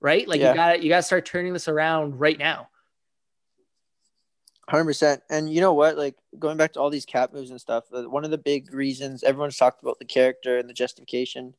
right? 0.00 0.26
Like 0.26 0.40
Yeah. 0.40 0.50
you 0.50 0.54
got 0.54 0.82
you 0.82 0.88
got 0.88 0.96
to 0.98 1.02
start 1.02 1.26
turning 1.26 1.52
this 1.52 1.68
around 1.68 2.18
right 2.18 2.38
now. 2.38 2.68
Hundred 4.68 4.84
percent. 4.84 5.22
And 5.28 5.52
you 5.52 5.60
know 5.60 5.72
what? 5.72 5.98
Like 5.98 6.14
going 6.38 6.56
back 6.56 6.74
to 6.74 6.80
all 6.80 6.90
these 6.90 7.04
cap 7.04 7.32
moves 7.32 7.50
and 7.50 7.60
stuff, 7.60 7.84
uh, 7.92 8.08
one 8.08 8.24
of 8.24 8.30
the 8.30 8.38
big 8.38 8.72
reasons 8.72 9.24
everyone's 9.24 9.56
talked 9.56 9.82
about 9.82 9.98
the 9.98 10.04
character 10.04 10.58
and 10.58 10.68
the 10.68 10.72
justification 10.72 11.54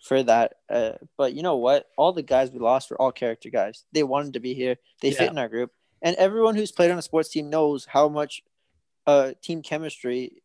for 0.00 0.22
that. 0.22 0.54
Uh, 0.70 0.92
but 1.16 1.34
you 1.34 1.42
know 1.42 1.56
what? 1.56 1.86
All 1.96 2.12
the 2.12 2.22
guys 2.22 2.52
we 2.52 2.60
lost 2.60 2.90
were 2.90 3.00
all 3.00 3.10
character 3.10 3.50
guys. 3.50 3.84
They 3.90 4.04
wanted 4.04 4.34
to 4.34 4.40
be 4.40 4.54
here. 4.54 4.76
They 5.00 5.08
Yeah. 5.08 5.18
fit 5.18 5.30
in 5.30 5.38
our 5.38 5.48
group. 5.48 5.72
And 6.00 6.14
everyone 6.16 6.54
who's 6.54 6.70
played 6.70 6.92
on 6.92 6.98
a 6.98 7.02
sports 7.02 7.30
team 7.30 7.50
knows 7.50 7.86
how 7.86 8.08
much 8.08 8.44
uh, 9.06 9.32
team 9.42 9.60
chemistry 9.60 10.42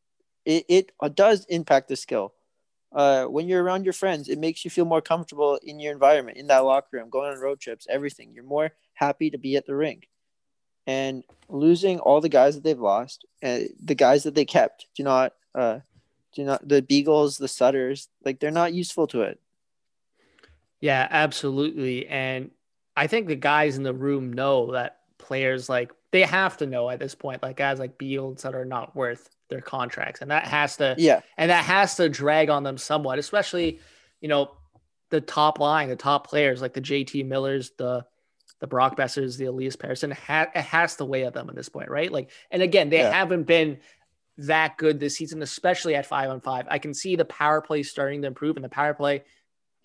it, 0.49 0.65
it 0.67 0.91
uh, 0.99 1.09
does 1.09 1.45
impact 1.45 1.89
the 1.89 1.95
skill. 1.95 2.33
Uh, 2.91 3.25
when 3.25 3.47
you're 3.47 3.63
around 3.63 3.83
your 3.83 3.93
friends, 3.93 4.27
it 4.27 4.39
makes 4.39 4.65
you 4.65 4.71
feel 4.71 4.85
more 4.85 5.01
comfortable 5.01 5.59
in 5.61 5.79
your 5.79 5.93
environment, 5.93 6.37
in 6.37 6.47
that 6.47 6.65
locker 6.65 6.97
room, 6.97 7.09
going 7.09 7.31
on 7.31 7.39
road 7.39 7.59
trips, 7.59 7.85
everything. 7.87 8.31
You're 8.33 8.43
more 8.43 8.71
happy 8.95 9.29
to 9.29 9.37
be 9.37 9.55
at 9.57 9.67
the 9.67 9.75
rink 9.75 10.09
and 10.87 11.23
losing 11.47 11.99
all 11.99 12.19
the 12.19 12.29
guys 12.29 12.55
that 12.55 12.63
they've 12.63 12.79
lost, 12.79 13.25
uh, 13.43 13.59
the 13.83 13.93
guys 13.93 14.23
that 14.23 14.33
they 14.33 14.45
kept 14.45 14.87
do 14.95 15.03
not, 15.03 15.33
uh, 15.53 15.79
do 16.33 16.43
not 16.43 16.67
the 16.67 16.81
Beagles, 16.81 17.37
the 17.37 17.47
Sutters, 17.47 18.09
like 18.25 18.39
they're 18.39 18.49
not 18.49 18.73
useful 18.73 19.05
to 19.07 19.21
it. 19.21 19.39
Yeah, 20.81 21.07
absolutely. 21.11 22.07
And 22.07 22.49
I 22.97 23.05
think 23.05 23.27
the 23.27 23.35
guys 23.35 23.77
in 23.77 23.83
the 23.83 23.93
room 23.93 24.33
know 24.33 24.71
that 24.71 24.97
players 25.19 25.69
like 25.69 25.91
they 26.11 26.23
have 26.23 26.57
to 26.57 26.65
know 26.65 26.89
at 26.89 26.99
this 26.99 27.13
point, 27.13 27.43
like 27.43 27.57
guys 27.57 27.77
like 27.77 27.99
Beagles 27.99 28.41
that 28.41 28.55
are 28.55 28.65
not 28.65 28.95
worth 28.95 29.29
their 29.49 29.61
contracts. 29.61 30.21
And 30.21 30.31
that 30.31 30.45
has 30.45 30.77
to 30.77 30.95
Yeah, 30.97 31.21
and 31.37 31.49
that 31.51 31.65
has 31.65 31.95
to 31.95 32.09
drag 32.09 32.49
on 32.49 32.63
them 32.63 32.77
somewhat, 32.77 33.19
especially, 33.19 33.79
you 34.21 34.29
know, 34.29 34.51
the 35.09 35.21
top 35.21 35.59
line, 35.59 35.89
the 35.89 35.95
top 35.95 36.27
players 36.27 36.61
like 36.61 36.73
the 36.73 36.81
JT 36.81 37.25
Millers, 37.25 37.71
the 37.77 38.05
the 38.59 38.67
Brock 38.67 38.97
Boesers, 38.97 39.37
the 39.37 39.45
Elias 39.45 39.77
Pettersson, 39.77 40.11
ha- 40.11 40.47
it 40.53 40.61
has 40.61 40.97
to 40.97 41.05
weigh 41.05 41.23
at 41.25 41.33
them 41.33 41.49
at 41.49 41.55
this 41.55 41.69
point, 41.69 41.89
right? 41.89 42.11
Like, 42.11 42.29
and 42.51 42.61
again, 42.61 42.89
they 42.89 42.97
Yeah. 42.97 43.11
haven't 43.11 43.43
been 43.43 43.79
that 44.37 44.77
good 44.77 44.99
this 44.99 45.15
season, 45.15 45.41
especially 45.41 45.95
at 45.95 46.05
five 46.05 46.29
on 46.29 46.41
five. 46.41 46.67
I 46.69 46.77
can 46.77 46.93
see 46.93 47.15
the 47.15 47.23
power 47.25 47.61
play 47.61 47.83
starting 47.83 48.21
to 48.21 48.27
improve, 48.27 48.57
and 48.57 48.65
the 48.65 48.69
power 48.69 48.93
play 48.93 49.23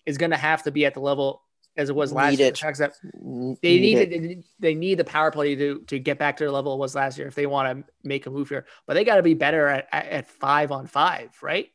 is 0.05 0.17
going 0.17 0.31
to 0.31 0.37
have 0.37 0.63
to 0.63 0.71
be 0.71 0.85
at 0.85 0.93
the 0.93 0.99
level 0.99 1.41
as 1.77 1.89
it 1.89 1.95
was 1.95 2.13
last 2.13 2.31
Need 2.31 2.39
year. 2.39 2.47
it. 2.49 2.59
The 2.59 2.65
have- 2.83 3.57
they 3.61 3.79
need 3.79 3.97
it. 3.97 4.45
they- 4.59 4.75
need 4.75 4.97
the 4.97 5.03
power 5.03 5.31
play 5.31 5.55
to 5.55 5.79
to 5.87 5.99
get 5.99 6.17
back 6.17 6.37
to 6.37 6.45
the 6.45 6.51
level 6.51 6.73
it 6.73 6.77
was 6.79 6.95
last 6.95 7.17
year 7.17 7.27
if 7.27 7.35
they 7.35 7.45
want 7.45 7.85
to 7.85 7.93
make 8.03 8.25
a 8.25 8.29
move 8.29 8.49
here. 8.49 8.65
But 8.85 8.93
they 8.93 9.03
got 9.03 9.15
to 9.15 9.23
be 9.23 9.33
better 9.33 9.67
at, 9.67 9.87
at 9.91 10.05
at 10.07 10.27
five 10.27 10.71
on 10.71 10.87
five, 10.87 11.31
right? 11.41 11.69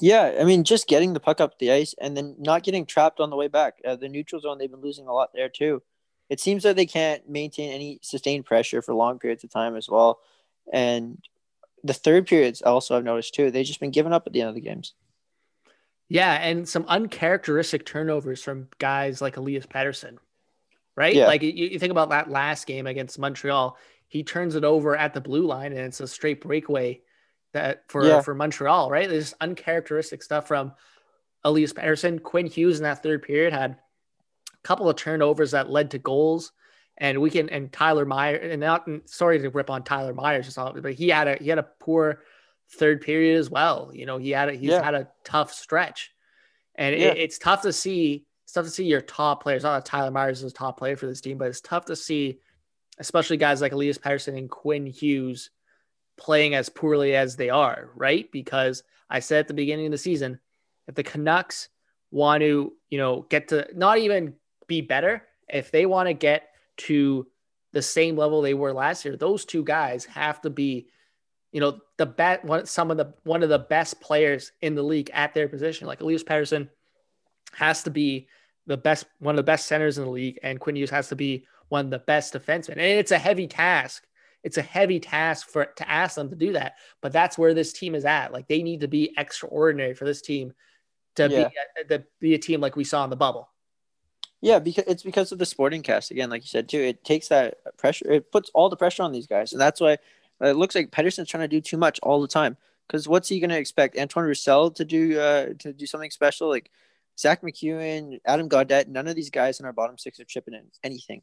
Yeah, 0.00 0.36
I 0.40 0.44
mean, 0.44 0.64
just 0.64 0.88
getting 0.88 1.12
the 1.14 1.20
puck 1.20 1.40
up 1.40 1.58
the 1.58 1.70
ice 1.70 1.94
and 2.00 2.16
then 2.16 2.34
not 2.38 2.64
getting 2.64 2.84
trapped 2.84 3.20
on 3.20 3.30
the 3.30 3.36
way 3.36 3.46
back. 3.46 3.74
Uh, 3.84 3.94
the 3.94 4.08
neutral 4.08 4.40
zone, 4.40 4.58
they've 4.58 4.70
been 4.70 4.80
losing 4.80 5.06
a 5.06 5.12
lot 5.12 5.30
there 5.32 5.48
too. 5.48 5.82
It 6.28 6.40
seems 6.40 6.64
that 6.64 6.74
they 6.74 6.86
can't 6.86 7.28
maintain 7.28 7.70
any 7.70 8.00
sustained 8.02 8.44
pressure 8.44 8.82
for 8.82 8.92
long 8.92 9.18
periods 9.20 9.44
of 9.44 9.50
time 9.50 9.76
as 9.76 9.88
well. 9.88 10.18
And 10.72 11.18
the 11.84 11.92
third 11.94 12.26
periods, 12.26 12.60
also, 12.62 12.96
I've 12.96 13.04
noticed 13.04 13.34
too, 13.34 13.50
they've 13.50 13.64
just 13.64 13.78
been 13.78 13.92
giving 13.92 14.12
up 14.12 14.26
at 14.26 14.32
the 14.32 14.40
end 14.40 14.48
of 14.48 14.54
the 14.56 14.60
games. 14.62 14.94
Yeah, 16.08 16.32
and 16.32 16.68
some 16.68 16.84
uncharacteristic 16.86 17.86
turnovers 17.86 18.42
from 18.42 18.68
guys 18.78 19.22
like 19.22 19.36
Elias 19.36 19.66
Pettersson, 19.66 20.18
right? 20.96 21.14
Yeah. 21.14 21.26
Like 21.26 21.42
you, 21.42 21.50
you 21.50 21.78
think 21.78 21.90
about 21.90 22.10
that 22.10 22.30
last 22.30 22.66
game 22.66 22.86
against 22.86 23.18
Montreal, 23.18 23.76
he 24.06 24.22
turns 24.22 24.54
it 24.54 24.64
over 24.64 24.96
at 24.96 25.14
the 25.14 25.20
blue 25.20 25.46
line, 25.46 25.72
and 25.72 25.80
it's 25.80 26.00
a 26.00 26.06
straight 26.06 26.40
breakaway 26.40 27.00
that 27.52 27.84
for 27.88 28.04
Yeah. 28.04 28.20
for 28.20 28.34
Montreal, 28.34 28.90
right? 28.90 29.08
There's 29.08 29.30
just 29.30 29.36
uncharacteristic 29.40 30.22
stuff 30.22 30.46
from 30.46 30.72
Elias 31.42 31.72
Pettersson. 31.72 32.22
Quinn 32.22 32.46
Hughes 32.46 32.78
in 32.78 32.84
that 32.84 33.02
third 33.02 33.22
period 33.22 33.52
had 33.52 33.72
a 33.72 33.78
couple 34.62 34.88
of 34.88 34.96
turnovers 34.96 35.52
that 35.52 35.70
led 35.70 35.90
to 35.92 35.98
goals. 35.98 36.52
And 36.96 37.20
we 37.20 37.28
can 37.30 37.48
and 37.48 37.72
Tyler 37.72 38.04
Meyer 38.04 38.36
and 38.36 38.60
not 38.60 38.88
sorry 39.06 39.40
to 39.40 39.50
rip 39.50 39.68
on 39.68 39.82
Tyler 39.82 40.14
Myers 40.14 40.46
or 40.46 40.52
something, 40.52 40.80
but 40.80 40.94
he 40.94 41.08
had 41.08 41.26
a 41.26 41.36
he 41.42 41.48
had 41.48 41.58
a 41.58 41.66
poor 41.80 42.20
third 42.72 43.00
period 43.00 43.38
as 43.38 43.50
well. 43.50 43.90
You 43.92 44.06
know, 44.06 44.18
he 44.18 44.30
had 44.30 44.48
a 44.48 44.52
he's 44.52 44.70
Yeah. 44.70 44.82
had 44.82 44.94
a 44.94 45.08
tough 45.24 45.52
stretch. 45.52 46.10
And 46.74 46.98
Yeah. 46.98 47.08
it, 47.08 47.18
it's 47.18 47.38
tough 47.38 47.62
to 47.62 47.72
see 47.72 48.26
it's 48.44 48.52
tough 48.52 48.64
to 48.66 48.70
see 48.70 48.84
your 48.84 49.00
top 49.00 49.42
players. 49.42 49.62
Not 49.62 49.84
that 49.84 49.88
Tyler 49.88 50.10
Myers 50.10 50.42
is 50.42 50.52
a 50.52 50.54
top 50.54 50.78
player 50.78 50.96
for 50.96 51.06
this 51.06 51.20
team, 51.20 51.38
but 51.38 51.48
it's 51.48 51.60
tough 51.60 51.86
to 51.86 51.96
see, 51.96 52.40
especially 52.98 53.36
guys 53.36 53.60
like 53.60 53.72
Elias 53.72 53.98
Pettersson 53.98 54.36
and 54.36 54.50
Quinn 54.50 54.86
Hughes 54.86 55.50
playing 56.16 56.54
as 56.54 56.68
poorly 56.68 57.16
as 57.16 57.36
they 57.36 57.50
are, 57.50 57.90
right? 57.94 58.30
Because 58.30 58.82
I 59.10 59.20
said 59.20 59.40
at 59.40 59.48
the 59.48 59.54
beginning 59.54 59.86
of 59.86 59.92
the 59.92 59.98
season, 59.98 60.38
if 60.86 60.94
the 60.94 61.02
Canucks 61.02 61.68
want 62.10 62.42
to, 62.42 62.72
you 62.90 62.98
know, 62.98 63.22
get 63.30 63.48
to 63.48 63.66
not 63.74 63.98
even 63.98 64.34
be 64.66 64.80
better, 64.80 65.22
if 65.48 65.70
they 65.70 65.86
want 65.86 66.08
to 66.08 66.14
get 66.14 66.50
to 66.76 67.26
the 67.72 67.82
same 67.82 68.16
level 68.16 68.40
they 68.42 68.54
were 68.54 68.72
last 68.72 69.04
year, 69.04 69.16
those 69.16 69.44
two 69.44 69.64
guys 69.64 70.04
have 70.04 70.40
to 70.42 70.50
be, 70.50 70.86
you 71.54 71.60
know, 71.60 71.78
the 71.98 72.04
bet 72.04 72.44
one 72.44 72.66
some 72.66 72.90
of 72.90 72.96
the 72.96 73.14
one 73.22 73.44
of 73.44 73.48
the 73.48 73.60
best 73.60 74.00
players 74.00 74.50
in 74.60 74.74
the 74.74 74.82
league 74.82 75.08
at 75.14 75.32
their 75.34 75.48
position. 75.48 75.86
Like 75.86 76.00
Elias 76.00 76.24
Pettersson 76.24 76.68
has 77.52 77.84
to 77.84 77.90
be 77.90 78.26
the 78.66 78.76
best 78.76 79.06
one 79.20 79.34
of 79.34 79.36
the 79.36 79.44
best 79.44 79.66
centers 79.66 79.96
in 79.96 80.04
the 80.04 80.10
league, 80.10 80.40
and 80.42 80.58
Quinn 80.58 80.74
Hughes 80.74 80.90
has 80.90 81.08
to 81.10 81.16
be 81.16 81.46
one 81.68 81.84
of 81.84 81.90
the 81.92 82.00
best 82.00 82.34
defensemen. 82.34 82.72
And 82.72 82.80
it's 82.80 83.12
a 83.12 83.18
heavy 83.18 83.46
task. 83.46 84.04
It's 84.42 84.58
a 84.58 84.62
heavy 84.62 84.98
task 84.98 85.48
for 85.48 85.66
to 85.66 85.88
ask 85.88 86.16
them 86.16 86.28
to 86.30 86.34
do 86.34 86.54
that. 86.54 86.74
But 87.00 87.12
that's 87.12 87.38
where 87.38 87.54
this 87.54 87.72
team 87.72 87.94
is 87.94 88.04
at. 88.04 88.32
Like 88.32 88.48
they 88.48 88.64
need 88.64 88.80
to 88.80 88.88
be 88.88 89.14
extraordinary 89.16 89.94
for 89.94 90.06
this 90.06 90.22
team 90.22 90.52
to 91.14 91.28
Yeah. 91.30 91.48
be 91.48 91.54
a, 91.80 91.84
to 91.98 92.04
be 92.18 92.34
a 92.34 92.38
team 92.38 92.60
like 92.60 92.74
we 92.74 92.82
saw 92.82 93.04
in 93.04 93.10
the 93.10 93.16
bubble. 93.16 93.48
Yeah, 94.40 94.58
because 94.58 94.84
it's 94.88 95.04
because 95.04 95.30
of 95.30 95.38
the 95.38 95.46
sporting 95.46 95.82
cast 95.82 96.10
again, 96.10 96.30
like 96.30 96.42
you 96.42 96.48
said 96.48 96.68
too. 96.68 96.80
It 96.80 97.04
takes 97.04 97.28
that 97.28 97.58
pressure. 97.78 98.10
It 98.10 98.32
puts 98.32 98.50
all 98.52 98.68
the 98.68 98.76
pressure 98.76 99.04
on 99.04 99.12
these 99.12 99.28
guys, 99.28 99.52
and 99.52 99.60
that's 99.60 99.80
why 99.80 99.98
it 100.44 100.56
looks 100.56 100.74
like 100.74 100.90
Pettersson's 100.90 101.28
trying 101.28 101.42
to 101.42 101.48
do 101.48 101.60
too 101.60 101.76
much 101.76 102.00
all 102.02 102.20
the 102.20 102.28
time. 102.28 102.56
Because 102.86 103.08
what's 103.08 103.28
he 103.28 103.40
going 103.40 103.50
to 103.50 103.58
expect 103.58 103.98
Antoine 103.98 104.26
Roussel 104.26 104.70
to 104.72 104.84
do? 104.84 105.18
Uh, 105.18 105.54
to 105.60 105.72
do 105.72 105.86
something 105.86 106.10
special 106.10 106.48
like 106.48 106.70
Zack 107.18 107.42
MacEwen, 107.42 108.20
Adam 108.26 108.48
Gaudette. 108.48 108.88
None 108.88 109.08
of 109.08 109.16
these 109.16 109.30
guys 109.30 109.58
in 109.58 109.66
our 109.66 109.72
bottom 109.72 109.96
six 109.96 110.20
are 110.20 110.24
chipping 110.24 110.54
in 110.54 110.64
anything, 110.82 111.22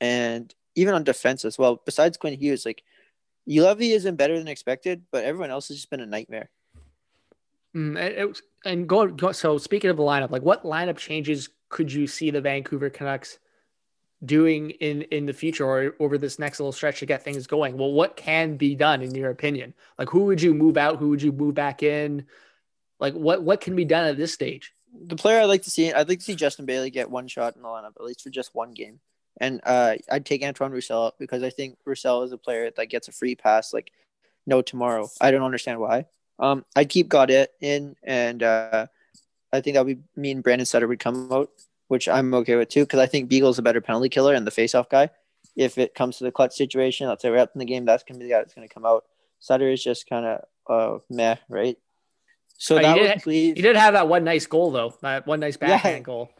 and 0.00 0.54
even 0.74 0.94
on 0.94 1.04
defense 1.04 1.44
as 1.44 1.58
well. 1.58 1.80
Besides 1.84 2.16
Quinn 2.16 2.38
Hughes, 2.38 2.64
like 2.64 2.82
Juolevi 3.48 3.90
isn't 3.90 4.16
better 4.16 4.38
than 4.38 4.48
expected, 4.48 5.02
but 5.10 5.24
everyone 5.24 5.50
else 5.50 5.68
has 5.68 5.76
just 5.76 5.90
been 5.90 6.00
a 6.00 6.06
nightmare. 6.06 6.50
Mm, 7.74 7.98
and, 7.98 7.98
it 7.98 8.40
and 8.64 8.88
go, 8.88 9.06
go. 9.08 9.32
So 9.32 9.58
speaking 9.58 9.90
of 9.90 9.96
the 9.96 10.02
lineup, 10.02 10.30
like 10.30 10.42
what 10.42 10.64
lineup 10.64 10.96
changes 10.96 11.48
could 11.68 11.92
you 11.92 12.06
see 12.06 12.30
the 12.30 12.40
Vancouver 12.40 12.90
Canucks 12.90 13.38
doing 14.24 14.70
in 14.70 15.02
in 15.02 15.26
the 15.26 15.32
future 15.32 15.66
or 15.66 15.94
over 15.98 16.18
this 16.18 16.38
next 16.38 16.60
little 16.60 16.72
stretch 16.72 17.00
to 17.00 17.06
get 17.06 17.22
things 17.22 17.46
going? 17.46 17.76
Well, 17.76 17.92
what 17.92 18.16
can 18.16 18.56
be 18.56 18.74
done 18.74 19.02
in 19.02 19.14
your 19.14 19.30
opinion? 19.30 19.74
Like 19.98 20.10
who 20.10 20.24
would 20.24 20.42
you 20.42 20.54
move 20.54 20.76
out? 20.76 20.98
Who 20.98 21.08
would 21.10 21.22
you 21.22 21.32
move 21.32 21.54
back 21.54 21.82
in? 21.82 22.26
Like 23.00 23.14
what 23.14 23.42
what 23.42 23.60
can 23.60 23.76
be 23.76 23.84
done 23.84 24.06
at 24.06 24.16
this 24.16 24.32
stage? 24.32 24.74
the 24.92 25.16
player 25.16 25.40
I'd 25.40 25.46
like 25.46 25.62
to 25.62 25.70
see, 25.70 25.92
I'd 25.92 26.08
like 26.08 26.18
to 26.18 26.24
see 26.24 26.34
Justin 26.34 26.66
Bailey 26.66 26.90
get 26.90 27.10
one 27.10 27.28
shot 27.28 27.56
in 27.56 27.62
the 27.62 27.68
lineup, 27.68 27.96
at 27.96 28.04
least 28.04 28.22
for 28.22 28.30
just 28.30 28.54
one 28.54 28.72
game. 28.72 29.00
And 29.38 29.60
uh, 29.64 29.94
I'd 30.10 30.26
take 30.26 30.42
Antoine 30.42 30.72
Roussel 30.72 31.06
up 31.06 31.18
because 31.18 31.42
I 31.42 31.50
think 31.50 31.78
Roussel 31.84 32.22
is 32.22 32.32
a 32.32 32.38
player 32.38 32.70
that 32.70 32.86
gets 32.86 33.08
a 33.08 33.12
free 33.12 33.34
pass 33.34 33.72
like 33.72 33.90
no 34.46 34.60
tomorrow. 34.60 35.08
I 35.20 35.30
don't 35.30 35.42
understand 35.42 35.80
why. 35.80 36.06
Um, 36.38 36.64
I'd 36.76 36.88
keep 36.88 37.08
Gaudette 37.08 37.48
in, 37.60 37.96
and 38.02 38.42
uh, 38.42 38.86
I 39.52 39.60
think 39.60 39.74
that 39.74 39.86
would 39.86 39.96
be 39.96 40.20
me 40.20 40.32
and 40.32 40.42
Brandon 40.42 40.66
Sutter 40.66 40.88
would 40.88 40.98
come 40.98 41.32
out, 41.32 41.50
which 41.92 42.08
I'm 42.08 42.32
okay 42.32 42.56
with 42.56 42.70
too, 42.70 42.84
because 42.84 43.00
I 43.00 43.06
think 43.06 43.28
Beagle's 43.28 43.58
a 43.58 43.62
better 43.62 43.82
penalty 43.82 44.08
killer 44.08 44.32
and 44.32 44.46
the 44.46 44.50
faceoff 44.50 44.88
guy. 44.88 45.10
If 45.56 45.76
it 45.76 45.94
comes 45.94 46.16
to 46.16 46.24
the 46.24 46.32
clutch 46.32 46.54
situation, 46.54 47.06
let's 47.06 47.20
say 47.20 47.28
we're 47.30 47.36
up 47.36 47.50
in 47.54 47.58
the 47.58 47.66
game, 47.66 47.84
that's 47.84 48.02
gonna 48.02 48.18
be 48.18 48.24
the 48.24 48.30
guy 48.30 48.38
that's 48.38 48.54
gonna 48.54 48.66
come 48.66 48.86
out. 48.86 49.04
Sutter 49.40 49.68
is 49.70 49.84
just 49.84 50.08
kind 50.08 50.24
of 50.24 50.40
uh, 50.70 50.98
meh, 51.10 51.36
right? 51.50 51.76
So 52.56 52.78
Oh, 52.78 52.82
that 52.82 52.94
did- 52.94 53.14
would 53.16 53.26
leave. 53.26 53.56
He 53.56 53.62
did 53.62 53.76
have 53.76 53.92
that 53.92 54.08
one 54.08 54.24
nice 54.24 54.46
goal 54.46 54.70
though. 54.70 54.94
That 55.02 55.26
one 55.26 55.40
nice 55.40 55.58
Yeah. 55.60 55.68
backhand 55.68 56.06
goal. 56.06 56.30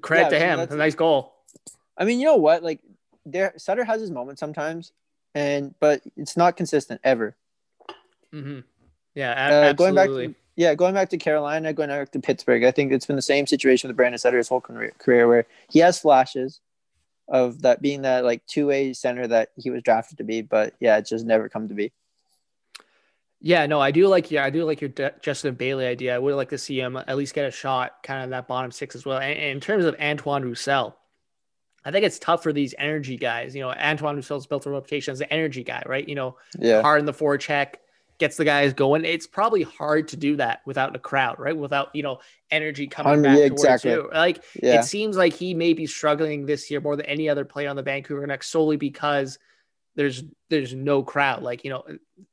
Credit 0.00 0.30
Yeah, 0.32 0.38
to 0.38 0.38
him. 0.46 0.58
that's- 0.58 0.74
A 0.74 0.78
nice 0.78 0.94
goal. 0.94 1.34
I 1.98 2.04
mean, 2.04 2.20
you 2.20 2.26
know 2.26 2.36
what? 2.36 2.62
Like, 2.62 2.78
there 3.26 3.52
Sutter 3.56 3.82
has 3.82 4.00
his 4.00 4.12
moments 4.12 4.38
sometimes, 4.38 4.92
and 5.34 5.74
but 5.80 6.02
it's 6.16 6.36
not 6.36 6.56
consistent 6.56 7.00
ever. 7.02 7.34
hmm 8.30 8.60
Yeah, 9.16 9.32
Uh, 9.32 9.70
a- 9.70 9.74
going 9.74 9.96
back, 9.96 10.04
absolutely. 10.04 10.28
to, 10.28 10.34
yeah, 10.60 10.74
going 10.74 10.92
back 10.92 11.08
to 11.08 11.16
Carolina, 11.16 11.72
going 11.72 11.88
back 11.88 12.10
to 12.10 12.20
Pittsburgh. 12.20 12.64
I 12.64 12.70
think 12.70 12.92
it's 12.92 13.06
been 13.06 13.16
the 13.16 13.22
same 13.22 13.46
situation 13.46 13.88
with 13.88 13.96
Brandon 13.96 14.18
Sutter 14.18 14.36
his 14.36 14.50
whole 14.50 14.60
career, 14.60 15.26
where 15.26 15.46
he 15.70 15.78
has 15.78 15.98
flashes 15.98 16.60
of 17.28 17.62
that 17.62 17.80
being 17.80 18.02
that 18.02 18.26
like 18.26 18.44
two 18.44 18.66
way 18.66 18.92
center 18.92 19.26
that 19.26 19.52
he 19.56 19.70
was 19.70 19.82
drafted 19.82 20.18
to 20.18 20.24
be, 20.24 20.42
but 20.42 20.74
yeah, 20.78 20.98
it's 20.98 21.08
just 21.08 21.24
never 21.24 21.48
come 21.48 21.68
to 21.68 21.74
be. 21.74 21.92
Yeah, 23.40 23.64
no, 23.64 23.80
I 23.80 23.90
do 23.90 24.06
like 24.06 24.30
yeah, 24.30 24.44
I 24.44 24.50
do 24.50 24.66
like 24.66 24.82
your 24.82 24.90
De- 24.90 25.14
Justin 25.22 25.54
Bailey 25.54 25.86
idea. 25.86 26.14
I 26.14 26.18
would 26.18 26.34
like 26.34 26.50
to 26.50 26.58
see 26.58 26.78
him 26.78 26.94
at 26.94 27.16
least 27.16 27.32
get 27.32 27.46
a 27.46 27.50
shot, 27.50 28.02
kind 28.02 28.22
of 28.22 28.28
that 28.28 28.46
bottom 28.46 28.70
six 28.70 28.94
as 28.94 29.06
well. 29.06 29.16
And, 29.16 29.32
and 29.32 29.52
in 29.52 29.60
terms 29.60 29.86
of 29.86 29.96
Antoine 29.98 30.42
Roussel, 30.42 30.94
I 31.86 31.90
think 31.90 32.04
it's 32.04 32.18
tough 32.18 32.42
for 32.42 32.52
these 32.52 32.74
energy 32.78 33.16
guys. 33.16 33.54
You 33.54 33.62
know, 33.62 33.70
Antoine 33.70 34.16
Roussel's 34.16 34.46
built 34.46 34.66
a 34.66 34.70
reputation 34.70 35.12
as 35.12 35.22
an 35.22 35.28
energy 35.30 35.64
guy, 35.64 35.82
right? 35.86 36.06
You 36.06 36.16
know, 36.16 36.36
Yeah, 36.58 36.82
hard 36.82 37.00
in 37.00 37.06
the 37.06 37.14
forecheck, 37.14 37.76
gets 38.20 38.36
the 38.36 38.44
guys 38.44 38.72
going. 38.72 39.04
It's 39.04 39.26
probably 39.26 39.62
hard 39.62 40.08
to 40.08 40.16
do 40.16 40.36
that 40.36 40.60
without 40.66 40.94
a 40.94 40.98
crowd, 40.98 41.40
right? 41.40 41.56
Without 41.56 41.94
you 41.94 42.04
know 42.04 42.20
energy 42.50 42.86
coming 42.86 43.14
Um, 43.14 43.22
back 43.22 43.38
yeah, 43.38 43.48
towards 43.48 43.64
exactly. 43.64 43.90
you. 43.92 44.10
Like 44.12 44.44
yeah, 44.62 44.78
it 44.78 44.84
seems 44.84 45.16
like 45.16 45.32
he 45.32 45.54
may 45.54 45.72
be 45.72 45.86
struggling 45.86 46.46
this 46.46 46.70
year 46.70 46.80
more 46.80 46.94
than 46.94 47.06
any 47.06 47.28
other 47.28 47.44
player 47.44 47.68
on 47.68 47.76
the 47.76 47.82
Vancouver 47.82 48.20
Canucks 48.20 48.46
solely 48.48 48.76
because 48.76 49.38
there's 49.96 50.22
there's 50.50 50.72
no 50.74 51.02
crowd. 51.02 51.42
Like 51.42 51.64
you 51.64 51.70
know, 51.70 51.82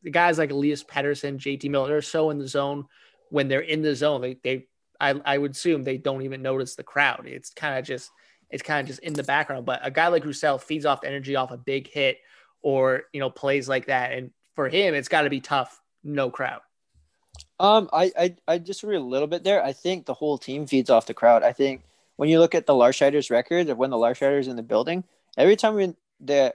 the 0.04 0.12
guys 0.12 0.38
like 0.38 0.52
Elias 0.52 0.84
Pettersson, 0.84 1.38
JT 1.38 1.70
Miller, 1.72 1.88
they're 1.88 2.02
so 2.04 2.30
in 2.30 2.38
the 2.38 2.48
zone. 2.48 2.86
When 3.30 3.48
they're 3.48 3.62
in 3.62 3.82
the 3.82 3.96
zone, 3.96 4.22
they 4.22 4.38
they 4.44 4.68
I, 5.00 5.20
I 5.26 5.38
would 5.38 5.52
assume 5.52 5.84
they 5.84 5.98
don't 5.98 6.22
even 6.22 6.42
notice 6.42 6.76
the 6.76 6.84
crowd. 6.84 7.26
It's 7.26 7.50
kind 7.50 7.80
of 7.80 7.86
just 7.86 8.12
it's 8.50 8.64
kind 8.64 8.82
of 8.82 8.88
just 8.88 9.00
in 9.00 9.14
the 9.14 9.24
background. 9.24 9.66
But 9.66 9.80
a 9.84 9.92
guy 9.92 10.08
like 10.08 10.24
Roussel 10.26 10.58
feeds 10.60 10.86
off 10.86 11.02
the 11.02 11.08
energy 11.08 11.36
off 11.36 11.52
a 11.52 11.58
big 11.58 11.88
hit 11.90 12.18
or 12.62 13.04
you 13.14 13.20
know 13.20 13.30
plays 13.30 13.68
like 13.68 13.88
that, 13.88 14.14
and 14.14 14.32
for 14.58 14.68
him, 14.68 14.96
it's 14.96 15.08
got 15.08 15.22
to 15.22 15.30
be 15.30 15.40
tough. 15.40 15.80
No 16.04 16.32
crowd. 16.32 16.62
Um, 17.60 17.90
I, 17.94 18.12
I 18.18 18.36
I 18.48 18.58
disagree 18.58 18.96
a 18.96 19.00
little 19.00 19.28
bit 19.28 19.44
there. 19.44 19.64
I 19.64 19.72
think 19.72 20.06
the 20.08 20.16
whole 20.16 20.40
team 20.40 20.66
feeds 20.66 20.90
off 20.90 21.06
the 21.06 21.14
crowd. 21.14 21.44
I 21.44 21.54
think 21.54 21.84
when 22.16 22.28
you 22.28 22.40
look 22.40 22.56
at 22.56 22.66
the 22.66 22.74
Larshiders 22.74 23.30
record 23.30 23.70
of 23.70 23.78
when 23.78 23.92
the 23.92 23.98
Larshiders 23.98 24.48
in 24.48 24.56
the 24.56 24.64
building, 24.64 25.04
every 25.38 25.56
time 25.56 25.76
we 25.76 25.94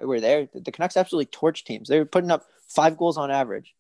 were 0.05 0.21
there, 0.21 0.49
the 0.53 0.73
Canucks 0.73 0.97
absolutely 0.97 1.27
torch 1.27 1.63
teams. 1.63 1.89
They 1.89 2.01
were 2.01 2.05
putting 2.05 2.33
up 2.33 2.45
five 2.69 2.97
goals 2.97 3.17
on 3.17 3.31
average, 3.31 3.73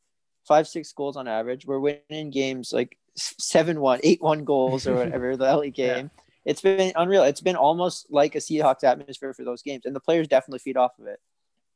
five 0.46 0.68
six 0.68 0.92
goals 0.92 1.16
on 1.16 1.26
average. 1.26 1.66
We're 1.66 1.80
winning 1.80 2.30
games 2.30 2.72
like 2.72 2.96
seven 3.16 3.80
one, 3.80 3.98
eight 4.04 4.22
one 4.22 4.44
goals 4.44 4.86
or 4.86 4.94
whatever 4.94 5.36
the 5.36 5.52
LA 5.52 5.66
game. 5.74 6.12
It's 6.44 6.60
been 6.60 6.92
unreal. 6.94 7.24
It's 7.24 7.40
been 7.40 7.56
almost 7.56 8.06
like 8.08 8.36
a 8.36 8.38
Seahawks 8.38 8.84
atmosphere 8.84 9.34
for 9.34 9.42
those 9.42 9.62
games, 9.62 9.84
and 9.84 9.96
the 9.96 10.00
players 10.00 10.28
definitely 10.28 10.60
feed 10.60 10.76
off 10.76 10.96
of 11.00 11.08
it. 11.08 11.18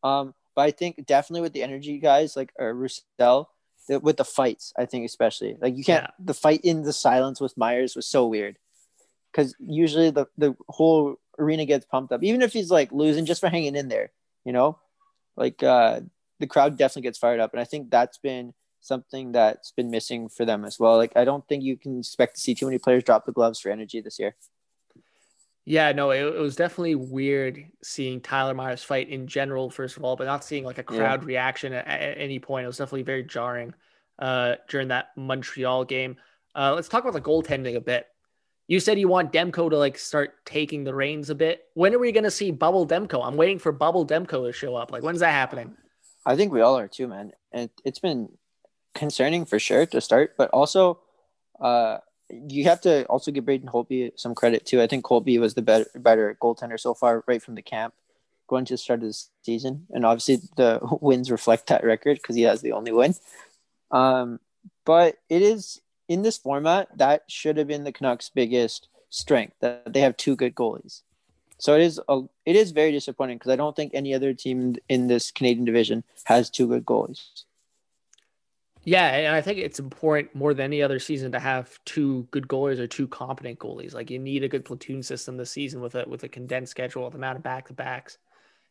Um, 0.05 0.35
but 0.57 0.63
I 0.63 0.71
think 0.73 1.07
definitely 1.07 1.43
with 1.43 1.53
the 1.53 1.63
energy 1.63 1.99
guys 1.99 2.35
like 2.35 2.53
uh, 2.61 2.65
Roussel, 2.73 3.51
the, 3.89 4.01
with 4.01 4.17
the 4.17 4.25
fights, 4.25 4.73
I 4.77 4.87
think 4.87 5.05
especially 5.07 5.57
like 5.61 5.77
you 5.77 5.85
can't 5.85 6.05
Yeah. 6.05 6.11
the 6.19 6.35
fight 6.35 6.63
in 6.65 6.83
the 6.83 6.93
silence 6.93 7.41
with 7.41 7.57
Myers 7.57 7.95
was 7.95 8.07
so 8.09 8.27
weird 8.27 8.57
because 9.31 9.55
usually 9.61 10.11
the 10.11 10.27
the 10.37 10.57
whole 10.69 11.17
arena 11.39 11.67
gets 11.67 11.85
pumped 11.87 12.13
up, 12.13 12.25
even 12.25 12.43
if 12.43 12.53
he's 12.53 12.71
like 12.71 12.91
losing 12.91 13.27
just 13.27 13.41
for 13.41 13.49
hanging 13.51 13.77
in 13.77 13.89
there, 13.89 14.11
you 14.45 14.53
know, 14.53 14.79
like 15.37 15.63
uh, 15.63 16.01
the 16.41 16.47
crowd 16.47 16.77
definitely 16.79 17.03
gets 17.03 17.19
fired 17.19 17.39
up, 17.41 17.53
and 17.53 17.61
I 17.61 17.65
think 17.65 17.91
that's 17.91 18.19
been 18.19 18.55
something 18.81 19.33
that's 19.33 19.73
been 19.73 19.91
missing 19.91 20.29
for 20.29 20.45
them 20.45 20.65
as 20.65 20.79
well. 20.79 20.97
Like 20.97 21.13
I 21.17 21.25
don't 21.25 21.47
think 21.49 21.63
you 21.63 21.77
can 21.77 21.99
expect 21.99 22.37
to 22.37 22.41
see 22.41 22.55
too 22.55 22.67
many 22.67 22.79
players 22.79 23.05
drop 23.05 23.27
the 23.27 23.33
gloves 23.33 23.61
for 23.61 23.71
energy 23.71 24.01
this 24.01 24.19
year. 24.19 24.37
Yeah, 25.69 25.91
no, 25.91 26.11
it, 26.13 26.23
it 26.23 26.39
was 26.39 26.55
definitely 26.55 26.95
weird 26.95 27.65
seeing 27.83 28.21
Tyler 28.21 28.55
Myers 28.55 28.85
fight 28.85 29.09
in 29.09 29.27
general, 29.27 29.69
first 29.69 29.97
of 29.97 30.05
all, 30.05 30.15
but 30.15 30.25
not 30.25 30.45
seeing 30.45 30.65
like 30.65 30.79
a 30.79 30.85
Yeah. 30.89 30.97
crowd 30.97 31.25
reaction 31.25 31.73
at, 31.73 31.87
at 31.87 32.19
any 32.19 32.39
point. 32.39 32.65
It 32.65 32.69
was 32.69 32.79
definitely 32.79 33.03
very 33.03 33.25
jarring 33.25 33.75
uh, 34.21 34.55
during 34.69 34.89
that 34.89 35.09
Montreal 35.17 35.85
game. 35.85 36.17
Uh, 36.55 36.73
let's 36.75 36.89
talk 36.89 37.03
about 37.03 37.15
the 37.15 37.21
goaltending 37.21 37.75
a 37.75 37.81
bit. 37.81 38.07
You 38.69 38.79
said 38.81 38.99
you 38.99 39.09
want 39.09 39.33
Demko 39.33 39.69
to 39.71 39.77
like 39.77 39.99
start 39.99 40.45
taking 40.45 40.85
the 40.85 40.95
reins 40.95 41.31
a 41.31 41.35
bit. 41.35 41.65
When 41.75 41.93
are 41.95 41.99
we 41.99 42.13
going 42.13 42.25
to 42.25 42.31
see 42.31 42.53
Bubble 42.53 42.87
Demko? 42.87 43.25
I'm 43.27 43.37
waiting 43.37 43.59
for 43.59 43.73
Bubble 43.73 44.07
Demko 44.07 44.47
to 44.47 44.53
show 44.53 44.77
up. 44.77 44.93
Like, 44.93 45.03
when's 45.03 45.21
that 45.21 45.33
happening? 45.33 45.77
I 46.25 46.37
think 46.37 46.53
we 46.53 46.61
all 46.61 46.79
are 46.79 46.89
too, 46.89 47.09
man. 47.09 47.33
And 47.53 47.71
it's 47.85 47.99
been 47.99 48.29
concerning 48.95 49.45
for 49.45 49.59
sure 49.59 49.85
to 49.87 50.01
start, 50.01 50.37
but 50.39 50.51
also 50.51 51.01
uh, 51.61 51.99
you 52.31 52.65
have 52.65 52.81
to 52.83 53.05
also 53.07 53.31
give 53.31 53.45
Braden 53.45 53.69
Holtby 53.69 54.13
some 54.17 54.35
credit 54.35 54.67
too. 54.67 54.83
I 54.83 54.87
think 54.87 55.05
Holtby 55.05 55.39
was 55.39 55.55
the 55.55 55.63
better 55.63 55.87
better 55.95 56.37
goaltender 56.41 56.79
so 56.79 56.95
far, 56.95 57.25
right 57.27 57.43
from 57.43 57.55
the 57.55 57.63
camp, 57.63 57.95
going 58.49 58.65
to 58.67 58.75
the 58.75 58.79
start 58.79 59.03
of 59.03 59.09
the 59.09 59.25
season, 59.43 59.87
and 59.91 60.05
obviously 60.05 60.41
the 60.57 60.81
wins 61.01 61.31
reflect 61.31 61.69
that 61.69 61.85
record 61.85 62.19
because 62.19 62.37
he 62.37 62.43
has 62.43 62.63
the 62.63 62.73
only 62.73 62.93
win. 62.93 63.15
Um, 63.91 64.41
but 64.85 65.19
it 65.29 65.43
is 65.43 65.81
in 66.09 66.23
this 66.23 66.39
format 66.39 66.89
that 66.97 67.25
should 67.29 67.57
have 67.57 67.69
been 67.69 67.85
the 67.85 67.93
Canucks' 67.93 68.31
biggest 68.31 68.89
strength 69.11 69.55
that 69.61 69.93
they 69.93 70.01
have 70.01 70.17
two 70.17 70.37
good 70.37 70.55
goalies. 70.55 71.03
So 71.59 71.75
it 71.75 71.81
is 71.81 72.01
a, 72.09 72.23
it 72.45 72.55
is 72.55 72.73
very 72.73 72.93
disappointing 72.93 73.39
because 73.39 73.53
I 73.53 73.57
don't 73.57 73.75
think 73.75 73.93
any 73.95 74.15
other 74.15 74.35
team 74.35 74.77
in 74.89 75.07
this 75.07 75.31
Canadian 75.31 75.65
division 75.65 76.05
has 76.25 76.51
two 76.51 76.67
good 76.67 76.85
goalies. 76.85 77.45
Yeah, 78.87 79.09
and 79.09 79.35
I 79.35 79.41
think 79.41 79.59
it's 79.59 79.81
important 79.81 80.33
more 80.33 80.55
than 80.55 80.67
any 80.67 80.81
other 80.81 81.01
season 81.01 81.33
to 81.33 81.41
have 81.41 81.77
two 81.85 82.29
good 82.31 82.47
goalies 82.47 82.79
or 82.79 82.87
two 82.87 83.09
competent 83.09 83.59
goalies. 83.59 83.93
Like 83.93 84.13
you 84.13 84.21
need 84.21 84.45
a 84.45 84.49
good 84.49 84.65
platoon 84.65 85.03
system 85.03 85.37
this 85.37 85.51
season 85.51 85.81
with 85.81 85.97
a 85.97 86.05
with 86.07 86.23
a 86.23 86.29
condensed 86.29 86.71
schedule, 86.71 87.11
the 87.11 87.17
amount 87.17 87.37
of 87.37 87.43
back 87.43 87.67
to 87.67 87.73
backs, 87.73 88.19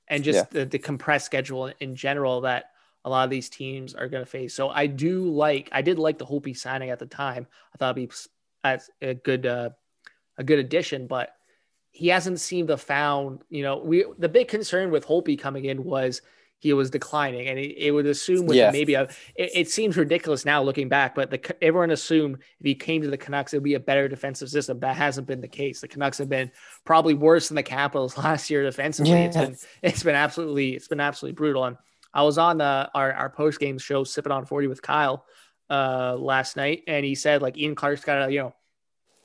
and 0.07 0.23
just 0.23 0.51
the, 0.51 0.65
the 0.65 0.79
compressed 0.79 1.25
schedule 1.25 1.69
in 1.81 1.97
general 1.97 2.39
that 2.41 2.71
a 3.03 3.09
lot 3.09 3.25
of 3.25 3.29
these 3.29 3.49
teams 3.49 3.93
are 3.93 4.07
going 4.07 4.23
to 4.23 4.29
face. 4.29 4.53
So 4.53 4.69
I 4.69 4.87
do 4.87 5.29
like 5.29 5.67
I 5.73 5.81
did 5.81 5.99
like 5.99 6.17
the 6.17 6.25
Holtby 6.25 6.55
signing 6.55 6.91
at 6.91 6.99
the 6.99 7.07
time. 7.07 7.45
I 7.73 7.77
thought 7.77 7.97
it'd 7.97 8.09
be 8.09 8.15
as 8.63 8.89
a 9.01 9.15
good 9.15 9.45
uh, 9.45 9.71
a 10.37 10.45
good 10.45 10.59
addition, 10.59 11.07
but 11.07 11.35
he 11.91 12.07
hasn't 12.07 12.39
seemed 12.39 12.69
to 12.69 12.77
found. 12.77 13.41
You 13.49 13.63
know, 13.63 13.79
we 13.79 14.05
the 14.17 14.29
big 14.29 14.47
concern 14.47 14.91
with 14.91 15.05
Holtby 15.05 15.37
coming 15.37 15.65
in 15.65 15.83
was 15.83 16.21
he 16.59 16.73
was 16.73 16.89
declining, 16.89 17.47
and 17.47 17.59
it, 17.59 17.75
it 17.77 17.91
would 17.91 18.05
assume 18.07 18.45
with 18.47 18.57
Yeah. 18.57 18.71
maybe 18.71 18.93
a. 18.95 19.03
It, 19.35 19.51
it 19.53 19.69
seems 19.69 19.97
ridiculous 19.97 20.45
now 20.45 20.63
looking 20.63 20.89
back, 20.89 21.13
but 21.13 21.29
the 21.29 21.55
everyone 21.63 21.91
assumed 21.91 22.37
if 22.59 22.65
he 22.65 22.73
came 22.75 23.01
to 23.03 23.09
the 23.09 23.17
Canucks, 23.17 23.53
it 23.53 23.57
would 23.57 23.63
be 23.63 23.73
a 23.75 23.79
better 23.79 24.07
defensive 24.07 24.49
system. 24.49 24.79
That 24.79 24.95
hasn't 24.95 25.27
been 25.27 25.41
the 25.41 25.47
case. 25.47 25.81
The 25.81 25.87
Canucks 25.87 26.17
have 26.17 26.29
been 26.29 26.51
probably 26.85 27.13
worse 27.13 27.49
than 27.49 27.55
the 27.55 27.63
Capitals 27.63 28.17
last 28.25 28.49
year 28.49 28.63
defensively. 28.63 29.11
It's 29.25 29.35
been 29.37 29.57
it's 29.83 30.03
been 30.03 30.15
absolutely 30.15 30.75
it's 30.75 30.87
been 30.87 30.99
absolutely 31.01 31.35
brutal. 31.35 31.65
And 31.65 31.77
I 32.13 32.23
was 32.23 32.37
on 32.37 32.57
the 32.57 32.89
our 32.95 33.11
our 33.13 33.29
post 33.29 33.59
game 33.59 33.77
show 33.77 34.03
sipping 34.03 34.31
on 34.31 34.45
forty 34.45 34.67
with 34.67 34.81
Kyle 34.81 35.25
uh 35.69 36.15
last 36.17 36.55
night, 36.55 36.83
and 36.87 37.05
he 37.05 37.15
said 37.15 37.41
like 37.41 37.57
Ian 37.57 37.75
Clark's 37.75 38.05
got 38.05 38.25
to 38.25 38.31
you 38.31 38.39
know 38.39 38.55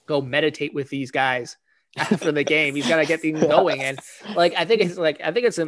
go 0.06 0.20
meditate 0.20 0.74
with 0.74 0.90
these 0.90 1.10
guys 1.12 1.56
after 1.96 2.32
the 2.32 2.44
game. 2.44 2.74
He's 2.74 2.88
got 2.88 2.96
to 2.96 3.06
get 3.06 3.20
things 3.20 3.40
going, 3.46 3.80
and 3.80 3.98
like 4.34 4.54
I 4.56 4.64
think 4.64 4.80
it's 4.82 4.96
like 4.98 5.20
I 5.22 5.32
think 5.32 5.46
it's 5.46 5.58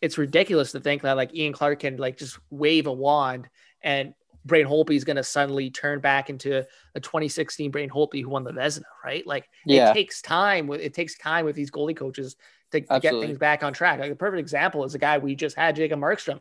it's 0.00 0.18
ridiculous 0.18 0.72
to 0.72 0.80
think 0.80 1.02
that 1.02 1.16
like 1.16 1.34
Ian 1.34 1.52
Clark 1.52 1.80
can 1.80 1.96
like 1.96 2.16
just 2.16 2.38
wave 2.50 2.86
a 2.86 2.92
wand 2.92 3.48
and 3.82 4.14
Braden 4.44 4.70
Holtby 4.70 4.92
is 4.96 5.04
going 5.04 5.16
to 5.16 5.22
suddenly 5.24 5.70
turn 5.70 6.00
back 6.00 6.30
into 6.30 6.64
a 6.94 7.00
2016 7.00 7.70
Braden 7.70 7.90
Holtby 7.90 8.22
who 8.22 8.30
won 8.30 8.44
the 8.44 8.52
Vezina, 8.52 8.84
right? 9.04 9.26
Like 9.26 9.48
Yeah. 9.66 9.90
it 9.90 9.94
takes 9.94 10.22
time 10.22 10.66
with 10.66 10.80
it 10.80 10.94
takes 10.94 11.18
time 11.18 11.44
with 11.44 11.56
these 11.56 11.70
goalie 11.70 11.96
coaches 11.96 12.36
to, 12.72 12.80
to 12.80 13.00
get 13.00 13.14
things 13.20 13.38
back 13.38 13.62
on 13.62 13.72
track. 13.72 13.98
Like 13.98 14.10
the 14.10 14.16
perfect 14.16 14.40
example 14.40 14.84
is 14.84 14.94
a 14.94 14.98
guy 14.98 15.18
we 15.18 15.34
just 15.34 15.56
had, 15.56 15.76
Jacob 15.76 16.00
Markstrom. 16.00 16.40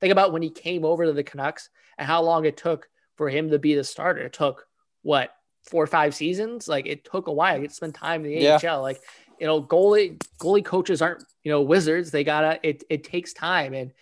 Think 0.00 0.12
about 0.12 0.32
when 0.32 0.42
he 0.42 0.50
came 0.50 0.84
over 0.84 1.06
to 1.06 1.12
the 1.12 1.22
Canucks 1.22 1.70
and 1.96 2.06
how 2.06 2.22
long 2.22 2.44
it 2.44 2.56
took 2.56 2.88
for 3.14 3.30
him 3.30 3.50
to 3.50 3.58
be 3.58 3.74
the 3.74 3.84
starter. 3.84 4.20
It 4.22 4.32
took 4.32 4.66
what 5.02 5.30
four 5.62 5.82
or 5.82 5.86
five 5.86 6.14
seasons. 6.14 6.68
Like 6.68 6.86
it 6.86 7.04
took 7.04 7.28
a 7.28 7.32
while. 7.32 7.60
He 7.60 7.68
spent 7.68 7.94
time 7.94 8.24
in 8.24 8.30
the 8.32 8.36
Yeah. 8.38 8.58
AHL. 8.62 8.82
Like 8.82 9.00
you 9.40 9.46
know, 9.46 9.62
goalie 9.62 10.20
goalie 10.40 10.64
coaches 10.64 11.00
aren't 11.00 11.22
you 11.46 11.52
know 11.52 11.62
wizards. 11.62 12.10
They 12.10 12.24
gotta. 12.24 12.58
It 12.64 12.82
it 12.90 13.04
takes 13.04 13.32
time, 13.32 13.72
and 13.72 13.92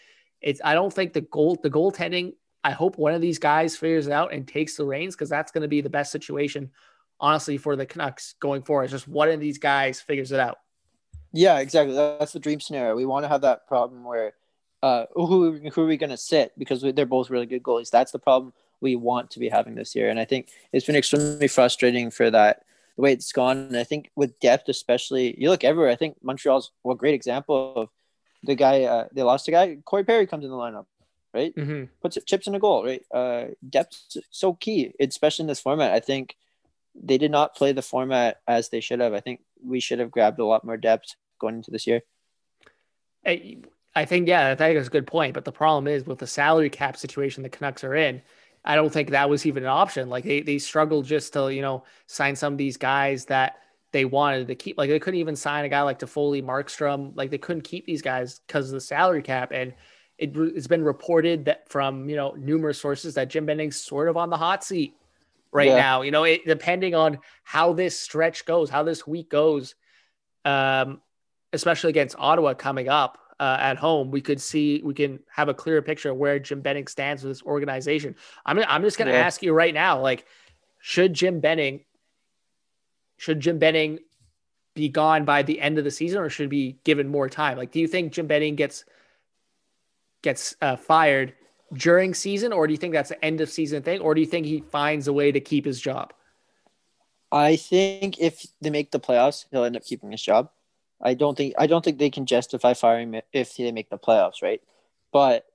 it's. 0.40 0.62
I 0.64 0.72
don't 0.72 0.90
think 0.90 1.12
the 1.12 1.20
goal 1.20 1.58
the 1.62 1.68
goaltending. 1.68 2.36
I 2.64 2.70
hope 2.70 2.96
one 2.96 3.12
of 3.12 3.20
these 3.20 3.38
guys 3.38 3.76
figures 3.76 4.06
it 4.06 4.14
out 4.14 4.32
and 4.32 4.48
takes 4.48 4.78
the 4.78 4.86
reins 4.86 5.14
because 5.14 5.28
that's 5.28 5.52
going 5.52 5.60
to 5.60 5.68
be 5.68 5.82
the 5.82 5.90
best 5.90 6.10
situation, 6.10 6.70
honestly, 7.20 7.58
for 7.58 7.76
the 7.76 7.84
Canucks 7.84 8.34
going 8.40 8.62
forward. 8.62 8.84
It's 8.84 8.92
just 8.92 9.06
one 9.06 9.28
of 9.28 9.40
these 9.40 9.58
guys 9.58 10.00
figures 10.00 10.32
it 10.32 10.40
out. 10.40 10.56
Yeah, 11.34 11.58
exactly. 11.58 11.94
That's 11.94 12.32
the 12.32 12.38
dream 12.38 12.60
scenario. 12.60 12.96
We 12.96 13.04
want 13.04 13.24
to 13.24 13.28
have 13.28 13.42
that 13.42 13.68
problem 13.68 14.04
where 14.04 14.32
uh, 14.82 15.04
who 15.12 15.68
who 15.68 15.82
are 15.82 15.86
we 15.86 15.98
going 15.98 16.08
to 16.08 16.16
sit 16.16 16.58
because 16.58 16.80
they're 16.80 17.04
both 17.04 17.28
really 17.28 17.44
good 17.44 17.62
goalies. 17.62 17.90
That's 17.90 18.12
the 18.12 18.18
problem 18.18 18.54
we 18.80 18.96
want 18.96 19.30
to 19.32 19.38
be 19.38 19.50
having 19.50 19.74
this 19.74 19.94
year, 19.94 20.08
and 20.08 20.18
I 20.18 20.24
think 20.24 20.48
it's 20.72 20.86
been 20.86 20.96
extremely 20.96 21.48
frustrating 21.48 22.10
for 22.10 22.30
that 22.30 22.64
the 22.96 23.02
way 23.02 23.12
it's 23.12 23.32
gone. 23.32 23.58
And 23.58 23.76
I 23.76 23.84
think 23.84 24.10
with 24.16 24.38
depth, 24.40 24.68
especially, 24.68 25.34
you 25.40 25.50
look 25.50 25.64
everywhere. 25.64 25.90
I 25.90 25.96
think 25.96 26.16
Montreal's 26.22 26.70
well, 26.82 26.94
a 26.94 26.98
great 26.98 27.14
example 27.14 27.74
of 27.76 27.88
the 28.42 28.54
guy 28.54 28.82
uh, 28.84 29.06
they 29.12 29.22
lost 29.22 29.48
a 29.48 29.50
guy. 29.50 29.78
Corey 29.84 30.04
Perry 30.04 30.26
comes 30.26 30.44
in 30.44 30.50
the 30.50 30.56
lineup, 30.56 30.86
right? 31.32 31.54
Mm-hmm. 31.54 31.84
puts 32.00 32.18
chips 32.26 32.46
in 32.46 32.54
a 32.54 32.60
goal, 32.60 32.84
right? 32.84 33.02
Uh, 33.12 33.46
depth 33.68 34.16
so 34.30 34.54
key, 34.54 34.92
especially 35.00 35.44
in 35.44 35.48
this 35.48 35.60
format. 35.60 35.92
I 35.92 36.00
think 36.00 36.36
they 36.94 37.18
did 37.18 37.30
not 37.30 37.56
play 37.56 37.72
the 37.72 37.82
format 37.82 38.38
as 38.46 38.68
they 38.68 38.80
should 38.80 39.00
have. 39.00 39.14
I 39.14 39.20
think 39.20 39.40
we 39.64 39.80
should 39.80 39.98
have 39.98 40.10
grabbed 40.10 40.38
a 40.38 40.44
lot 40.44 40.64
more 40.64 40.76
depth 40.76 41.16
going 41.40 41.56
into 41.56 41.70
this 41.70 41.86
year. 41.86 42.02
I, 43.26 43.58
I 43.96 44.04
think 44.04 44.28
yeah, 44.28 44.50
I 44.50 44.54
think 44.54 44.76
that's 44.76 44.88
a 44.88 44.92
good 44.92 45.06
point. 45.06 45.34
But 45.34 45.44
the 45.44 45.52
problem 45.52 45.88
is 45.88 46.06
with 46.06 46.18
the 46.18 46.26
salary 46.26 46.70
cap 46.70 46.96
situation 46.96 47.42
the 47.42 47.48
Canucks 47.48 47.84
are 47.84 47.94
in, 47.94 48.22
I 48.64 48.76
don't 48.76 48.90
think 48.92 49.10
that 49.10 49.28
was 49.28 49.44
even 49.46 49.62
an 49.64 49.68
option. 49.68 50.08
Like 50.08 50.24
they 50.24 50.40
they 50.40 50.58
struggled 50.58 51.04
just 51.06 51.32
to 51.34 51.52
you 51.52 51.62
know 51.62 51.84
sign 52.06 52.34
some 52.36 52.54
of 52.54 52.58
these 52.58 52.76
guys 52.76 53.26
that 53.26 53.58
they 53.92 54.04
wanted 54.04 54.48
to 54.48 54.54
keep. 54.54 54.78
Like 54.78 54.90
they 54.90 54.98
couldn't 54.98 55.20
even 55.20 55.36
sign 55.36 55.64
a 55.64 55.68
guy 55.68 55.82
like 55.82 55.98
Toffoli, 55.98 56.42
Markstrom. 56.42 57.12
Like 57.14 57.30
they 57.30 57.38
couldn't 57.38 57.62
keep 57.62 57.86
these 57.86 58.02
guys 58.02 58.40
because 58.46 58.68
of 58.68 58.72
the 58.74 58.80
salary 58.80 59.22
cap. 59.22 59.52
And 59.52 59.74
it, 60.18 60.32
it's 60.36 60.66
been 60.66 60.84
reported 60.84 61.44
that 61.46 61.68
from 61.68 62.08
you 62.08 62.16
know 62.16 62.32
numerous 62.38 62.80
sources 62.80 63.14
that 63.14 63.28
Jim 63.28 63.46
Benning's 63.46 63.76
sort 63.76 64.08
of 64.08 64.16
on 64.16 64.30
the 64.30 64.36
hot 64.36 64.64
seat 64.64 64.94
right 65.52 65.68
Yeah. 65.68 65.76
now. 65.76 66.02
You 66.02 66.10
know, 66.10 66.24
it, 66.24 66.44
depending 66.46 66.94
on 66.94 67.18
how 67.42 67.72
this 67.72 67.98
stretch 67.98 68.44
goes, 68.46 68.70
how 68.70 68.82
this 68.82 69.06
week 69.06 69.28
goes, 69.30 69.74
um, 70.44 71.00
especially 71.52 71.90
against 71.90 72.16
Ottawa 72.18 72.54
coming 72.54 72.88
up 72.88 73.18
uh, 73.40 73.56
at 73.60 73.76
home, 73.76 74.10
we 74.10 74.20
could 74.20 74.40
see 74.40 74.80
we 74.84 74.94
can 74.94 75.20
have 75.30 75.48
a 75.48 75.54
clearer 75.54 75.82
picture 75.82 76.10
of 76.10 76.16
where 76.16 76.38
Jim 76.38 76.60
Benning 76.60 76.86
stands 76.86 77.22
with 77.22 77.32
this 77.32 77.42
organization. 77.42 78.14
I'm 78.46 78.58
I'm 78.60 78.82
just 78.82 78.98
going 78.98 79.08
to 79.08 79.14
Yeah. 79.14 79.26
ask 79.26 79.42
you 79.42 79.52
right 79.52 79.74
now, 79.74 80.00
like, 80.00 80.26
should 80.80 81.14
Jim 81.14 81.40
Benning 81.40 81.84
should 83.16 83.40
Jim 83.40 83.58
Benning 83.58 84.00
be 84.74 84.88
gone 84.88 85.24
by 85.24 85.42
the 85.42 85.60
end 85.60 85.78
of 85.78 85.84
the 85.84 85.90
season, 85.90 86.20
or 86.20 86.28
should 86.28 86.50
be 86.50 86.78
given 86.84 87.08
more 87.08 87.28
time? 87.28 87.56
Like, 87.56 87.70
do 87.70 87.78
you 87.80 87.86
think 87.86 88.12
Jim 88.12 88.26
Benning 88.26 88.56
gets 88.56 88.84
gets 90.22 90.56
uh, 90.62 90.76
fired 90.76 91.34
during 91.72 92.14
season, 92.14 92.52
or 92.52 92.66
do 92.66 92.72
you 92.72 92.78
think 92.78 92.92
that's 92.92 93.10
an 93.10 93.18
end 93.22 93.40
of 93.40 93.48
season 93.50 93.82
thing, 93.82 94.00
or 94.00 94.14
do 94.14 94.20
you 94.20 94.26
think 94.26 94.46
he 94.46 94.60
finds 94.70 95.08
a 95.08 95.12
way 95.12 95.30
to 95.32 95.40
keep 95.40 95.64
his 95.64 95.80
job? 95.80 96.12
I 97.32 97.56
think 97.56 98.18
if 98.20 98.46
they 98.60 98.70
make 98.70 98.90
the 98.90 99.00
playoffs, 99.00 99.46
he'll 99.50 99.64
end 99.64 99.76
up 99.76 99.84
keeping 99.84 100.12
his 100.12 100.22
job. 100.22 100.50
I 101.04 101.14
don't 101.14 101.36
think 101.36 101.54
I 101.58 101.66
don't 101.66 101.84
think 101.84 101.98
they 101.98 102.10
can 102.10 102.26
justify 102.26 102.74
firing 102.74 103.12
him 103.12 103.22
if 103.32 103.56
they 103.56 103.70
make 103.72 103.90
the 103.90 103.98
playoffs, 103.98 104.42
right? 104.42 104.62
But 105.12 105.46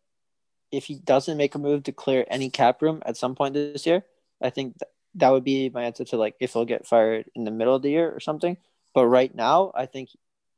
if 0.72 0.86
he 0.86 0.96
doesn't 0.96 1.38
make 1.38 1.56
a 1.56 1.60
move 1.60 1.84
to 1.84 1.92
clear 1.92 2.26
any 2.30 2.50
cap 2.50 2.82
room 2.82 3.02
at 3.06 3.18
some 3.18 3.36
point 3.36 3.56
this 3.56 3.86
year, 3.88 4.04
I 4.42 4.52
think 4.52 4.78
th- 4.80 4.90
that 5.16 5.32
would 5.32 5.44
be 5.44 5.70
my 5.70 5.84
answer 5.84 6.06
to 6.06 6.18
like 6.18 6.36
if 6.40 6.54
he'll 6.54 6.66
get 6.66 6.86
fired 6.86 7.26
in 7.36 7.44
the 7.44 7.52
middle 7.52 7.76
of 7.76 7.82
the 7.82 7.90
year 7.90 8.12
or 8.12 8.20
something. 8.20 8.58
But 8.94 9.08
right 9.08 9.34
now, 9.34 9.72
I 9.74 9.88
think 9.88 10.10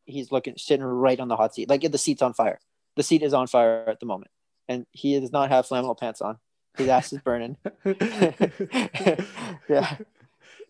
he's 0.05 0.31
looking 0.31 0.55
sitting 0.57 0.85
right 0.85 1.19
on 1.19 1.29
the 1.29 1.37
hot 1.37 1.55
seat. 1.55 1.69
Like 1.69 1.89
the 1.89 1.97
seat's 1.97 2.21
on 2.21 2.33
fire. 2.33 2.59
The 2.97 3.03
seat 3.03 3.23
is 3.23 3.33
on 3.33 3.47
fire 3.47 3.85
at 3.87 4.01
the 4.01 4.05
moment, 4.05 4.31
and 4.67 4.85
he 4.91 5.17
does 5.17 5.31
not 5.31 5.49
have 5.49 5.65
flannel 5.65 5.95
pants 5.95 6.21
on. 6.21 6.37
His 6.77 6.89
ass 6.89 7.13
is 7.13 7.19
burning. 7.19 7.55
yeah, 7.85 7.93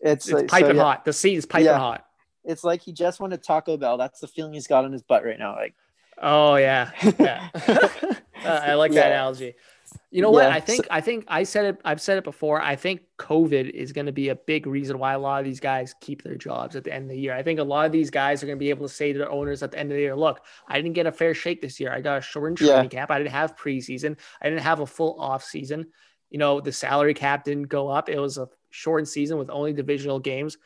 It's 0.00 0.30
like, 0.30 0.42
so, 0.42 0.46
piping 0.46 0.76
yeah 0.76 0.82
hot. 0.82 1.04
The 1.04 1.12
seat 1.12 1.34
is 1.34 1.46
piping 1.46 1.66
Yeah. 1.66 1.78
hot. 1.78 2.06
It's 2.44 2.64
like 2.64 2.82
he 2.82 2.92
just 2.92 3.20
went 3.20 3.32
to 3.32 3.38
Taco 3.38 3.76
Bell. 3.76 3.96
That's 3.96 4.20
the 4.20 4.28
feeling 4.28 4.52
he's 4.52 4.66
got 4.66 4.84
on 4.84 4.92
his 4.92 5.02
butt 5.02 5.24
right 5.24 5.38
now. 5.38 5.54
Like, 5.54 5.74
Oh 6.20 6.56
yeah, 6.56 6.90
yeah. 7.18 7.48
Uh, 8.44 8.60
I 8.64 8.74
like 8.74 8.90
that 8.92 9.06
Yeah. 9.06 9.12
analogy. 9.12 9.54
You 10.10 10.20
know 10.20 10.30
what? 10.30 10.46
I 10.46 10.58
think 10.58 10.86
I 10.90 11.00
think 11.00 11.24
I 11.28 11.44
said 11.44 11.64
it. 11.64 11.80
I've 11.84 12.00
said 12.00 12.18
it 12.18 12.24
before. 12.24 12.60
I 12.60 12.74
think 12.74 13.02
COVID 13.20 13.70
is 13.70 13.92
going 13.92 14.06
to 14.06 14.12
be 14.12 14.30
a 14.30 14.34
big 14.34 14.66
reason 14.66 14.98
why 14.98 15.12
a 15.12 15.18
lot 15.18 15.38
of 15.38 15.44
these 15.44 15.60
guys 15.60 15.94
keep 16.00 16.22
their 16.24 16.34
jobs 16.34 16.74
at 16.74 16.82
the 16.82 16.92
end 16.92 17.04
of 17.04 17.10
the 17.10 17.18
year. 17.20 17.34
I 17.34 17.42
think 17.44 17.60
a 17.60 17.64
lot 17.64 17.86
of 17.86 17.92
these 17.92 18.10
guys 18.10 18.42
are 18.42 18.46
going 18.46 18.58
to 18.58 18.60
be 18.60 18.70
able 18.70 18.88
to 18.88 18.92
say 18.92 19.12
to 19.12 19.18
their 19.18 19.30
owners 19.30 19.62
at 19.62 19.70
the 19.70 19.78
end 19.78 19.92
of 19.92 19.94
the 19.96 20.02
year, 20.02 20.16
"Look, 20.16 20.40
I 20.66 20.76
didn't 20.76 20.94
get 20.94 21.06
a 21.06 21.12
fair 21.12 21.34
shake 21.34 21.62
this 21.62 21.78
year. 21.78 21.92
I 21.92 22.00
got 22.00 22.18
a 22.18 22.20
shortened 22.20 22.60
Yeah. 22.60 22.72
training 22.72 22.90
camp. 22.90 23.10
I 23.12 23.18
didn't 23.18 23.30
have 23.30 23.56
preseason. 23.56 24.18
I 24.42 24.48
didn't 24.48 24.64
have 24.64 24.80
a 24.80 24.86
full 24.86 25.20
off 25.20 25.44
season. 25.44 25.86
You 26.30 26.38
know, 26.38 26.60
the 26.60 26.72
salary 26.72 27.14
cap 27.14 27.44
didn't 27.44 27.68
go 27.68 27.88
up. 27.88 28.08
It 28.08 28.18
was 28.18 28.38
a 28.38 28.48
shortened 28.70 29.08
season 29.08 29.38
with 29.38 29.50
only 29.50 29.72
divisional 29.72 30.18
games. 30.18 30.58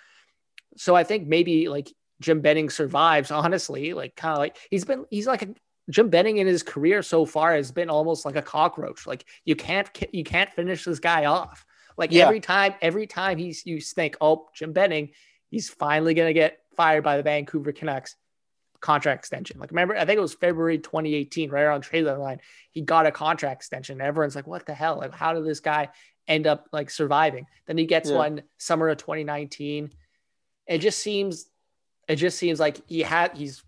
So 0.77 0.95
I 0.95 1.05
think 1.05 1.27
maybe 1.27 1.69
like 1.69 1.93
Jim 2.21 2.41
Benning 2.41 2.71
survives, 2.71 3.31
honestly, 3.31 3.93
like 3.95 4.17
kind 4.17 4.33
of 4.33 4.39
like 4.39 4.57
he's 4.71 4.85
been 4.85 5.05
he's 5.11 5.27
like 5.27 5.43
a 5.43 5.49
Jim 5.91 6.09
Benning 6.09 6.39
in 6.39 6.47
his 6.47 6.63
career 6.63 7.03
so 7.03 7.25
far 7.25 7.55
has 7.55 7.71
been 7.71 7.91
almost 7.91 8.25
like 8.25 8.37
a 8.37 8.43
cockroach. 8.43 9.07
Like 9.07 9.25
you 9.45 9.55
can't 9.57 9.89
you 10.13 10.25
can't 10.25 10.53
finish 10.53 10.85
this 10.85 10.99
guy 10.99 11.27
off. 11.27 11.65
Like 11.97 12.13
Yeah. 12.13 12.25
every 12.25 12.41
time, 12.41 12.75
every 12.83 13.07
time 13.07 13.39
he's 13.39 13.65
you 13.65 13.81
think, 13.81 14.17
oh, 14.21 14.49
Jim 14.55 14.73
Benning, 14.73 15.11
he's 15.51 15.69
finally 15.71 16.15
gonna 16.15 16.33
get 16.33 16.59
fired 16.77 17.05
by 17.05 17.17
the 17.17 17.23
Vancouver 17.23 17.73
Canucks 17.73 18.17
contract 18.81 19.21
extension. 19.21 19.59
Like 19.59 19.71
remember, 19.71 19.97
I 19.97 20.05
think 20.05 20.19
it 20.19 20.21
was 20.23 20.35
February 20.35 20.79
2018, 20.79 21.51
right 21.51 21.63
around 21.63 21.83
trade 21.83 22.05
deadline, 22.05 22.41
he 22.71 22.83
got 22.83 23.07
a 23.07 23.11
contract 23.13 23.61
extension. 23.63 24.01
Everyone's 24.01 24.37
like, 24.37 24.47
what 24.47 24.67
the 24.67 24.75
hell? 24.75 24.99
Like, 24.99 25.15
how 25.15 25.33
did 25.33 25.45
this 25.47 25.61
guy 25.61 25.89
end 26.29 26.47
up 26.47 26.67
like 26.73 26.91
surviving? 26.91 27.47
Then 27.67 27.79
he 27.79 27.87
gets 27.87 28.11
Yeah. 28.11 28.17
one 28.17 28.43
summer 28.59 28.89
of 28.89 28.99
2019. 28.99 29.91
It 30.67 30.79
just 30.79 30.99
seems, 31.01 31.47
it 32.09 32.17
just 32.17 32.39
seems 32.39 32.61
like 32.61 32.81
he 32.87 33.03
had 33.03 33.37
he's 33.37 33.63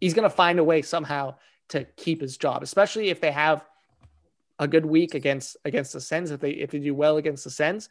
he's 0.00 0.14
gonna 0.14 0.30
find 0.30 0.58
a 0.58 0.64
way 0.64 0.82
somehow 0.82 1.34
to 1.68 1.84
keep 1.96 2.20
his 2.20 2.36
job, 2.36 2.62
especially 2.62 3.10
if 3.10 3.20
they 3.20 3.32
have 3.32 3.64
a 4.58 4.66
good 4.66 4.86
week 4.86 5.14
against 5.14 5.56
against 5.64 5.92
the 5.92 6.00
Sens. 6.00 6.30
If 6.30 6.40
they 6.40 6.50
if 6.50 6.70
they 6.70 6.78
do 6.78 6.94
well 6.94 7.16
against 7.16 7.44
the 7.44 7.50
Sens, 7.50 7.88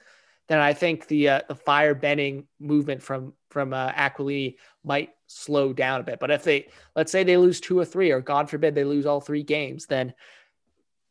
then 0.48 0.60
I 0.60 0.74
think 0.74 1.08
the 1.08 1.30
uh, 1.30 1.42
the 1.48 1.56
fire 1.56 1.94
Benning 1.94 2.48
movement 2.60 3.02
from 3.02 3.34
from 3.50 3.74
uh, 3.74 3.92
Aquilini 3.92 4.58
might 4.84 5.12
slow 5.28 5.74
down 5.74 6.02
a 6.02 6.04
bit. 6.04 6.20
But 6.20 6.32
if 6.32 6.44
they 6.44 6.68
let's 6.96 7.12
say 7.12 7.24
they 7.24 7.38
lose 7.38 7.60
two 7.60 7.78
or 7.80 7.86
three, 7.86 8.12
or 8.12 8.22
God 8.22 8.50
forbid 8.50 8.76
they 8.76 8.84
lose 8.84 9.06
all 9.06 9.22
three 9.22 9.44
games, 9.44 9.86
then 9.86 10.14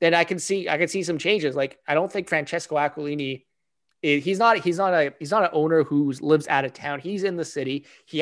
then 0.00 0.14
I 0.14 0.24
can 0.24 0.38
see 0.38 0.68
I 0.68 0.78
can 0.78 0.88
see 0.88 1.02
some 1.02 1.18
changes. 1.18 1.56
Like 1.56 1.78
I 1.86 1.94
don't 1.94 2.10
think 2.10 2.28
Francesco 2.28 2.76
Aquilini. 2.76 3.44
Eh, 4.06 4.20
He's 4.20 4.38
not. 4.38 4.58
He's 4.58 4.78
not 4.78 4.94
a. 4.94 5.12
He's 5.18 5.30
not 5.30 5.42
an 5.44 5.50
owner 5.52 5.82
who 5.84 6.12
lives 6.20 6.46
out 6.48 6.64
of 6.64 6.72
town. 6.72 7.00
He's 7.00 7.24
in 7.24 7.36
the 7.36 7.44
city. 7.44 7.84
He 8.06 8.18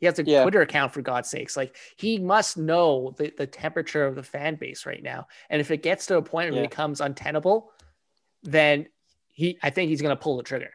he 0.00 0.06
has 0.06 0.18
a 0.18 0.24
Yeah. 0.24 0.42
Twitter 0.42 0.62
account 0.62 0.92
for 0.92 1.02
God's 1.02 1.28
sakes. 1.28 1.56
Like 1.56 1.76
he 1.96 2.18
must 2.18 2.56
know 2.56 3.14
the, 3.16 3.32
the 3.36 3.46
temperature 3.46 4.04
of 4.06 4.14
the 4.14 4.22
fan 4.22 4.54
base 4.56 4.86
right 4.86 5.02
now. 5.02 5.26
And 5.50 5.60
if 5.60 5.70
it 5.70 5.82
gets 5.82 6.06
to 6.06 6.16
a 6.16 6.22
point 6.22 6.50
where 6.50 6.60
Yeah. 6.60 6.66
it 6.66 6.70
becomes 6.70 7.00
untenable, 7.00 7.70
then 8.42 8.86
he. 9.28 9.58
I 9.62 9.70
think 9.70 9.90
he's 9.90 10.02
going 10.02 10.16
to 10.16 10.22
pull 10.22 10.36
the 10.36 10.42
trigger. 10.42 10.70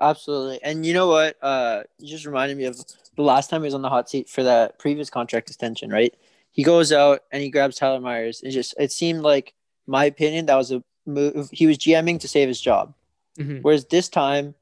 Absolutely. 0.00 0.60
And 0.62 0.86
you 0.86 0.94
know 0.94 1.08
what? 1.08 1.36
Uh, 1.42 1.82
you 1.98 2.08
just 2.08 2.24
reminded 2.26 2.56
me 2.56 2.64
of 2.64 2.76
the 3.16 3.22
last 3.22 3.50
time 3.50 3.62
he 3.62 3.64
was 3.66 3.74
on 3.74 3.82
the 3.82 3.88
hot 3.88 4.08
seat 4.08 4.28
for 4.28 4.44
that 4.44 4.78
previous 4.78 5.10
contract 5.10 5.48
extension, 5.48 5.90
right? 5.90 6.14
He 6.52 6.62
goes 6.62 6.92
out 6.92 7.24
and 7.32 7.42
he 7.42 7.50
grabs 7.50 7.76
Tyler 7.76 8.00
Myers. 8.00 8.40
It 8.42 8.50
just 8.50 8.74
it 8.78 8.92
seemed 8.92 9.22
like, 9.22 9.54
my 9.86 10.04
opinion, 10.04 10.46
that 10.46 10.54
was 10.56 10.70
a 10.70 10.82
move. 11.06 11.48
He 11.52 11.66
was 11.66 11.78
GMing 11.78 12.20
to 12.20 12.28
save 12.28 12.46
his 12.48 12.60
job. 12.60 12.94
Mhm. 13.38 13.62
Whereas 13.62 13.86
this 13.86 14.08
time, 14.08 14.54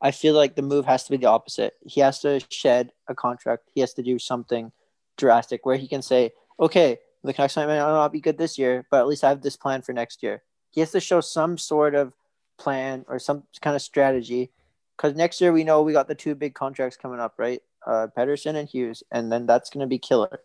I 0.00 0.10
feel 0.10 0.34
like 0.34 0.56
the 0.56 0.62
move 0.62 0.84
has 0.86 1.04
to 1.04 1.10
be 1.10 1.16
the 1.16 1.26
opposite. 1.26 1.74
He 1.86 2.00
has 2.00 2.20
to 2.20 2.40
shed 2.48 2.92
a 3.06 3.14
contract. 3.14 3.70
He 3.74 3.80
has 3.80 3.94
to 3.94 4.02
do 4.02 4.18
something 4.18 4.72
drastic 5.16 5.64
where 5.64 5.76
he 5.76 5.86
can 5.86 6.02
say, 6.02 6.32
okay, 6.58 6.98
the 7.22 7.32
Canucks 7.32 7.56
might 7.56 7.66
not 7.66 8.10
be 8.12 8.20
good 8.20 8.38
this 8.38 8.58
year, 8.58 8.84
but 8.90 8.98
at 9.00 9.06
least 9.06 9.22
I 9.22 9.28
have 9.28 9.42
this 9.42 9.56
plan 9.56 9.82
for 9.82 9.92
next 9.92 10.22
year. 10.22 10.42
He 10.70 10.80
has 10.80 10.90
to 10.92 11.00
show 11.00 11.20
some 11.20 11.56
sort 11.56 11.94
of 11.94 12.14
plan 12.58 13.04
or 13.06 13.18
some 13.18 13.44
kind 13.60 13.76
of 13.76 13.82
strategy. 13.82 14.50
Because 14.96 15.14
next 15.14 15.40
year 15.40 15.52
we 15.52 15.64
know 15.64 15.82
we 15.82 15.92
got 15.92 16.08
the 16.08 16.14
two 16.14 16.34
big 16.34 16.54
contracts 16.54 16.96
coming 16.96 17.20
up, 17.20 17.34
right? 17.38 17.62
Uh, 17.86 18.08
Pettersson 18.16 18.56
and 18.56 18.68
Hughes, 18.68 19.02
and 19.10 19.30
then 19.30 19.46
that's 19.46 19.70
going 19.70 19.80
to 19.80 19.86
be 19.86 19.98
killer. 19.98 20.40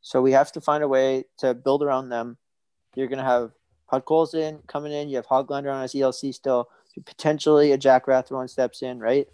So 0.00 0.22
we 0.22 0.32
have 0.32 0.52
to 0.52 0.60
find 0.60 0.82
a 0.82 0.88
way 0.88 1.24
to 1.38 1.54
build 1.54 1.82
around 1.82 2.08
them. 2.08 2.36
You're 2.94 3.06
going 3.08 3.18
to 3.18 3.24
have 3.24 3.52
Podkolzin 3.92 4.66
coming 4.66 4.92
in. 4.92 5.08
You 5.08 5.16
have 5.16 5.26
Hoglander 5.26 5.72
on 5.72 5.82
his 5.82 5.94
ELC 5.94 6.32
still. 6.34 6.68
Potentially 7.06 7.72
a 7.72 7.78
Jack 7.78 8.06
Rathbone 8.06 8.48
steps 8.48 8.82
in, 8.82 8.98
right? 8.98 9.26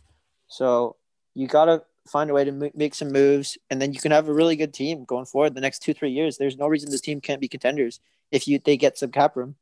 So 0.49 0.97
you 1.35 1.47
got 1.47 1.67
to 1.67 1.83
find 2.07 2.31
a 2.31 2.35
way 2.35 2.45
to 2.45 2.71
make 2.75 2.95
some 2.95 3.13
moves, 3.13 3.59
and 3.71 3.81
then 3.81 3.93
you 3.93 4.01
can 4.01 4.13
have 4.13 4.29
a 4.29 4.33
really 4.33 4.57
good 4.57 4.73
team 4.73 5.05
going 5.05 5.27
forward 5.27 5.55
the 5.55 5.61
next 5.61 5.81
two, 5.81 5.93
three 5.93 6.11
years. 6.11 6.37
There's 6.37 6.57
no 6.57 6.69
reason 6.69 6.91
this 6.91 7.01
team 7.01 7.21
can't 7.21 7.41
be 7.41 7.49
contenders 7.49 8.01
if 8.31 8.49
you 8.49 8.59
they 8.65 8.77
get 8.77 8.99
some 8.99 9.11
cap 9.11 9.37
room. 9.37 9.57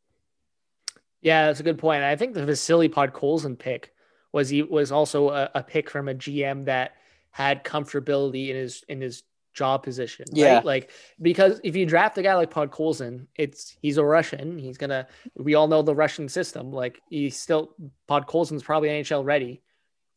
Yeah, 1.22 1.46
that's 1.46 1.60
a 1.60 1.64
good 1.64 1.78
point. 1.78 2.02
I 2.02 2.16
think 2.16 2.34
the 2.34 2.44
Vasily 2.44 2.88
Podkolzin 2.88 3.58
pick 3.58 3.92
was 4.32 4.50
he 4.50 4.62
was 4.62 4.92
also 4.92 5.30
a, 5.30 5.50
a 5.54 5.62
pick 5.62 5.88
from 5.88 6.08
a 6.08 6.14
GM 6.14 6.66
that 6.66 6.92
had 7.30 7.64
comfortability 7.64 8.50
in 8.50 8.56
his 8.56 8.84
in 8.88 9.00
his 9.00 9.22
job 9.54 9.82
position. 9.82 10.26
right? 10.32 10.38
Yeah. 10.38 10.60
Like 10.64 10.90
because 11.22 11.60
if 11.64 11.74
you 11.76 11.86
draft 11.86 12.18
a 12.18 12.22
guy 12.22 12.34
like 12.34 12.50
Pod 12.50 12.70
Podkolzin, 12.70 13.26
it's 13.36 13.76
he's 13.80 13.96
a 13.96 14.04
Russian. 14.04 14.58
He's 14.58 14.76
gonna 14.76 15.06
we 15.36 15.54
all 15.54 15.68
know 15.68 15.82
the 15.82 15.94
Russian 15.94 16.28
system. 16.28 16.70
Like 16.72 17.00
he's 17.08 17.36
still 17.40 17.74
Pod 18.06 18.26
Podkolzin's 18.26 18.62
probably 18.62 18.88
NHL 18.90 19.24
ready 19.24 19.62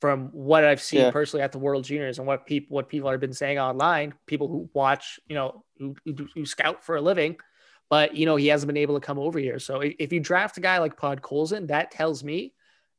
from 0.01 0.29
what 0.31 0.63
I've 0.63 0.81
seen 0.81 0.99
Yeah. 1.01 1.11
personally 1.11 1.43
at 1.43 1.51
the 1.51 1.59
World 1.59 1.83
Juniors 1.85 2.17
and 2.19 2.27
what 2.27 2.45
people 2.45 2.75
what 2.75 2.89
people 2.89 3.09
have 3.09 3.19
been 3.19 3.33
saying 3.33 3.57
online, 3.59 4.13
people 4.25 4.47
who 4.47 4.69
watch, 4.73 5.19
you 5.27 5.35
know, 5.35 5.63
who, 5.77 5.95
who, 6.05 6.27
who 6.35 6.45
scout 6.45 6.83
for 6.83 6.95
a 6.97 7.01
living 7.01 7.37
but 7.89 8.17
you 8.17 8.25
know 8.25 8.35
he 8.35 8.47
hasn't 8.47 8.67
been 8.67 8.75
able 8.75 8.99
to 8.99 9.05
come 9.05 9.17
over 9.17 9.39
here. 9.39 9.59
So 9.59 9.79
if, 9.79 9.93
if 9.97 10.11
you 10.11 10.19
draft 10.19 10.57
a 10.57 10.61
guy 10.61 10.79
like 10.79 10.99
Podkolzin, 10.99 11.67
that 11.69 11.89
tells 11.89 12.21
me 12.21 12.53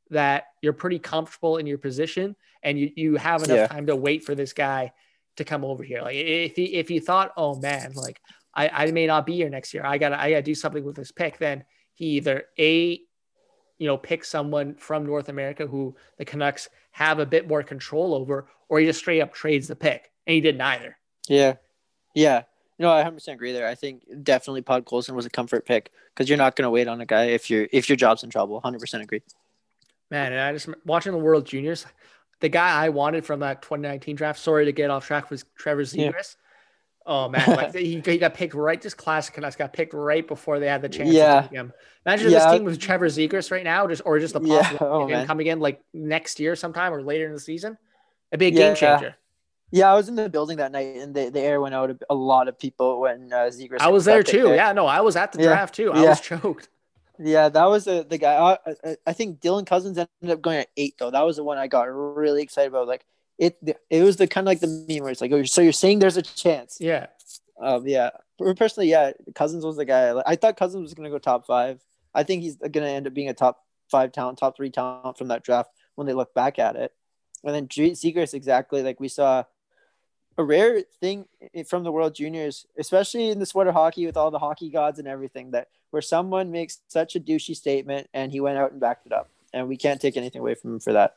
that 0.09 0.45
you're 0.63 0.73
pretty 0.73 0.99
comfortable 0.99 1.59
in 1.59 1.67
your 1.67 1.77
position 1.77 2.35
and 2.63 2.79
you, 2.81 2.91
you 2.97 3.17
have 3.17 3.43
enough 3.43 3.57
Yeah. 3.59 3.67
time 3.67 3.85
to 3.89 3.95
wait 3.97 4.25
for 4.25 4.35
this 4.35 4.55
guy 4.55 4.93
to 5.39 5.45
come 5.45 5.65
over 5.65 5.83
here. 5.83 6.03
Like 6.03 6.17
if 6.17 6.57
he 6.57 6.75
if 6.75 6.91
you 6.91 7.01
thought, 7.01 7.33
oh 7.37 7.57
man, 7.57 7.93
like 7.95 8.21
I, 8.55 8.69
I 8.69 8.91
may 8.91 9.07
not 9.07 9.27
be 9.27 9.35
here 9.35 9.49
next 9.49 9.73
year, 9.73 9.85
I 9.85 9.99
gotta 9.99 10.21
I 10.21 10.31
gotta 10.31 10.43
do 10.43 10.55
something 10.55 10.85
with 10.85 10.97
this 10.97 11.13
pick, 11.13 11.39
then 11.39 11.65
he 11.95 12.17
either 12.17 12.45
a 12.59 13.01
you 13.79 13.87
know 13.87 13.97
pick 13.97 14.25
someone 14.25 14.75
from 14.75 15.07
North 15.07 15.29
America 15.29 15.67
who 15.67 15.97
the 16.19 16.25
Canucks 16.25 16.69
have 16.91 17.19
a 17.19 17.27
bit 17.27 17.49
more 17.49 17.63
control 17.63 18.15
over, 18.15 18.49
or 18.69 18.79
he 18.79 18.87
just 18.87 18.99
straight 18.99 19.21
up 19.21 19.33
trades 19.33 19.69
the 19.69 19.77
pick, 19.77 20.11
and 20.27 20.35
he 20.35 20.41
did 20.41 20.59
neither. 20.59 20.97
Yeah. 21.29 21.55
Yeah. 22.15 22.43
No, 22.81 22.93
I 22.93 23.03
100% 23.03 23.29
agree 23.33 23.53
there. 23.53 23.67
I 23.67 23.75
think 23.75 24.05
definitely 24.23 24.63
Podkolzin 24.63 25.15
was 25.15 25.27
a 25.27 25.31
comfort 25.31 25.67
pick 25.67 25.91
because 26.15 26.29
you're 26.29 26.39
not 26.39 26.55
going 26.55 26.65
to 26.65 26.71
wait 26.71 26.87
on 26.87 27.01
a 27.01 27.07
guy 27.07 27.25
if 27.25 27.51
you're 27.51 27.67
if 27.73 27.89
your 27.89 27.97
job's 27.97 28.23
in 28.23 28.31
trouble. 28.31 28.61
100% 28.61 29.03
agree. 29.03 29.23
Man, 30.11 30.33
and 30.33 30.41
I 30.41 30.53
just 30.53 30.69
watching 30.85 31.13
the 31.13 31.19
World 31.19 31.45
Juniors, 31.45 31.87
the 32.41 32.49
guy 32.49 32.85
I 32.85 32.89
wanted 32.91 33.25
from 33.27 33.41
that 33.41 33.63
2019 33.63 34.17
draft. 34.17 34.39
Sorry 34.41 34.65
to 34.67 34.73
get 34.73 34.91
off 34.91 35.07
track 35.07 35.31
was 35.31 35.45
Trevor 35.57 35.83
Yeah. 35.93 36.13
Oh 37.07 37.29
man, 37.29 37.43
like 37.49 37.75
he, 37.75 38.03
he 38.05 38.19
got 38.19 38.35
picked 38.35 38.53
right. 38.55 38.81
This 38.81 38.93
classic 38.95 39.35
Canucks 39.35 39.57
got 39.57 39.73
picked 39.73 39.95
right 39.95 40.27
before 40.27 40.59
they 40.59 40.67
had 40.67 40.83
the 40.83 40.89
chance 40.91 41.09
Yeah. 41.11 41.37
to 41.37 41.43
take 41.49 41.53
him. 41.53 41.73
Imagine 42.05 42.31
Yeah. 42.31 42.39
this 42.51 42.53
team 42.53 42.65
with 42.65 42.79
Trevor 42.79 43.07
Zegras 43.07 43.51
right 43.51 43.65
now, 43.65 43.87
just 43.87 44.03
or 44.05 44.19
just 44.19 44.35
the 44.35 44.41
Yeah. 44.43 44.63
possible 44.63 44.87
Oh, 44.87 45.03
of 45.05 45.11
him 45.11 45.27
coming 45.27 45.47
in 45.47 45.59
like 45.59 45.81
next 45.95 46.39
year 46.39 46.55
sometime 46.55 46.93
or 46.93 47.03
later 47.03 47.27
in 47.27 47.33
the 47.33 47.41
season. 47.41 47.79
It'd 48.31 48.41
be 48.41 48.47
a 48.49 48.51
Yeah. 48.51 48.69
game 48.69 48.77
changer. 48.77 49.17
Yeah, 49.71 49.93
I 49.93 49.97
was 49.97 50.09
in 50.09 50.15
the 50.17 50.29
building 50.31 50.59
that 50.59 50.73
night 50.73 50.97
and 50.97 51.15
the, 51.15 51.31
the 51.31 51.41
air 51.41 51.61
went 51.61 51.75
out. 51.75 51.91
A, 52.09 52.15
lot 52.15 52.49
of 52.49 52.59
people 52.59 53.01
when 53.01 53.31
uh, 53.33 53.51
Zegras. 53.51 53.81
I 53.81 53.89
was 53.89 54.05
there 54.07 54.23
too. 54.23 54.49
Yeah, 54.55 54.73
no, 54.73 54.87
I 54.87 55.01
was 55.01 55.15
at 55.17 55.33
the 55.33 55.41
Yeah. 55.43 55.49
draft 55.49 55.75
too. 55.75 55.93
I 55.93 56.03
Yeah. 56.03 56.09
was 56.11 56.21
choked. 56.23 56.69
Yeah, 57.19 57.49
that 57.49 57.65
was 57.65 57.85
the, 57.85 58.07
the 58.09 58.19
guy. 58.19 58.37
I, 58.37 58.97
I, 59.07 59.13
think 59.13 59.41
Dylan 59.41 59.67
Cozens 59.67 59.99
ended 59.99 60.37
up 60.37 60.41
going 60.41 60.59
at 60.59 60.69
eight, 60.77 60.95
though. 60.99 61.11
That 61.11 61.27
was 61.27 61.37
the 61.37 61.45
one 61.45 61.59
I 61.59 61.67
got 61.67 61.85
really 61.85 62.43
excited 62.43 62.69
about. 62.69 62.87
Like, 62.87 63.05
it 63.39 63.59
it 63.91 64.03
was 64.03 64.17
the 64.17 64.27
kind 64.27 64.47
of 64.47 64.51
like 64.51 64.61
the 64.61 64.87
meme 64.89 65.03
where 65.03 65.11
it's 65.11 65.21
like, 65.21 65.33
oh, 65.33 65.43
so 65.45 65.61
you're 65.61 65.73
saying 65.73 65.99
there's 65.99 66.17
a 66.17 66.23
chance. 66.23 66.79
Yeah. 66.81 67.07
Um, 67.61 67.87
yeah. 67.87 68.11
Personally, 68.57 68.89
yeah, 68.89 69.13
Cozens 69.35 69.65
was 69.65 69.77
the 69.77 69.85
guy. 69.85 70.13
Like, 70.13 70.25
I 70.29 70.37
thought 70.37 70.57
Cousins 70.57 70.83
was 70.83 70.95
going 70.95 71.05
to 71.05 71.11
go 71.11 71.19
top 71.19 71.47
five. 71.47 71.81
I 72.15 72.23
think 72.23 72.43
he's 72.43 72.57
going 72.57 72.73
to 72.73 72.89
end 72.89 73.07
up 73.07 73.15
being 73.15 73.29
a 73.29 73.35
top 73.35 73.65
five 73.91 74.13
talent, 74.13 74.39
top 74.39 74.57
three 74.57 74.71
talent 74.71 75.19
from 75.19 75.29
that 75.29 75.43
draft 75.43 75.71
when 75.97 76.07
they 76.07 76.13
look 76.13 76.35
back 76.35 76.59
at 76.59 76.77
it. 76.77 76.93
And 77.45 77.55
then 77.55 77.69
Zegras, 77.69 78.35
exactly 78.35 78.83
like 78.83 79.01
we 79.01 79.09
saw 79.09 79.45
a 80.39 80.45
rare 80.45 80.83
thing 81.01 81.27
from 81.67 81.83
the 81.83 81.93
World 81.93 82.15
Juniors, 82.15 82.65
especially 82.79 83.31
in 83.31 83.41
the 83.41 83.47
sport 83.47 83.67
of 83.67 83.75
hockey 83.75 84.07
with 84.07 84.17
all 84.17 84.31
the 84.31 84.39
hockey 84.39 84.71
gods 84.71 85.01
and 85.01 85.09
everything, 85.09 85.51
that 85.51 85.69
where 85.91 86.01
someone 86.01 86.53
makes 86.53 86.79
such 86.87 87.17
a 87.17 87.21
douchey 87.21 87.57
statement 87.57 88.09
and 88.15 88.31
he 88.31 88.41
went 88.41 88.57
out 88.57 88.71
and 88.71 88.81
backed 88.81 89.07
it 89.07 89.13
up. 89.13 89.29
And 89.53 89.69
we 89.69 89.77
can't 89.77 90.01
take 90.01 90.17
anything 90.17 90.41
away 90.41 90.55
from 90.55 90.75
him 90.75 90.81
for 90.81 90.93
that. 90.93 91.17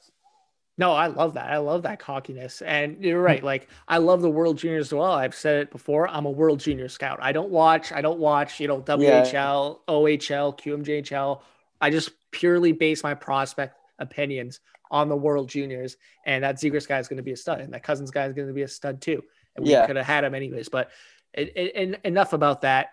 No, 0.77 0.93
I 0.93 1.07
love 1.07 1.35
that. 1.35 1.51
I 1.51 1.57
love 1.57 1.83
that 1.83 1.99
cockiness. 1.99 2.63
And 2.63 3.03
you're 3.03 3.21
right. 3.21 3.43
Like 3.43 3.69
I 3.87 3.99
love 3.99 4.21
the 4.21 4.29
World 4.29 4.57
Juniors 4.57 4.87
as 4.87 4.93
well. 4.93 5.11
I've 5.11 5.35
said 5.35 5.57
it 5.57 5.71
before. 5.71 6.07
I'm 6.07 6.25
a 6.25 6.31
World 6.31 6.59
Junior 6.59 6.89
scout. 6.89 7.19
I 7.21 7.31
don't 7.33 7.51
watch. 7.51 7.91
I 7.91 8.01
don't 8.01 8.19
watch. 8.19 8.59
You 8.59 8.69
know, 8.69 8.81
WHL, 8.81 9.79
OHL, 9.87 10.57
QMJHL. 10.57 11.41
I 11.79 11.89
just 11.91 12.11
purely 12.31 12.71
base 12.71 13.03
my 13.03 13.13
prospect 13.13 13.77
opinions 13.99 14.61
on 14.91 15.09
the 15.09 15.15
World 15.15 15.49
Juniors. 15.49 15.97
And 16.25 16.43
that 16.43 16.57
Zegras 16.57 16.87
guy 16.87 16.99
is 16.99 17.07
going 17.07 17.17
to 17.17 17.23
be 17.23 17.31
a 17.31 17.37
stud, 17.37 17.61
and 17.61 17.73
that 17.73 17.81
Cozens 17.83 18.11
guy 18.11 18.25
is 18.27 18.33
going 18.33 18.47
to 18.47 18.53
be 18.53 18.61
a 18.61 18.67
stud 18.67 19.01
too. 19.01 19.23
And 19.55 19.65
we 19.65 19.71
Yeah. 19.71 19.87
could 19.87 19.95
have 19.95 20.05
had 20.05 20.23
him 20.23 20.35
anyways. 20.35 20.69
But 20.69 20.91
it, 21.33 21.51
it, 21.55 21.71
and 21.75 21.97
enough 22.03 22.33
about 22.33 22.61
that. 22.61 22.89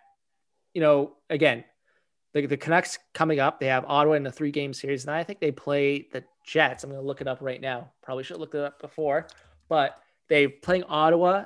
You 0.73 0.81
know, 0.81 1.17
again, 1.29 1.65
the, 2.35 2.47
the 2.47 2.57
Canucks 2.57 2.99
coming 3.13 3.41
up, 3.41 3.59
they 3.59 3.67
have 3.67 3.85
Ottawa 3.87 4.15
in 4.15 4.27
a 4.27 4.33
three 4.33 4.51
game 4.53 4.73
series, 4.73 5.05
and 5.05 5.15
I 5.15 5.25
think 5.25 5.41
they 5.41 5.51
play 5.51 6.09
the 6.13 6.25
Jets. 6.47 6.85
I'm 6.85 6.91
going 6.91 7.03
to 7.03 7.07
look 7.07 7.21
it 7.21 7.29
up 7.29 7.39
right 7.41 7.61
now. 7.61 7.91
Probably 8.03 8.23
should 8.25 8.35
have 8.35 8.41
looked 8.41 8.55
it 8.55 8.63
up 8.63 8.81
before, 8.81 9.27
but 9.69 9.99
they're 10.29 10.49
playing 10.49 10.85
Ottawa 10.85 11.45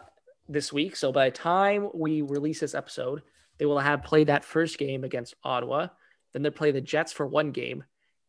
this 0.49 0.73
week. 0.73 0.97
So 0.97 1.13
by 1.13 1.31
the 1.31 1.37
time 1.37 1.89
we 1.95 2.21
release 2.23 2.61
this 2.61 2.75
episode, 2.75 3.23
they 3.59 3.65
will 3.65 3.79
have 3.79 4.03
played 4.03 4.27
that 4.27 4.45
first 4.45 4.77
game 4.77 5.05
against 5.05 5.35
Ottawa. 5.45 5.89
Then 6.33 6.43
they 6.43 6.51
play 6.51 6.73
the 6.73 6.81
Jets 6.81 7.13
for 7.13 7.27
one 7.27 7.53
game. 7.53 7.85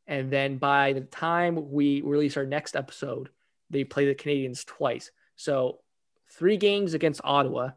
And 0.08 0.32
then 0.32 0.58
by 0.58 0.94
the 0.94 1.02
time 1.02 1.72
we 1.72 2.02
release 2.02 2.36
our 2.38 2.46
next 2.46 2.76
episode, 2.76 3.30
they 3.70 3.84
play 3.84 4.06
the 4.06 4.16
Canadiens 4.16 4.66
twice. 4.66 5.12
So 5.36 5.80
three 6.30 6.58
games 6.58 6.94
against 6.94 7.22
Ottawa, 7.24 7.72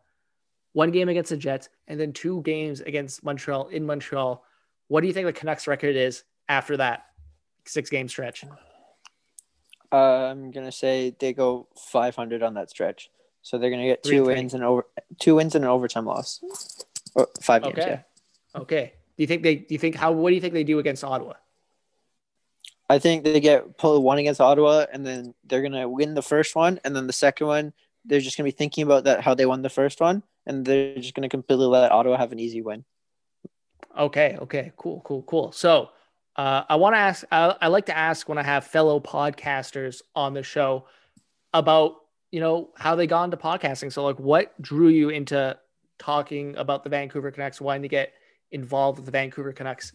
one 0.73 0.91
game 0.91 1.09
against 1.09 1.31
the 1.31 1.37
Jets, 1.37 1.69
and 1.87 1.99
then 2.01 2.13
two 2.13 2.43
games 2.43 2.81
against 2.81 3.25
Montreal 3.25 3.69
in 3.69 3.87
Montreal. 3.87 4.45
What 4.89 5.01
do 5.01 5.07
you 5.07 5.13
think 5.13 5.27
the 5.27 5.33
Canucks 5.33 5.67
record 5.67 5.97
is 5.97 6.25
after 6.49 6.77
that 6.79 7.07
six 7.65 7.91
game 7.91 8.09
stretch? 8.09 8.45
Uh, 9.93 9.97
I'm 9.97 10.51
gonna 10.51 10.73
say 10.73 11.15
they 11.19 11.33
go 11.33 11.69
500 11.77 12.43
on 12.43 12.55
that 12.55 12.71
stretch, 12.71 13.11
so 13.43 13.57
they're 13.57 13.71
gonna 13.71 13.87
get 13.87 14.03
two 14.03 14.25
wins 14.25 14.53
and 14.55 14.65
over 14.65 14.87
two 15.21 15.37
wins 15.37 15.55
and 15.55 15.65
an 15.65 15.71
overtime 15.71 16.07
loss. 16.07 16.41
Or 17.15 17.29
five 17.41 17.63
games. 17.63 17.79
Okay. 17.79 17.89
Yeah. 17.89 18.61
Okay. 18.61 18.93
Do 19.17 19.23
you 19.23 19.27
think 19.27 19.43
they 19.43 19.57
do 19.57 19.67
you 19.71 19.79
think 19.79 19.95
how 19.95 20.13
what 20.13 20.31
do 20.31 20.35
you 20.35 20.41
think 20.41 20.55
they 20.55 20.65
do 20.65 20.79
against 20.79 21.05
Ottawa? 21.05 21.35
I 22.89 22.99
think 22.99 23.25
they 23.25 23.41
get 23.41 23.79
pulled 23.79 24.03
one 24.05 24.19
against 24.19 24.41
Ottawa, 24.41 24.87
and 24.93 25.05
then 25.05 25.35
they're 25.45 25.63
gonna 25.63 25.89
win 25.89 26.15
the 26.15 26.23
first 26.23 26.55
one, 26.55 26.81
and 26.85 26.95
then 26.95 27.07
the 27.07 27.13
second 27.13 27.47
one, 27.47 27.73
they're 28.05 28.21
just 28.21 28.37
gonna 28.37 28.47
be 28.47 28.53
thinking 28.53 28.85
about 28.85 29.05
that 29.05 29.23
how 29.23 29.35
they 29.35 29.47
won 29.47 29.63
the 29.63 29.69
first 29.69 30.01
one, 30.01 30.23
and 30.47 30.65
they're 30.65 30.97
just 30.97 31.15
gonna 31.15 31.29
completely 31.29 31.67
let 31.67 31.91
Ottawa 31.91 32.17
have 32.17 32.33
an 32.33 32.39
easy 32.39 32.63
win. 32.63 32.85
Okay. 33.99 34.37
Okay. 34.41 34.73
Cool. 34.77 35.01
Cool. 35.05 35.23
Cool. 35.23 35.53
So, 35.53 35.91
uh, 36.37 36.65
I 36.69 36.77
want 36.77 36.95
to 36.95 36.99
ask. 36.99 37.25
I, 37.33 37.57
I 37.63 37.69
like 37.69 37.87
to 37.87 37.97
ask 37.97 38.29
when 38.29 38.39
I 38.39 38.43
have 38.43 38.67
fellow 38.67 39.01
podcasters 39.01 40.03
on 40.15 40.35
the 40.35 40.43
show 40.43 40.87
about 41.55 41.97
you 42.31 42.41
know 42.41 42.71
how 42.77 42.95
they 42.95 43.07
got 43.07 43.25
into 43.25 43.37
podcasting. 43.37 43.93
So, 43.93 44.05
like, 44.05 44.19
what 44.21 44.61
drew 44.61 44.89
you 44.89 45.09
into 45.09 45.57
talking 45.99 46.57
about 46.57 46.85
the 46.85 46.91
Vancouver 46.91 47.31
Canucks, 47.31 47.61
wanting 47.61 47.83
to 47.83 47.89
get 47.89 48.13
involved 48.51 48.99
with 48.99 49.07
the 49.07 49.13
Vancouver 49.13 49.53
Canucks 49.53 49.93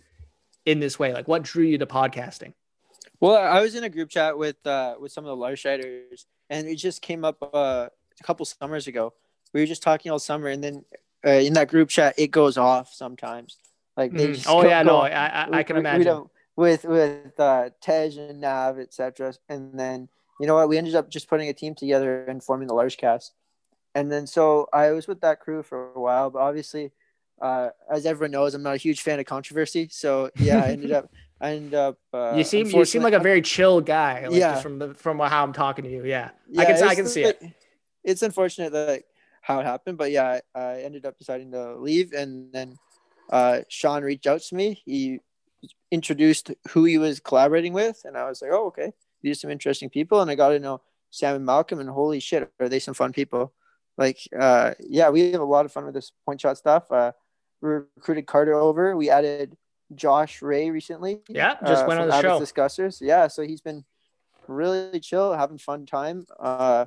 in 0.65 0.79
this 0.79 0.97
way? 0.97 1.13
Like, 1.13 1.27
what 1.27 1.43
drew 1.43 1.65
you 1.65 1.77
to 1.77 1.85
podcasting? 1.85 2.53
Well, 3.19 3.35
I 3.35 3.61
was 3.61 3.75
in 3.75 3.83
a 3.83 3.89
group 3.89 4.09
chat 4.09 4.37
with 4.37 4.65
uh, 4.65 4.95
with 4.99 5.11
some 5.11 5.25
of 5.25 5.29
the 5.37 5.43
Larshiders, 5.43 6.25
and 6.49 6.67
it 6.67 6.75
just 6.75 7.01
came 7.01 7.23
up 7.23 7.37
uh, 7.53 7.87
a 8.19 8.23
couple 8.23 8.45
summers 8.45 8.87
ago. 8.87 9.13
We 9.53 9.61
were 9.61 9.67
just 9.67 9.83
talking 9.83 10.11
all 10.11 10.19
summer, 10.19 10.47
and 10.47 10.63
then 10.63 10.85
uh, 11.25 11.31
in 11.31 11.53
that 11.53 11.67
group 11.67 11.89
chat, 11.89 12.15
it 12.17 12.31
goes 12.31 12.57
off 12.57 12.93
sometimes. 12.93 13.57
Like 13.97 14.13
they 14.13 14.33
just 14.33 14.47
Oh 14.47 14.63
yeah, 14.63 14.81
no, 14.83 14.97
off. 14.97 15.11
I 15.11 15.47
I, 15.51 15.57
I 15.59 15.63
can 15.63 15.75
we- 15.75 15.81
we 15.81 15.87
imagine. 15.87 16.05
don't- 16.07 16.31
with 16.55 16.83
with 16.83 17.39
uh, 17.39 17.69
Tej 17.81 18.17
and 18.17 18.41
Nav, 18.41 18.77
etc. 18.77 19.33
And 19.49 19.79
then 19.79 20.09
you 20.39 20.47
know 20.47 20.55
what? 20.55 20.67
We 20.69 20.77
ended 20.77 20.95
up 20.95 21.09
just 21.09 21.29
putting 21.29 21.49
a 21.49 21.53
team 21.53 21.75
together 21.75 22.25
and 22.25 22.43
forming 22.43 22.67
the 22.67 22.73
Large 22.73 22.97
Cast. 22.97 23.33
And 23.95 24.11
then 24.11 24.25
so 24.27 24.67
I 24.73 24.91
was 24.91 25.07
with 25.07 25.21
that 25.21 25.39
crew 25.39 25.63
for 25.63 25.91
a 25.93 25.99
while, 25.99 26.29
but 26.29 26.39
obviously, 26.39 26.91
uh, 27.41 27.69
as 27.89 28.05
everyone 28.05 28.31
knows, 28.31 28.53
I'm 28.53 28.63
not 28.63 28.73
a 28.75 28.77
huge 28.77 29.01
fan 29.01 29.19
of 29.19 29.25
controversy. 29.25 29.87
So 29.91 30.29
yeah, 30.37 30.63
I 30.63 30.71
ended 30.71 30.91
up 30.99 31.09
I 31.41 31.57
up. 31.75 31.97
Uh, 32.13 32.33
you 32.37 32.43
seem 32.43 32.67
you 32.67 32.85
seem 32.85 33.01
like 33.01 33.13
a 33.13 33.19
very 33.19 33.41
chill 33.41 33.81
guy. 33.81 34.27
Like, 34.27 34.39
Yeah. 34.39 34.51
just 34.51 34.63
from 34.63 34.79
the 34.79 34.93
from 34.93 35.19
how 35.19 35.43
I'm 35.43 35.53
talking 35.53 35.83
to 35.85 35.89
you. 35.91 36.05
Yeah, 36.05 36.29
I 36.57 36.61
Yeah, 36.61 36.65
can 36.65 36.87
I 36.87 36.95
can 36.95 37.07
see 37.07 37.25
like- 37.25 37.41
it. 37.41 37.51
It's 38.03 38.21
unfortunate 38.21 38.71
that 38.73 39.03
how 39.41 39.59
it 39.59 39.65
happened, 39.65 39.97
but 39.97 40.11
yeah, 40.11 40.39
I, 40.55 40.59
I 40.59 40.81
ended 40.81 41.05
up 41.05 41.17
deciding 41.17 41.51
to 41.51 41.75
leave, 41.77 42.13
and 42.13 42.51
then 42.53 42.77
uh, 43.29 43.61
Sean 43.69 44.03
reached 44.03 44.27
out 44.27 44.41
to 44.41 44.55
me. 44.55 44.81
He 44.85 45.19
introduced 45.91 46.51
who 46.69 46.85
he 46.85 46.97
was 46.97 47.19
collaborating 47.19 47.73
with, 47.73 48.01
and 48.05 48.17
I 48.17 48.27
was 48.29 48.41
like, 48.41 48.51
"Oh, 48.51 48.67
okay, 48.67 48.91
these 49.21 49.37
are 49.37 49.41
some 49.41 49.51
interesting 49.51 49.89
people." 49.89 50.21
And 50.21 50.29
I 50.31 50.35
got 50.35 50.49
to 50.49 50.59
know 50.59 50.81
Sam 51.09 51.35
and 51.35 51.45
Malcolm, 51.45 51.79
and 51.79 51.89
holy 51.89 52.19
shit, 52.19 52.51
are 52.59 52.69
they 52.69 52.79
some 52.79 52.93
fun 52.93 53.13
people? 53.13 53.53
Like, 53.97 54.17
uh, 54.39 54.73
yeah, 54.79 55.09
we 55.09 55.31
have 55.31 55.41
a 55.41 55.45
lot 55.45 55.65
of 55.65 55.71
fun 55.71 55.85
with 55.85 55.93
this 55.93 56.11
point 56.25 56.41
shot 56.41 56.57
stuff. 56.57 56.91
Uh, 56.91 57.11
we 57.61 57.69
recruited 57.69 58.25
Carter 58.25 58.53
over. 58.53 58.95
We 58.95 59.09
added 59.09 59.55
Josh 59.95 60.41
Ray 60.41 60.69
recently. 60.69 61.21
Yeah, 61.27 61.55
just 61.65 61.83
uh, 61.83 61.87
went 61.87 61.99
on 61.99 62.07
the 62.07 62.21
show. 62.21 62.39
Discussers. 62.39 63.01
Yeah, 63.01 63.27
so 63.27 63.43
he's 63.43 63.61
been 63.61 63.85
really 64.47 64.99
chill, 64.99 65.33
having 65.33 65.57
fun 65.57 65.85
time. 65.85 66.25
Uh, 66.39 66.85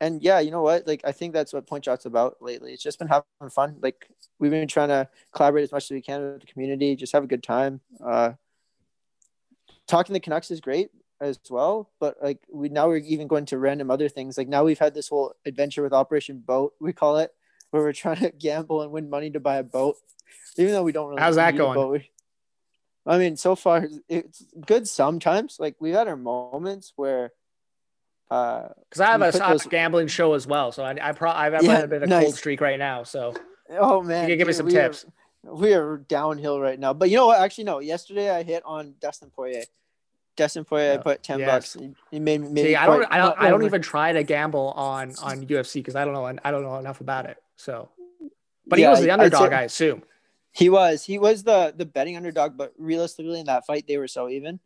and 0.00 0.22
yeah, 0.22 0.38
you 0.38 0.50
know 0.50 0.62
what? 0.62 0.86
Like, 0.86 1.02
I 1.04 1.12
think 1.12 1.32
that's 1.32 1.52
what 1.52 1.66
Point 1.66 1.84
Shot's 1.84 2.06
about 2.06 2.36
lately. 2.40 2.72
It's 2.72 2.82
just 2.82 2.98
been 2.98 3.08
having 3.08 3.24
fun. 3.50 3.76
Like, 3.80 4.08
we've 4.38 4.50
been 4.50 4.68
trying 4.68 4.88
to 4.88 5.08
collaborate 5.34 5.64
as 5.64 5.72
much 5.72 5.84
as 5.84 5.90
we 5.90 6.02
can 6.02 6.22
with 6.22 6.40
the 6.40 6.46
community, 6.46 6.94
just 6.94 7.12
have 7.12 7.24
a 7.24 7.28
good 7.28 7.42
time. 7.42 7.80
Uh, 8.04 8.32
talking 9.88 10.14
to 10.14 10.20
Canucks 10.20 10.50
is 10.50 10.60
great 10.60 10.90
as 11.20 11.40
well, 11.50 11.90
but 11.98 12.16
like 12.22 12.38
we 12.52 12.68
now 12.68 12.86
we're 12.86 12.98
even 12.98 13.26
going 13.26 13.46
to 13.46 13.58
random 13.58 13.90
other 13.90 14.08
things. 14.08 14.38
Like 14.38 14.46
now 14.46 14.62
we've 14.62 14.78
had 14.78 14.94
this 14.94 15.08
whole 15.08 15.34
adventure 15.44 15.82
with 15.82 15.92
Operation 15.92 16.38
Boat, 16.38 16.74
we 16.80 16.92
call 16.92 17.18
it, 17.18 17.32
where 17.70 17.82
we're 17.82 17.92
trying 17.92 18.16
to 18.16 18.30
gamble 18.38 18.82
and 18.82 18.90
win 18.92 19.10
money 19.10 19.30
to 19.30 19.40
buy 19.40 19.56
a 19.56 19.62
boat, 19.62 19.96
even 20.56 20.72
though 20.72 20.82
we 20.82 20.92
don't 20.92 21.08
really. 21.10 21.20
How's 21.20 21.36
that 21.36 21.56
going? 21.56 22.04
I 23.06 23.16
mean, 23.18 23.36
so 23.36 23.54
far 23.56 23.86
it's 24.08 24.44
good 24.66 24.86
sometimes. 24.86 25.56
Like 25.58 25.76
we've 25.80 25.94
had 25.94 26.08
our 26.08 26.16
moments 26.16 26.92
where, 26.96 27.32
uh, 28.30 28.68
Because 28.88 29.00
I 29.00 29.06
have 29.12 29.22
a, 29.22 29.32
put 29.32 29.40
I 29.40 29.44
have 29.48 29.54
a 29.56 29.58
those- 29.58 29.66
gambling 29.66 30.08
show 30.08 30.34
as 30.34 30.46
well, 30.46 30.72
so 30.72 30.82
I 30.84 30.96
I 31.00 31.12
pro 31.12 31.30
I've 31.30 31.62
Yeah, 31.62 31.72
had 31.76 31.84
a 31.84 31.88
bit 31.88 32.02
of 32.02 32.10
a 32.10 32.20
cold 32.20 32.34
streak 32.34 32.60
right 32.60 32.78
now. 32.78 33.04
So 33.04 33.34
oh 33.70 34.02
man, 34.02 34.24
you 34.24 34.32
can 34.32 34.38
give 34.38 34.46
me 34.48 34.52
some 34.52 34.66
we 34.66 34.76
are- 34.76 34.88
tips. 34.88 35.06
we 35.42 35.72
are 35.72 35.96
downhill 35.98 36.60
right 36.60 36.78
now. 36.78 36.92
But 36.92 37.08
you 37.08 37.16
know 37.16 37.26
what? 37.28 37.40
Actually, 37.40 37.64
no. 37.64 37.78
Yesterday 37.78 38.28
I 38.30 38.42
hit 38.42 38.62
on 38.66 38.94
Dustin 39.00 39.30
Poirier. 39.30 39.64
Dustin 40.36 40.64
Poirier, 40.64 40.92
I 40.94 40.96
put 40.98 41.22
ten 41.22 41.38
Yes. 41.40 41.74
bucks. 41.74 41.86
He- 42.10 42.18
made 42.20 42.42
me. 42.42 42.48
made 42.50 42.62
See, 42.66 42.76
I 42.76 42.84
don't 42.86 43.06
I 43.10 43.16
don't 43.18 43.38
I 43.38 43.48
don't 43.48 43.64
even 43.64 43.80
try 43.80 44.12
to 44.12 44.22
gamble 44.22 44.72
on 44.76 45.14
on 45.22 45.46
UFC 45.46 45.74
because 45.76 45.96
I 45.96 46.04
don't 46.04 46.12
know 46.12 46.26
I 46.26 46.50
don't 46.50 46.62
know 46.62 46.76
enough 46.76 47.00
about 47.00 47.24
it. 47.24 47.42
So, 47.58 47.90
but 48.66 48.78
Yeah, 48.78 48.86
he 48.86 48.90
was 48.90 49.00
the 49.02 49.10
underdog, 49.10 49.52
I 49.52 49.62
assume. 49.62 50.02
He 50.52 50.70
was. 50.70 51.04
He 51.04 51.18
was 51.18 51.42
the 51.42 51.74
the 51.76 51.84
betting 51.84 52.16
underdog, 52.16 52.56
but 52.56 52.72
realistically, 52.78 53.40
in 53.40 53.46
that 53.46 53.66
fight, 53.66 53.86
they 53.86 53.98
were 53.98 54.08
so 54.08 54.28
even. 54.30 54.60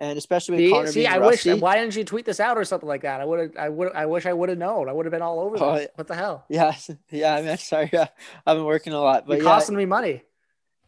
And 0.00 0.16
especially 0.16 0.56
with 0.56 0.64
See, 0.64 0.70
Conor 0.72 0.86
see 0.92 1.00
being 1.00 1.12
I 1.12 1.18
rusty. 1.18 1.52
wish. 1.52 1.60
Why 1.60 1.76
didn't 1.78 1.94
you 1.94 2.04
tweet 2.04 2.24
this 2.24 2.40
out 2.40 2.56
or 2.56 2.64
something 2.64 2.88
like 2.88 3.02
that? 3.02 3.20
I 3.20 3.24
would 3.26 3.38
have. 3.40 3.56
I 3.56 3.68
would. 3.68 3.92
I 3.92 4.06
wish 4.06 4.24
I 4.26 4.32
would 4.32 4.48
have 4.48 4.56
known. 4.58 4.88
I 4.88 4.92
would 4.92 5.04
have 5.06 5.10
been 5.12 5.20
all 5.22 5.40
over 5.40 5.56
Oh, 5.60 5.76
this. 5.76 5.88
What 5.94 6.08
the 6.08 6.14
hell? 6.16 6.44
Yeah, 6.48 6.74
yeah. 7.10 7.34
I 7.36 7.42
mean, 7.42 7.56
sorry. 7.72 7.90
Yeah, 7.92 8.08
I've 8.46 8.56
been 8.56 8.64
working 8.64 8.92
a 8.94 9.00
lot, 9.00 9.26
but 9.26 9.34
You're 9.36 9.44
yeah, 9.44 9.50
costing 9.50 9.76
me 9.76 9.84
money. 9.86 10.22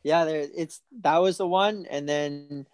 yeah. 0.02 0.24
There, 0.24 0.46
it's 0.56 0.80
that 1.02 1.18
was 1.18 1.36
the 1.36 1.46
one, 1.46 1.86
and 1.90 2.08
then 2.08 2.66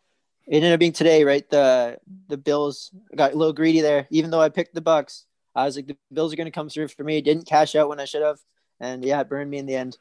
it 0.47 0.57
ended 0.57 0.73
up 0.73 0.79
being 0.81 0.93
today, 0.93 1.25
right? 1.25 1.49
The 1.51 1.99
the 2.29 2.39
Bills 2.39 2.91
got 3.17 3.33
a 3.33 3.37
little 3.37 3.53
greedy 3.53 3.81
there. 3.81 4.07
Even 4.11 4.31
though 4.31 4.41
I 4.41 4.49
picked 4.49 4.75
the 4.75 4.81
Bucks, 4.81 5.27
I 5.55 5.65
was 5.65 5.77
like, 5.77 5.87
the 5.87 5.97
Bills 6.13 6.33
are 6.33 6.37
going 6.37 6.47
to 6.47 6.51
come 6.53 6.69
through 6.69 6.89
for 6.89 7.05
me. 7.05 7.21
Didn't 7.21 7.47
cash 7.47 7.75
out 7.75 7.89
when 7.89 8.01
I 8.01 8.05
should 8.05 8.23
have, 8.23 8.39
and 8.81 9.05
yeah, 9.05 9.21
it 9.21 9.29
burned 9.29 9.51
me 9.51 9.59
in 9.59 9.67
the 9.67 9.77
end. 9.77 9.99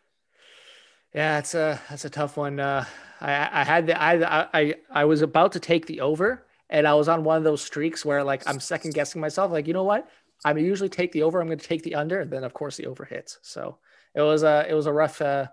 Yeah, 1.14 1.40
it's 1.40 1.56
a 1.56 1.82
that's 1.90 2.06
a 2.06 2.10
tough 2.10 2.38
one. 2.38 2.60
Uh, 2.60 2.86
I 3.22 3.62
I 3.62 3.64
had 3.64 3.88
the 3.88 4.02
I 4.02 4.48
I 4.54 4.76
I 4.92 5.06
was 5.06 5.22
about 5.22 5.54
to 5.54 5.60
take 5.60 5.86
the 5.86 6.02
over, 6.02 6.46
and 6.70 6.88
I 6.88 6.94
was 6.94 7.08
on 7.08 7.24
one 7.24 7.38
of 7.38 7.44
those 7.44 7.62
streaks 7.62 8.06
where 8.06 8.24
like 8.24 8.44
I'm 8.48 8.60
second 8.60 8.94
guessing 8.94 9.22
myself. 9.22 9.52
Like 9.52 9.68
you 9.68 9.74
know 9.74 9.84
what? 9.84 10.10
I 10.46 10.54
usually 10.54 10.90
take 10.90 11.12
the 11.12 11.24
over. 11.24 11.42
I'm 11.42 11.48
going 11.48 11.58
to 11.58 11.68
take 11.68 11.84
the 11.84 11.96
under, 11.96 12.22
and 12.22 12.32
then 12.32 12.44
of 12.44 12.54
course 12.54 12.78
the 12.78 12.86
over 12.86 13.06
hits. 13.06 13.40
So 13.42 13.78
it 14.14 14.22
was 14.22 14.44
a 14.44 14.66
it 14.70 14.74
was 14.74 14.86
a 14.86 14.94
rough 14.94 15.22
uh, 15.22 15.48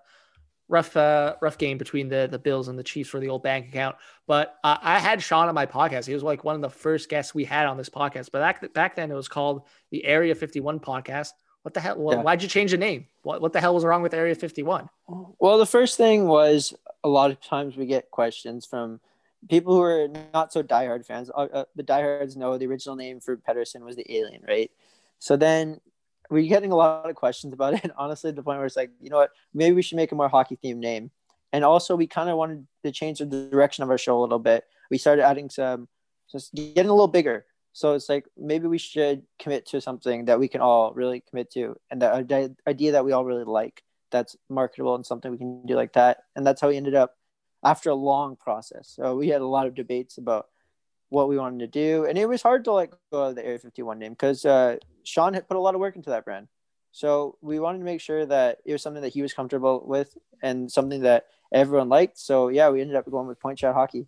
rough 0.68 0.96
uh, 0.96 1.36
rough 1.40 1.58
game 1.58 1.78
between 1.78 2.08
the 2.08 2.28
the 2.30 2.38
Bills 2.38 2.68
and 2.68 2.78
the 2.78 2.82
Chiefs 2.82 3.10
for 3.10 3.20
the 3.20 3.28
old 3.28 3.42
bank 3.42 3.68
account. 3.68 3.96
But 4.26 4.56
uh, 4.64 4.78
I 4.80 4.98
had 4.98 5.22
Sean 5.22 5.48
on 5.48 5.54
my 5.54 5.66
podcast. 5.66 6.06
He 6.06 6.14
was 6.14 6.22
like 6.22 6.44
one 6.44 6.54
of 6.54 6.62
the 6.62 6.70
first 6.70 7.08
guests 7.08 7.34
we 7.34 7.44
had 7.44 7.66
on 7.66 7.76
this 7.76 7.90
podcast. 7.90 8.30
But 8.32 8.40
back 8.40 8.72
back 8.72 8.96
then 8.96 9.10
it 9.10 9.14
was 9.14 9.28
called 9.28 9.62
the 9.90 10.04
Area 10.04 10.34
51 10.34 10.80
podcast. 10.80 11.30
What 11.62 11.74
the 11.74 11.80
hell? 11.80 11.96
Yeah. 12.10 12.22
Why'd 12.22 12.42
you 12.42 12.48
change 12.48 12.72
the 12.72 12.76
name? 12.76 13.06
What 13.22 13.40
what 13.40 13.52
the 13.52 13.60
hell 13.60 13.74
was 13.74 13.84
wrong 13.84 14.02
with 14.02 14.14
Area 14.14 14.34
51? 14.34 14.88
Well, 15.38 15.58
the 15.58 15.66
first 15.66 15.96
thing 15.96 16.26
was 16.26 16.74
a 17.02 17.08
lot 17.08 17.30
of 17.30 17.40
times 17.40 17.76
we 17.76 17.86
get 17.86 18.10
questions 18.10 18.66
from 18.66 19.00
people 19.48 19.74
who 19.74 19.82
are 19.82 20.08
not 20.32 20.52
so 20.52 20.62
diehard 20.62 21.04
fans. 21.06 21.30
Uh, 21.30 21.48
uh, 21.52 21.64
the 21.76 21.82
diehards 21.82 22.36
know 22.36 22.56
the 22.58 22.66
original 22.66 22.96
name 22.96 23.20
for 23.20 23.36
Pettersson 23.36 23.82
was 23.82 23.96
the 23.96 24.14
Alien, 24.14 24.42
right? 24.46 24.70
So 25.18 25.36
then 25.36 25.80
we're 26.34 26.48
getting 26.48 26.72
a 26.72 26.76
lot 26.76 27.08
of 27.08 27.16
questions 27.16 27.52
about 27.52 27.74
it. 27.74 27.90
Honestly, 27.96 28.32
the 28.32 28.42
point 28.42 28.58
where 28.58 28.66
it's 28.66 28.76
like, 28.76 28.90
you 29.00 29.08
know 29.08 29.16
what, 29.16 29.30
maybe 29.54 29.74
we 29.74 29.82
should 29.82 29.96
make 29.96 30.12
a 30.12 30.14
more 30.14 30.28
hockey 30.28 30.58
themed 30.62 30.78
name. 30.78 31.10
And 31.52 31.64
also, 31.64 31.94
we 31.94 32.08
kind 32.08 32.28
of 32.28 32.36
wanted 32.36 32.66
to 32.84 32.90
change 32.90 33.20
the 33.20 33.26
direction 33.26 33.84
of 33.84 33.90
our 33.90 33.98
show 33.98 34.18
a 34.18 34.22
little 34.22 34.40
bit. 34.40 34.64
We 34.90 34.98
started 34.98 35.24
adding 35.24 35.48
some, 35.48 35.88
just 36.30 36.52
getting 36.52 36.88
a 36.88 36.92
little 36.92 37.08
bigger. 37.08 37.46
So 37.72 37.94
it's 37.94 38.08
like 38.08 38.26
maybe 38.36 38.66
we 38.66 38.78
should 38.78 39.22
commit 39.38 39.66
to 39.66 39.80
something 39.80 40.24
that 40.24 40.38
we 40.38 40.48
can 40.48 40.60
all 40.60 40.92
really 40.92 41.22
commit 41.28 41.52
to, 41.52 41.76
and 41.90 42.02
that 42.02 42.52
idea 42.66 42.92
that 42.92 43.04
we 43.04 43.12
all 43.12 43.24
really 43.24 43.44
like 43.44 43.82
that's 44.10 44.36
marketable 44.48 44.94
and 44.94 45.06
something 45.06 45.30
we 45.30 45.38
can 45.38 45.64
do 45.66 45.74
like 45.74 45.92
that. 45.94 46.18
And 46.36 46.46
that's 46.46 46.60
how 46.60 46.68
we 46.68 46.76
ended 46.76 46.94
up 46.94 47.16
after 47.64 47.90
a 47.90 47.94
long 47.94 48.36
process. 48.36 48.92
So 48.94 49.16
we 49.16 49.28
had 49.28 49.40
a 49.40 49.46
lot 49.46 49.66
of 49.66 49.74
debates 49.74 50.18
about 50.18 50.46
what 51.14 51.28
we 51.28 51.38
wanted 51.38 51.60
to 51.60 51.66
do. 51.68 52.04
And 52.04 52.18
it 52.18 52.28
was 52.28 52.42
hard 52.42 52.64
to 52.64 52.72
let 52.72 52.90
go 53.12 53.24
of 53.24 53.36
the 53.36 53.44
Area 53.44 53.58
51 53.58 53.98
name 53.98 54.12
because 54.12 54.44
uh, 54.44 54.76
Sean 55.04 55.32
had 55.32 55.48
put 55.48 55.56
a 55.56 55.60
lot 55.60 55.74
of 55.74 55.80
work 55.80 55.96
into 55.96 56.10
that 56.10 56.24
brand. 56.24 56.48
So 56.90 57.38
we 57.40 57.58
wanted 57.60 57.78
to 57.78 57.84
make 57.84 58.00
sure 58.00 58.26
that 58.26 58.58
it 58.64 58.72
was 58.72 58.82
something 58.82 59.02
that 59.02 59.12
he 59.12 59.22
was 59.22 59.32
comfortable 59.32 59.82
with 59.86 60.16
and 60.42 60.70
something 60.70 61.02
that 61.02 61.26
everyone 61.52 61.88
liked. 61.88 62.18
So 62.18 62.48
yeah, 62.48 62.68
we 62.68 62.80
ended 62.80 62.96
up 62.96 63.10
going 63.10 63.28
with 63.28 63.40
Point 63.40 63.58
Shot 63.58 63.74
Hockey. 63.74 64.06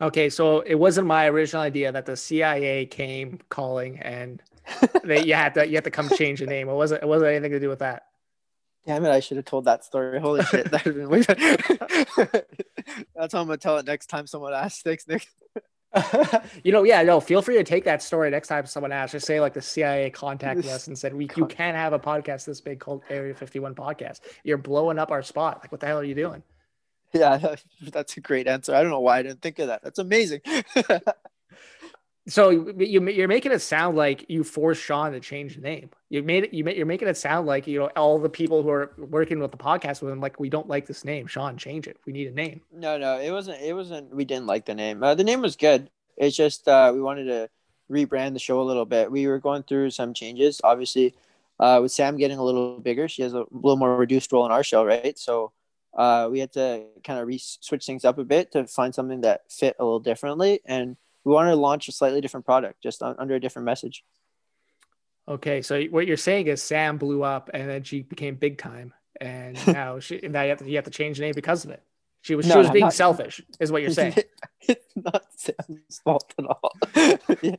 Okay, 0.00 0.28
so 0.28 0.60
it 0.60 0.74
wasn't 0.74 1.06
my 1.06 1.28
original 1.28 1.62
idea 1.62 1.92
that 1.92 2.06
the 2.06 2.16
CIA 2.16 2.86
came 2.86 3.38
calling 3.48 3.98
and 4.00 4.42
they 5.04 5.24
you 5.24 5.34
had 5.34 5.54
to 5.54 5.66
you 5.66 5.76
had 5.76 5.84
to 5.84 5.90
come 5.90 6.08
change 6.08 6.40
the 6.40 6.46
name. 6.46 6.68
It 6.68 6.74
wasn't 6.74 7.02
it 7.02 7.06
wasn't 7.06 7.30
anything 7.30 7.52
to 7.52 7.60
do 7.60 7.68
with 7.68 7.78
that. 7.78 8.06
Damn 8.86 9.04
it, 9.04 9.10
I 9.10 9.20
should 9.20 9.36
have 9.36 9.46
told 9.46 9.64
that 9.66 9.84
story. 9.84 10.20
Holy 10.20 10.42
shit, 10.50 10.70
that 10.70 10.84
would 10.84 10.96
have 10.96 10.96
been 10.96 11.08
way 11.08 11.22
better. 11.26 12.46
That's 13.14 13.32
how 13.32 13.40
I'm 13.40 13.46
gonna 13.46 13.56
tell 13.56 13.78
it 13.78 13.86
next 13.86 14.06
time 14.06 14.26
someone 14.26 14.52
asks. 14.52 14.82
Thanks, 14.82 15.06
Nick. 15.06 15.26
you 16.64 16.72
know, 16.72 16.82
yeah, 16.82 17.02
no. 17.02 17.20
Feel 17.20 17.42
free 17.42 17.56
to 17.56 17.64
take 17.64 17.84
that 17.84 18.02
story 18.02 18.30
next 18.30 18.48
time 18.48 18.66
someone 18.66 18.92
asks. 18.92 19.12
Just 19.12 19.26
say 19.26 19.40
like 19.40 19.54
the 19.54 19.62
CIA 19.62 20.10
contacted 20.10 20.66
us 20.66 20.86
and 20.88 20.98
said 20.98 21.14
we 21.14 21.28
you 21.36 21.46
can't 21.46 21.76
have 21.76 21.92
a 21.92 21.98
podcast 21.98 22.46
this 22.46 22.60
big 22.60 22.80
called 22.80 23.02
Area 23.10 23.34
Fifty 23.34 23.58
One 23.58 23.74
Podcast. 23.74 24.20
You're 24.42 24.58
blowing 24.58 24.98
up 24.98 25.10
our 25.10 25.22
spot. 25.22 25.58
Like, 25.62 25.72
what 25.72 25.80
the 25.80 25.86
hell 25.86 25.98
are 25.98 26.04
you 26.04 26.14
doing? 26.14 26.42
Yeah, 27.12 27.56
that's 27.92 28.16
a 28.16 28.20
great 28.20 28.46
answer. 28.46 28.74
I 28.74 28.82
don't 28.82 28.90
know 28.90 29.00
why 29.00 29.18
I 29.18 29.22
didn't 29.22 29.42
think 29.42 29.58
of 29.58 29.68
that. 29.68 29.82
That's 29.82 29.98
amazing. 29.98 30.40
So 32.26 32.48
you 32.48 33.06
you're 33.08 33.28
making 33.28 33.52
it 33.52 33.60
sound 33.60 33.96
like 33.96 34.24
you 34.30 34.44
forced 34.44 34.82
Sean 34.82 35.12
to 35.12 35.20
change 35.20 35.56
the 35.56 35.60
name. 35.60 35.90
You 36.08 36.22
made 36.22 36.44
it. 36.44 36.54
You 36.54 36.66
you're 36.70 36.86
making 36.86 37.08
it 37.08 37.18
sound 37.18 37.46
like 37.46 37.66
you 37.66 37.78
know 37.78 37.86
all 37.96 38.18
the 38.18 38.30
people 38.30 38.62
who 38.62 38.70
are 38.70 38.94
working 38.96 39.40
with 39.40 39.50
the 39.50 39.58
podcast 39.58 40.00
with 40.00 40.10
him 40.10 40.20
like 40.20 40.40
we 40.40 40.48
don't 40.48 40.68
like 40.68 40.86
this 40.86 41.04
name. 41.04 41.26
Sean, 41.26 41.58
change 41.58 41.86
it. 41.86 41.98
We 42.06 42.14
need 42.14 42.28
a 42.28 42.30
name. 42.30 42.62
no, 42.72 42.96
no, 42.96 43.20
it 43.20 43.30
wasn't. 43.30 43.60
It 43.60 43.74
wasn't. 43.74 44.14
We 44.14 44.24
didn't 44.24 44.46
like 44.46 44.64
the 44.64 44.74
name. 44.74 45.02
Uh, 45.02 45.14
the 45.14 45.24
name 45.24 45.42
was 45.42 45.56
good. 45.56 45.90
It's 46.16 46.36
just 46.36 46.66
uh, 46.66 46.92
we 46.94 47.02
wanted 47.02 47.24
to 47.24 47.50
rebrand 47.90 48.32
the 48.32 48.38
show 48.38 48.60
a 48.60 48.64
little 48.64 48.86
bit. 48.86 49.10
We 49.10 49.26
were 49.26 49.38
going 49.38 49.62
through 49.64 49.90
some 49.90 50.14
changes, 50.14 50.62
obviously, 50.64 51.14
uh, 51.60 51.80
with 51.82 51.92
Sam 51.92 52.16
getting 52.16 52.38
a 52.38 52.44
little 52.44 52.78
bigger. 52.80 53.06
She 53.06 53.20
has 53.22 53.34
a 53.34 53.44
little 53.50 53.76
more 53.76 53.96
reduced 53.96 54.32
role 54.32 54.46
in 54.46 54.52
our 54.52 54.64
show, 54.64 54.84
right? 54.84 55.18
So 55.18 55.52
uh, 55.92 56.28
we 56.30 56.40
had 56.40 56.52
to 56.52 56.84
kind 57.02 57.20
of 57.20 57.26
re- 57.26 57.38
switch 57.38 57.84
things 57.84 58.04
up 58.04 58.16
a 58.16 58.24
bit 58.24 58.52
to 58.52 58.66
find 58.66 58.94
something 58.94 59.20
that 59.22 59.42
fit 59.50 59.76
a 59.78 59.84
little 59.84 60.00
differently, 60.00 60.60
and 60.64 60.96
we 61.24 61.32
wanted 61.32 61.50
to 61.50 61.56
launch 61.56 61.88
a 61.88 61.92
slightly 61.92 62.20
different 62.20 62.46
product, 62.46 62.82
just 62.82 63.02
on, 63.02 63.16
under 63.18 63.34
a 63.34 63.40
different 63.40 63.66
message. 63.66 64.04
Okay, 65.26 65.62
so 65.62 65.82
what 65.84 66.06
you're 66.06 66.16
saying 66.18 66.48
is 66.48 66.62
Sam 66.62 66.98
blew 66.98 67.22
up 67.22 67.50
and 67.54 67.68
then 67.68 67.82
she 67.82 68.02
became 68.02 68.36
big 68.36 68.58
time, 68.58 68.92
and 69.20 69.58
now 69.72 69.98
she 69.98 70.20
now 70.22 70.42
you 70.42 70.50
have 70.50 70.58
to, 70.58 70.68
you 70.68 70.76
have 70.76 70.84
to 70.84 70.90
change 70.90 71.18
the 71.18 71.24
name 71.24 71.34
because 71.34 71.64
of 71.64 71.70
it. 71.70 71.82
She 72.20 72.34
was 72.34 72.46
she 72.46 72.56
was 72.56 72.68
no, 72.68 72.72
being 72.72 72.84
not- 72.84 72.94
selfish, 72.94 73.40
is 73.58 73.72
what 73.72 73.82
you're 73.82 73.90
saying. 74.02 74.14
it's 74.60 74.94
not 74.96 75.24
Sam's 75.36 76.00
fault 76.04 76.34
at 76.38 76.44
all. 76.44 76.72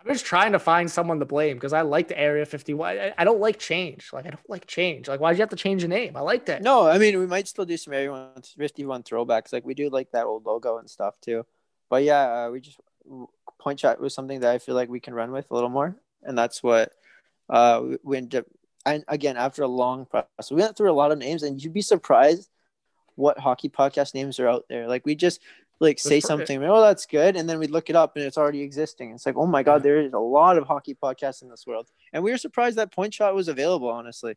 I'm 0.00 0.08
just 0.08 0.24
trying 0.24 0.52
to 0.52 0.58
find 0.58 0.90
someone 0.90 1.18
to 1.20 1.26
blame 1.26 1.56
because 1.56 1.74
I 1.74 1.82
like 1.82 2.08
the 2.08 2.18
Area 2.18 2.46
51. 2.46 2.98
I, 2.98 3.14
I 3.18 3.24
don't 3.24 3.40
like 3.40 3.58
change. 3.58 4.10
Like 4.12 4.26
I 4.26 4.30
don't 4.30 4.50
like 4.50 4.66
change. 4.66 5.06
Like 5.06 5.20
why 5.20 5.32
did 5.32 5.38
you 5.38 5.42
have 5.42 5.50
to 5.50 5.56
change 5.56 5.82
the 5.82 5.88
name? 5.88 6.16
I 6.16 6.20
liked 6.20 6.48
it. 6.48 6.62
no, 6.62 6.86
I 6.88 6.96
mean 6.98 7.18
we 7.18 7.26
might 7.26 7.46
still 7.46 7.66
do 7.66 7.76
some 7.76 7.92
Area 7.92 8.30
51 8.56 9.02
throwbacks. 9.02 9.52
Like 9.52 9.66
we 9.66 9.74
do 9.74 9.90
like 9.90 10.10
that 10.12 10.24
old 10.24 10.46
logo 10.46 10.78
and 10.78 10.88
stuff 10.88 11.20
too. 11.20 11.44
But 11.88 12.02
yeah, 12.02 12.46
uh, 12.46 12.50
we 12.50 12.60
just 12.60 12.78
point 13.58 13.80
shot 13.80 14.00
was 14.00 14.14
something 14.14 14.40
that 14.40 14.52
I 14.52 14.58
feel 14.58 14.74
like 14.74 14.88
we 14.88 15.00
can 15.00 15.14
run 15.14 15.32
with 15.32 15.50
a 15.50 15.54
little 15.54 15.68
more, 15.70 15.96
and 16.22 16.36
that's 16.36 16.62
what 16.62 16.92
uh 17.48 17.82
we, 18.02 18.16
ended 18.16 18.40
up. 18.40 18.46
And 18.84 19.04
again, 19.08 19.36
after 19.36 19.62
a 19.62 19.68
long 19.68 20.06
process, 20.06 20.50
we 20.50 20.60
went 20.60 20.76
through 20.76 20.90
a 20.90 20.94
lot 20.94 21.12
of 21.12 21.18
names, 21.18 21.42
and 21.42 21.62
you'd 21.62 21.72
be 21.72 21.82
surprised 21.82 22.48
what 23.14 23.38
hockey 23.38 23.68
podcast 23.68 24.14
names 24.14 24.38
are 24.38 24.48
out 24.48 24.64
there. 24.68 24.88
Like 24.88 25.06
we 25.06 25.14
just 25.14 25.40
like 25.80 25.98
say 25.98 26.20
per- 26.20 26.26
something, 26.26 26.62
oh 26.64 26.80
that's 26.80 27.06
good, 27.06 27.36
and 27.36 27.48
then 27.48 27.58
we 27.58 27.66
look 27.66 27.90
it 27.90 27.96
up 27.96 28.16
and 28.16 28.24
it's 28.24 28.38
already 28.38 28.62
existing. 28.62 29.12
It's 29.12 29.26
like, 29.26 29.36
oh 29.36 29.46
my 29.46 29.62
god, 29.62 29.82
there 29.82 30.00
is 30.00 30.12
a 30.12 30.18
lot 30.18 30.58
of 30.58 30.66
hockey 30.66 30.94
podcasts 30.94 31.42
in 31.42 31.48
this 31.48 31.66
world, 31.66 31.88
and 32.12 32.22
we 32.22 32.30
were 32.30 32.38
surprised 32.38 32.76
that 32.78 32.92
Point 32.92 33.14
Shot 33.14 33.34
was 33.34 33.48
available. 33.48 33.88
Honestly, 33.88 34.36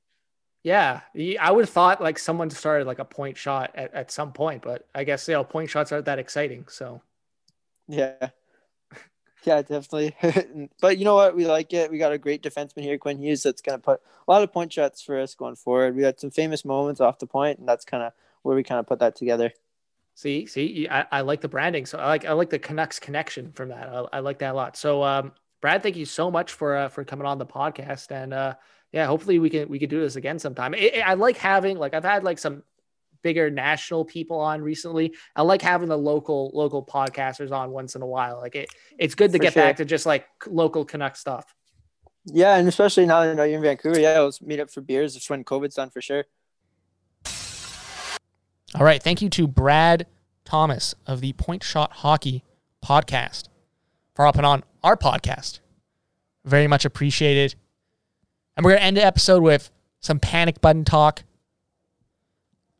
Yeah, 0.63 1.01
I 1.39 1.51
would 1.51 1.65
have 1.65 1.69
thought 1.69 2.01
like 2.01 2.19
someone 2.19 2.49
started 2.49 2.85
like 2.87 2.99
a 2.99 3.05
point 3.05 3.37
shot 3.37 3.71
at, 3.75 3.93
at 3.93 4.11
some 4.11 4.33
point, 4.33 4.61
but 4.61 4.87
I 4.93 5.03
guess 5.05 5.27
you 5.27 5.33
know 5.33 5.43
point 5.43 5.69
shots 5.69 5.91
aren't 5.91 6.05
that 6.05 6.19
exciting. 6.19 6.65
So 6.67 7.01
yeah, 7.89 8.29
yeah, 9.43 9.61
definitely. 9.61 10.15
but 10.81 10.97
you 10.97 11.05
know 11.05 11.15
what? 11.15 11.35
We 11.35 11.45
like 11.47 11.73
it. 11.73 11.91
We 11.91 11.97
got 11.97 12.11
a 12.11 12.17
great 12.17 12.43
defenseman 12.43 12.83
here, 12.83 12.97
Quinn 12.97 13.17
Hughes, 13.17 13.43
that's 13.43 13.61
gonna 13.61 13.79
put 13.79 13.99
a 14.27 14.31
lot 14.31 14.43
of 14.43 14.53
point 14.53 14.71
shots 14.71 15.01
for 15.01 15.19
us 15.19 15.35
going 15.35 15.55
forward. 15.55 15.95
We 15.95 16.03
had 16.03 16.19
some 16.19 16.31
famous 16.31 16.63
moments 16.63 17.01
off 17.01 17.19
the 17.19 17.27
point, 17.27 17.59
and 17.59 17.67
that's 17.67 17.83
kind 17.83 18.03
of 18.03 18.13
where 18.43 18.55
we 18.55 18.63
kind 18.63 18.79
of 18.79 18.87
put 18.87 18.99
that 18.99 19.15
together. 19.15 19.51
see, 20.13 20.45
see, 20.45 20.87
I, 20.89 21.05
I 21.11 21.21
like 21.21 21.41
the 21.41 21.47
branding. 21.49 21.85
So 21.85 21.97
I 21.97 22.07
like 22.07 22.25
I 22.25 22.33
like 22.33 22.49
the 22.51 22.59
Canucks 22.59 22.99
connection 22.99 23.51
from 23.53 23.69
that. 23.69 23.89
I, 23.89 24.05
I 24.13 24.19
like 24.19 24.39
that 24.39 24.53
a 24.53 24.55
lot. 24.55 24.77
So 24.77 25.03
um, 25.03 25.33
Brad, 25.61 25.83
thank 25.83 25.95
you 25.95 26.05
so 26.05 26.29
much 26.31 26.53
for 26.53 26.75
uh, 26.75 26.89
for 26.89 27.03
coming 27.03 27.25
on 27.25 27.37
the 27.37 27.45
podcast, 27.45 28.11
and 28.11 28.33
uh, 28.33 28.55
yeah, 28.91 29.07
hopefully 29.07 29.39
we 29.39 29.49
can 29.49 29.67
we 29.67 29.79
can 29.79 29.89
do 29.89 29.99
this 29.99 30.15
again 30.15 30.39
sometime. 30.39 30.75
I 30.75 31.15
like 31.15 31.37
having 31.37 31.77
like 31.77 31.93
I've 31.93 32.03
had 32.03 32.23
like 32.23 32.39
some 32.39 32.63
bigger 33.21 33.49
national 33.49 34.05
people 34.05 34.39
on 34.39 34.61
recently. 34.61 35.13
I 35.35 35.41
like 35.41 35.61
having 35.61 35.89
the 35.89 35.97
local 35.97 36.51
local 36.53 36.85
podcasters 36.85 37.51
on 37.51 37.71
once 37.71 37.95
in 37.95 38.01
a 38.01 38.07
while. 38.07 38.39
Like 38.39 38.55
it, 38.55 38.69
it's 38.97 39.15
good 39.15 39.31
to 39.31 39.37
For 39.37 39.43
get 39.43 39.53
sure. 39.53 39.63
back 39.63 39.77
to 39.77 39.85
just 39.85 40.05
like 40.05 40.27
local 40.47 40.85
Canuck 40.85 41.15
stuff. 41.15 41.53
Yeah, 42.25 42.57
and 42.57 42.67
especially 42.67 43.05
now 43.05 43.21
that 43.21 43.35
you're 43.35 43.57
in 43.57 43.61
Vancouver, 43.61 43.99
yeah, 43.99 44.19
let's 44.19 44.41
meet 44.41 44.59
up 44.59 44.69
for 44.69 44.81
beers. 44.81 45.15
It's 45.15 45.29
when 45.29 45.43
COVID's 45.43 45.75
done 45.75 45.89
for 45.89 46.01
sure. 46.01 46.25
All 48.75 48.85
right. 48.85 49.01
Thank 49.01 49.21
you 49.21 49.29
to 49.29 49.47
Brad 49.47 50.05
Thomas 50.45 50.93
of 51.07 51.21
the 51.21 51.33
Point 51.33 51.63
Shot 51.63 51.91
Hockey 51.91 52.43
podcast 52.85 53.47
for 54.15 54.25
hopping 54.25 54.45
on 54.45 54.63
our 54.83 54.95
podcast. 54.95 55.59
Very 56.45 56.67
much 56.67 56.85
appreciated. 56.85 57.55
And 58.55 58.63
we're 58.63 58.71
going 58.71 58.81
to 58.81 58.85
end 58.85 58.97
the 58.97 59.05
episode 59.05 59.41
with 59.41 59.71
some 60.01 60.19
panic 60.19 60.61
button 60.61 60.85
talk. 60.85 61.23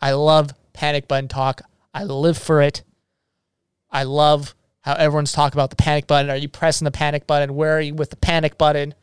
I 0.01 0.13
love 0.13 0.51
panic 0.73 1.07
button 1.07 1.27
talk. 1.27 1.61
I 1.93 2.03
live 2.03 2.37
for 2.37 2.61
it. 2.61 2.83
I 3.91 4.03
love 4.03 4.55
how 4.81 4.93
everyone's 4.93 5.31
talking 5.31 5.57
about 5.57 5.69
the 5.69 5.75
panic 5.75 6.07
button. 6.07 6.29
Are 6.29 6.37
you 6.37 6.47
pressing 6.47 6.85
the 6.85 6.91
panic 6.91 7.27
button? 7.27 7.55
Where 7.55 7.77
are 7.77 7.81
you 7.81 7.93
with 7.93 8.09
the 8.09 8.15
panic 8.15 8.57
button? 8.57 8.93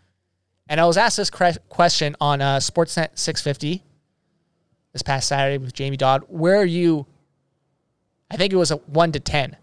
And 0.69 0.81
I 0.81 0.87
was 0.87 0.97
asked 0.97 1.17
this 1.17 1.31
question 1.31 2.17
on 2.21 2.41
uh, 2.41 2.57
Sportsnet 2.57 3.19
650 3.19 3.83
this 4.93 5.03
past 5.03 5.29
Saturday 5.29 5.59
with 5.59 5.75
Jamie 5.75 5.97
Dodd. 5.97 6.25
Where 6.29 6.57
are 6.57 6.65
you? 6.65 7.07
I 8.31 8.37
think 8.37 8.53
it 8.53 8.57
was 8.57 8.71
a 8.71 8.77
one 8.77 9.13
to 9.13 9.21
10. 9.21 9.57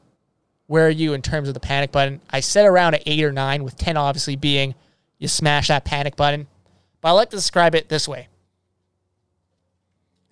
Where 0.68 0.88
are 0.88 0.92
you 0.92 1.14
in 1.14 1.22
terms 1.22 1.48
of 1.50 1.54
the 1.54 1.60
panic 1.60 1.92
button? 1.92 2.22
I 2.30 2.40
said 2.40 2.66
around 2.66 2.94
an 2.94 3.02
eight 3.06 3.24
or 3.24 3.34
nine, 3.34 3.64
with 3.64 3.76
10 3.76 3.98
obviously 3.98 4.36
being 4.36 4.76
you 5.18 5.28
smash 5.28 5.68
that 5.68 5.86
panic 5.86 6.16
button. 6.16 6.48
But 7.02 7.10
I 7.10 7.12
like 7.12 7.30
to 7.32 7.36
describe 7.36 7.76
it 7.76 7.90
this 7.90 8.08
way. 8.08 8.30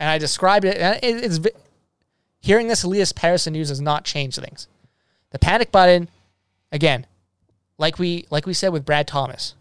And 0.01 0.09
I 0.09 0.17
described 0.17 0.65
it, 0.65 0.77
and 0.77 0.99
it- 1.03 1.23
it's 1.23 1.39
hearing 2.39 2.67
this 2.67 2.81
Elias 2.81 3.13
Pettersson 3.13 3.51
news 3.51 3.69
has 3.69 3.79
not 3.79 4.03
changed 4.03 4.41
things. 4.41 4.67
The 5.29 5.37
panic 5.37 5.71
button, 5.71 6.09
again, 6.71 7.05
like 7.77 7.99
we 7.99 8.25
like 8.31 8.47
we 8.47 8.55
said 8.55 8.69
with 8.69 8.83
Brad 8.83 9.07
Thomas, 9.07 9.53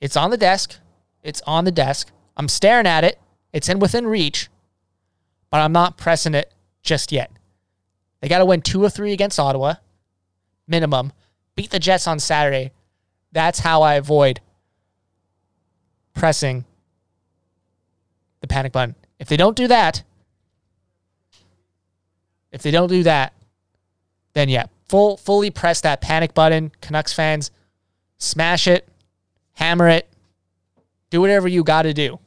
it's 0.00 0.16
on 0.16 0.30
the 0.30 0.36
desk. 0.36 0.80
It's 1.22 1.40
on 1.46 1.64
the 1.64 1.70
desk. 1.70 2.10
I'm 2.36 2.48
staring 2.48 2.88
at 2.88 3.04
it. 3.04 3.20
It's 3.52 3.68
in 3.68 3.78
within 3.78 4.08
reach, 4.08 4.50
but 5.48 5.60
I'm 5.60 5.72
not 5.72 5.96
pressing 5.96 6.34
it 6.34 6.52
just 6.82 7.12
yet. 7.12 7.30
They 8.20 8.28
got 8.28 8.38
to 8.38 8.44
win 8.44 8.62
two 8.62 8.82
or 8.82 8.90
three 8.90 9.12
against 9.12 9.38
Ottawa, 9.38 9.74
minimum. 10.66 11.12
Beat 11.54 11.70
the 11.70 11.78
Jets 11.78 12.08
on 12.08 12.18
Saturday. 12.18 12.72
That's 13.30 13.60
how 13.60 13.82
I 13.82 13.94
avoid 13.94 14.40
pressing 16.14 16.64
the 18.40 18.48
panic 18.48 18.72
button. 18.72 18.96
If 19.22 19.28
they 19.28 19.36
don't 19.36 19.56
do 19.56 19.68
that, 19.68 20.02
if 22.50 22.60
they 22.60 22.72
don't 22.72 22.88
do 22.88 23.04
that, 23.04 23.32
then 24.32 24.48
yeah, 24.48 24.64
full 24.88 25.16
fully 25.16 25.48
press 25.48 25.80
that 25.82 26.00
panic 26.00 26.34
button. 26.34 26.72
Canucks 26.80 27.12
fans, 27.12 27.52
smash 28.18 28.66
it, 28.66 28.88
hammer 29.52 29.86
it, 29.86 30.08
do 31.10 31.20
whatever 31.20 31.46
you 31.46 31.62
got 31.62 31.82
to 31.82 31.94
do. 31.94 32.18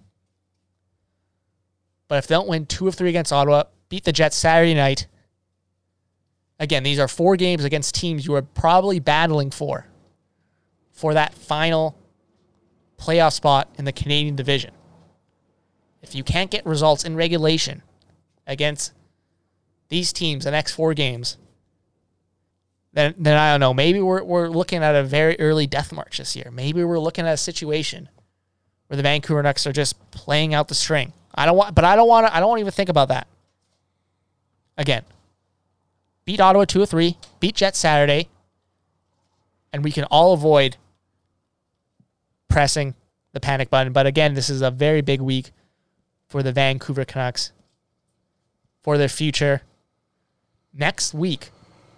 But 2.07 2.19
if 2.19 2.27
they 2.27 2.35
don't 2.35 2.47
win 2.47 2.65
two 2.65 2.87
of 2.87 2.95
three 2.95 3.09
against 3.09 3.33
Ottawa, 3.33 3.65
beat 3.89 4.05
the 4.05 4.13
Jets 4.13 4.37
Saturday 4.37 4.73
night. 4.73 5.07
Again, 6.61 6.83
these 6.83 6.97
are 6.97 7.09
four 7.09 7.35
games 7.35 7.65
against 7.65 7.93
teams 7.93 8.25
you 8.25 8.35
are 8.35 8.41
probably 8.41 9.01
battling 9.01 9.51
for, 9.51 9.85
for 10.93 11.13
that 11.13 11.33
final 11.33 11.97
playoff 12.97 13.33
spot 13.33 13.67
in 13.77 13.83
the 13.83 13.91
Canadian 13.91 14.37
division. 14.37 14.71
If 16.07 16.13
you 16.13 16.23
can't 16.23 16.51
get 16.51 16.63
results 16.67 17.03
in 17.03 17.15
regulation 17.15 17.81
against 18.45 18.93
these 19.89 20.13
teams 20.13 20.45
the 20.45 20.51
next 20.51 20.73
four 20.73 20.93
games, 20.93 21.37
then 22.93 23.15
then 23.17 23.35
I 23.35 23.51
don't 23.51 23.59
know. 23.59 23.73
Maybe 23.73 23.99
we're 23.99 24.23
we're 24.23 24.47
looking 24.47 24.83
at 24.83 24.93
a 24.93 25.03
very 25.03 25.35
early 25.39 25.65
death 25.65 25.91
march 25.91 26.19
this 26.19 26.35
year. 26.35 26.51
Maybe 26.51 26.83
we're 26.83 26.99
looking 26.99 27.25
at 27.25 27.33
a 27.33 27.37
situation 27.37 28.07
where 28.85 28.97
the 28.97 29.01
Vancouver 29.01 29.39
Canucks 29.39 29.65
are 29.65 29.73
just 29.73 29.99
playing 30.11 30.53
out 30.53 30.67
the 30.67 30.75
string. 30.75 31.11
I 31.33 31.47
don't 31.47 31.57
want, 31.57 31.73
but 31.73 31.83
I 31.83 31.95
don't 31.95 32.07
want 32.07 32.27
to. 32.27 32.35
I 32.35 32.39
don't 32.39 32.59
even 32.59 32.71
think 32.71 32.89
about 32.89 33.07
that. 33.07 33.27
Again, 34.77 35.01
beat 36.23 36.39
Ottawa 36.39 36.65
two 36.65 36.83
or 36.83 36.85
three, 36.85 37.17
beat 37.39 37.55
Jets 37.55 37.79
Saturday, 37.79 38.29
and 39.73 39.83
we 39.83 39.91
can 39.91 40.03
all 40.05 40.33
avoid 40.33 40.77
pressing 42.47 42.93
the 43.33 43.39
panic 43.39 43.71
button. 43.71 43.91
But 43.91 44.05
again, 44.05 44.35
this 44.35 44.51
is 44.51 44.61
a 44.61 44.69
very 44.69 45.01
big 45.01 45.19
week 45.19 45.51
for 46.27 46.43
the 46.43 46.51
Vancouver 46.51 47.05
Canucks 47.05 47.51
for 48.83 48.97
their 48.97 49.09
future. 49.09 49.61
Next 50.73 51.13
week, 51.13 51.51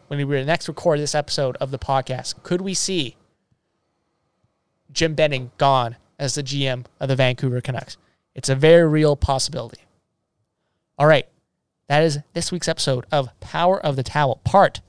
when 0.07 0.25
we 0.25 0.43
next 0.43 0.67
record 0.67 0.99
this 0.99 1.15
episode 1.15 1.57
of 1.57 1.71
the 1.71 1.79
podcast, 1.79 2.41
could 2.43 2.61
we 2.61 2.73
see 2.73 3.15
Jim 4.91 5.15
Benning 5.15 5.51
gone 5.57 5.97
as 6.19 6.35
the 6.35 6.43
GM 6.43 6.85
of 6.99 7.09
the 7.09 7.15
Vancouver 7.15 7.61
Canucks? 7.61 7.97
It's 8.35 8.49
a 8.49 8.55
very 8.55 8.87
real 8.87 9.15
possibility. 9.15 9.81
All 10.97 11.07
right. 11.07 11.27
That 11.89 12.03
is 12.03 12.19
this 12.33 12.51
week's 12.51 12.67
episode 12.67 13.05
of 13.11 13.29
Power 13.39 13.79
of 13.79 13.95
the 13.95 14.03
Towel, 14.03 14.41
part 14.43 14.81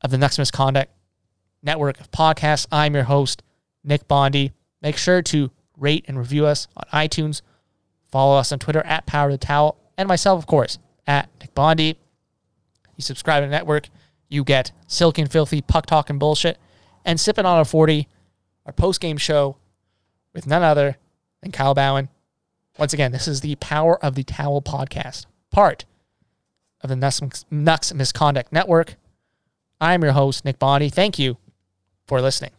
of 0.00 0.10
the 0.10 0.18
Next 0.18 0.38
Misconduct 0.38 0.90
network 1.62 2.00
of 2.00 2.10
podcasts. 2.10 2.66
I'm 2.72 2.94
your 2.94 3.04
host, 3.04 3.42
Nick 3.84 4.08
Bondi. 4.08 4.52
Make 4.80 4.96
sure 4.96 5.20
to 5.22 5.50
rate 5.76 6.06
and 6.08 6.18
review 6.18 6.46
us 6.46 6.68
on 6.76 6.84
iTunes. 7.06 7.42
Follow 8.10 8.38
us 8.38 8.52
on 8.52 8.58
Twitter 8.58 8.84
at 8.84 9.06
Power 9.06 9.28
of 9.28 9.32
the 9.32 9.46
Towel, 9.46 9.76
and 9.98 10.08
myself, 10.08 10.38
of 10.38 10.46
course, 10.46 10.78
at 11.06 11.28
Nick 11.40 11.54
Bondi. 11.54 11.98
You 12.96 13.02
subscribe 13.02 13.42
to 13.42 13.46
the 13.46 13.50
network, 13.50 13.88
you 14.28 14.44
get 14.44 14.72
silky 14.86 15.22
and 15.22 15.30
filthy 15.30 15.60
puck 15.60 15.86
talk 15.86 16.08
and 16.10 16.18
bullshit, 16.18 16.58
and 17.04 17.20
sipping 17.20 17.44
on 17.44 17.60
a 17.60 17.64
40, 17.64 18.08
our 18.64 18.72
post 18.72 19.00
game 19.00 19.16
show 19.16 19.56
with 20.32 20.46
none 20.46 20.62
other 20.62 20.96
than 21.42 21.52
Kyle 21.52 21.74
Bowen. 21.74 22.08
Once 22.78 22.92
again, 22.92 23.12
this 23.12 23.28
is 23.28 23.40
the 23.40 23.54
Power 23.56 24.02
of 24.04 24.14
the 24.14 24.24
Towel 24.24 24.62
podcast, 24.62 25.26
part 25.50 25.84
of 26.82 26.90
the 26.90 26.96
Nux, 26.96 27.94
Misconduct 27.94 28.52
Network. 28.52 28.96
I'm 29.80 30.02
your 30.02 30.12
host, 30.12 30.44
Nick 30.44 30.58
Bondi. 30.58 30.88
Thank 30.88 31.18
you 31.18 31.36
for 32.06 32.20
listening. 32.20 32.52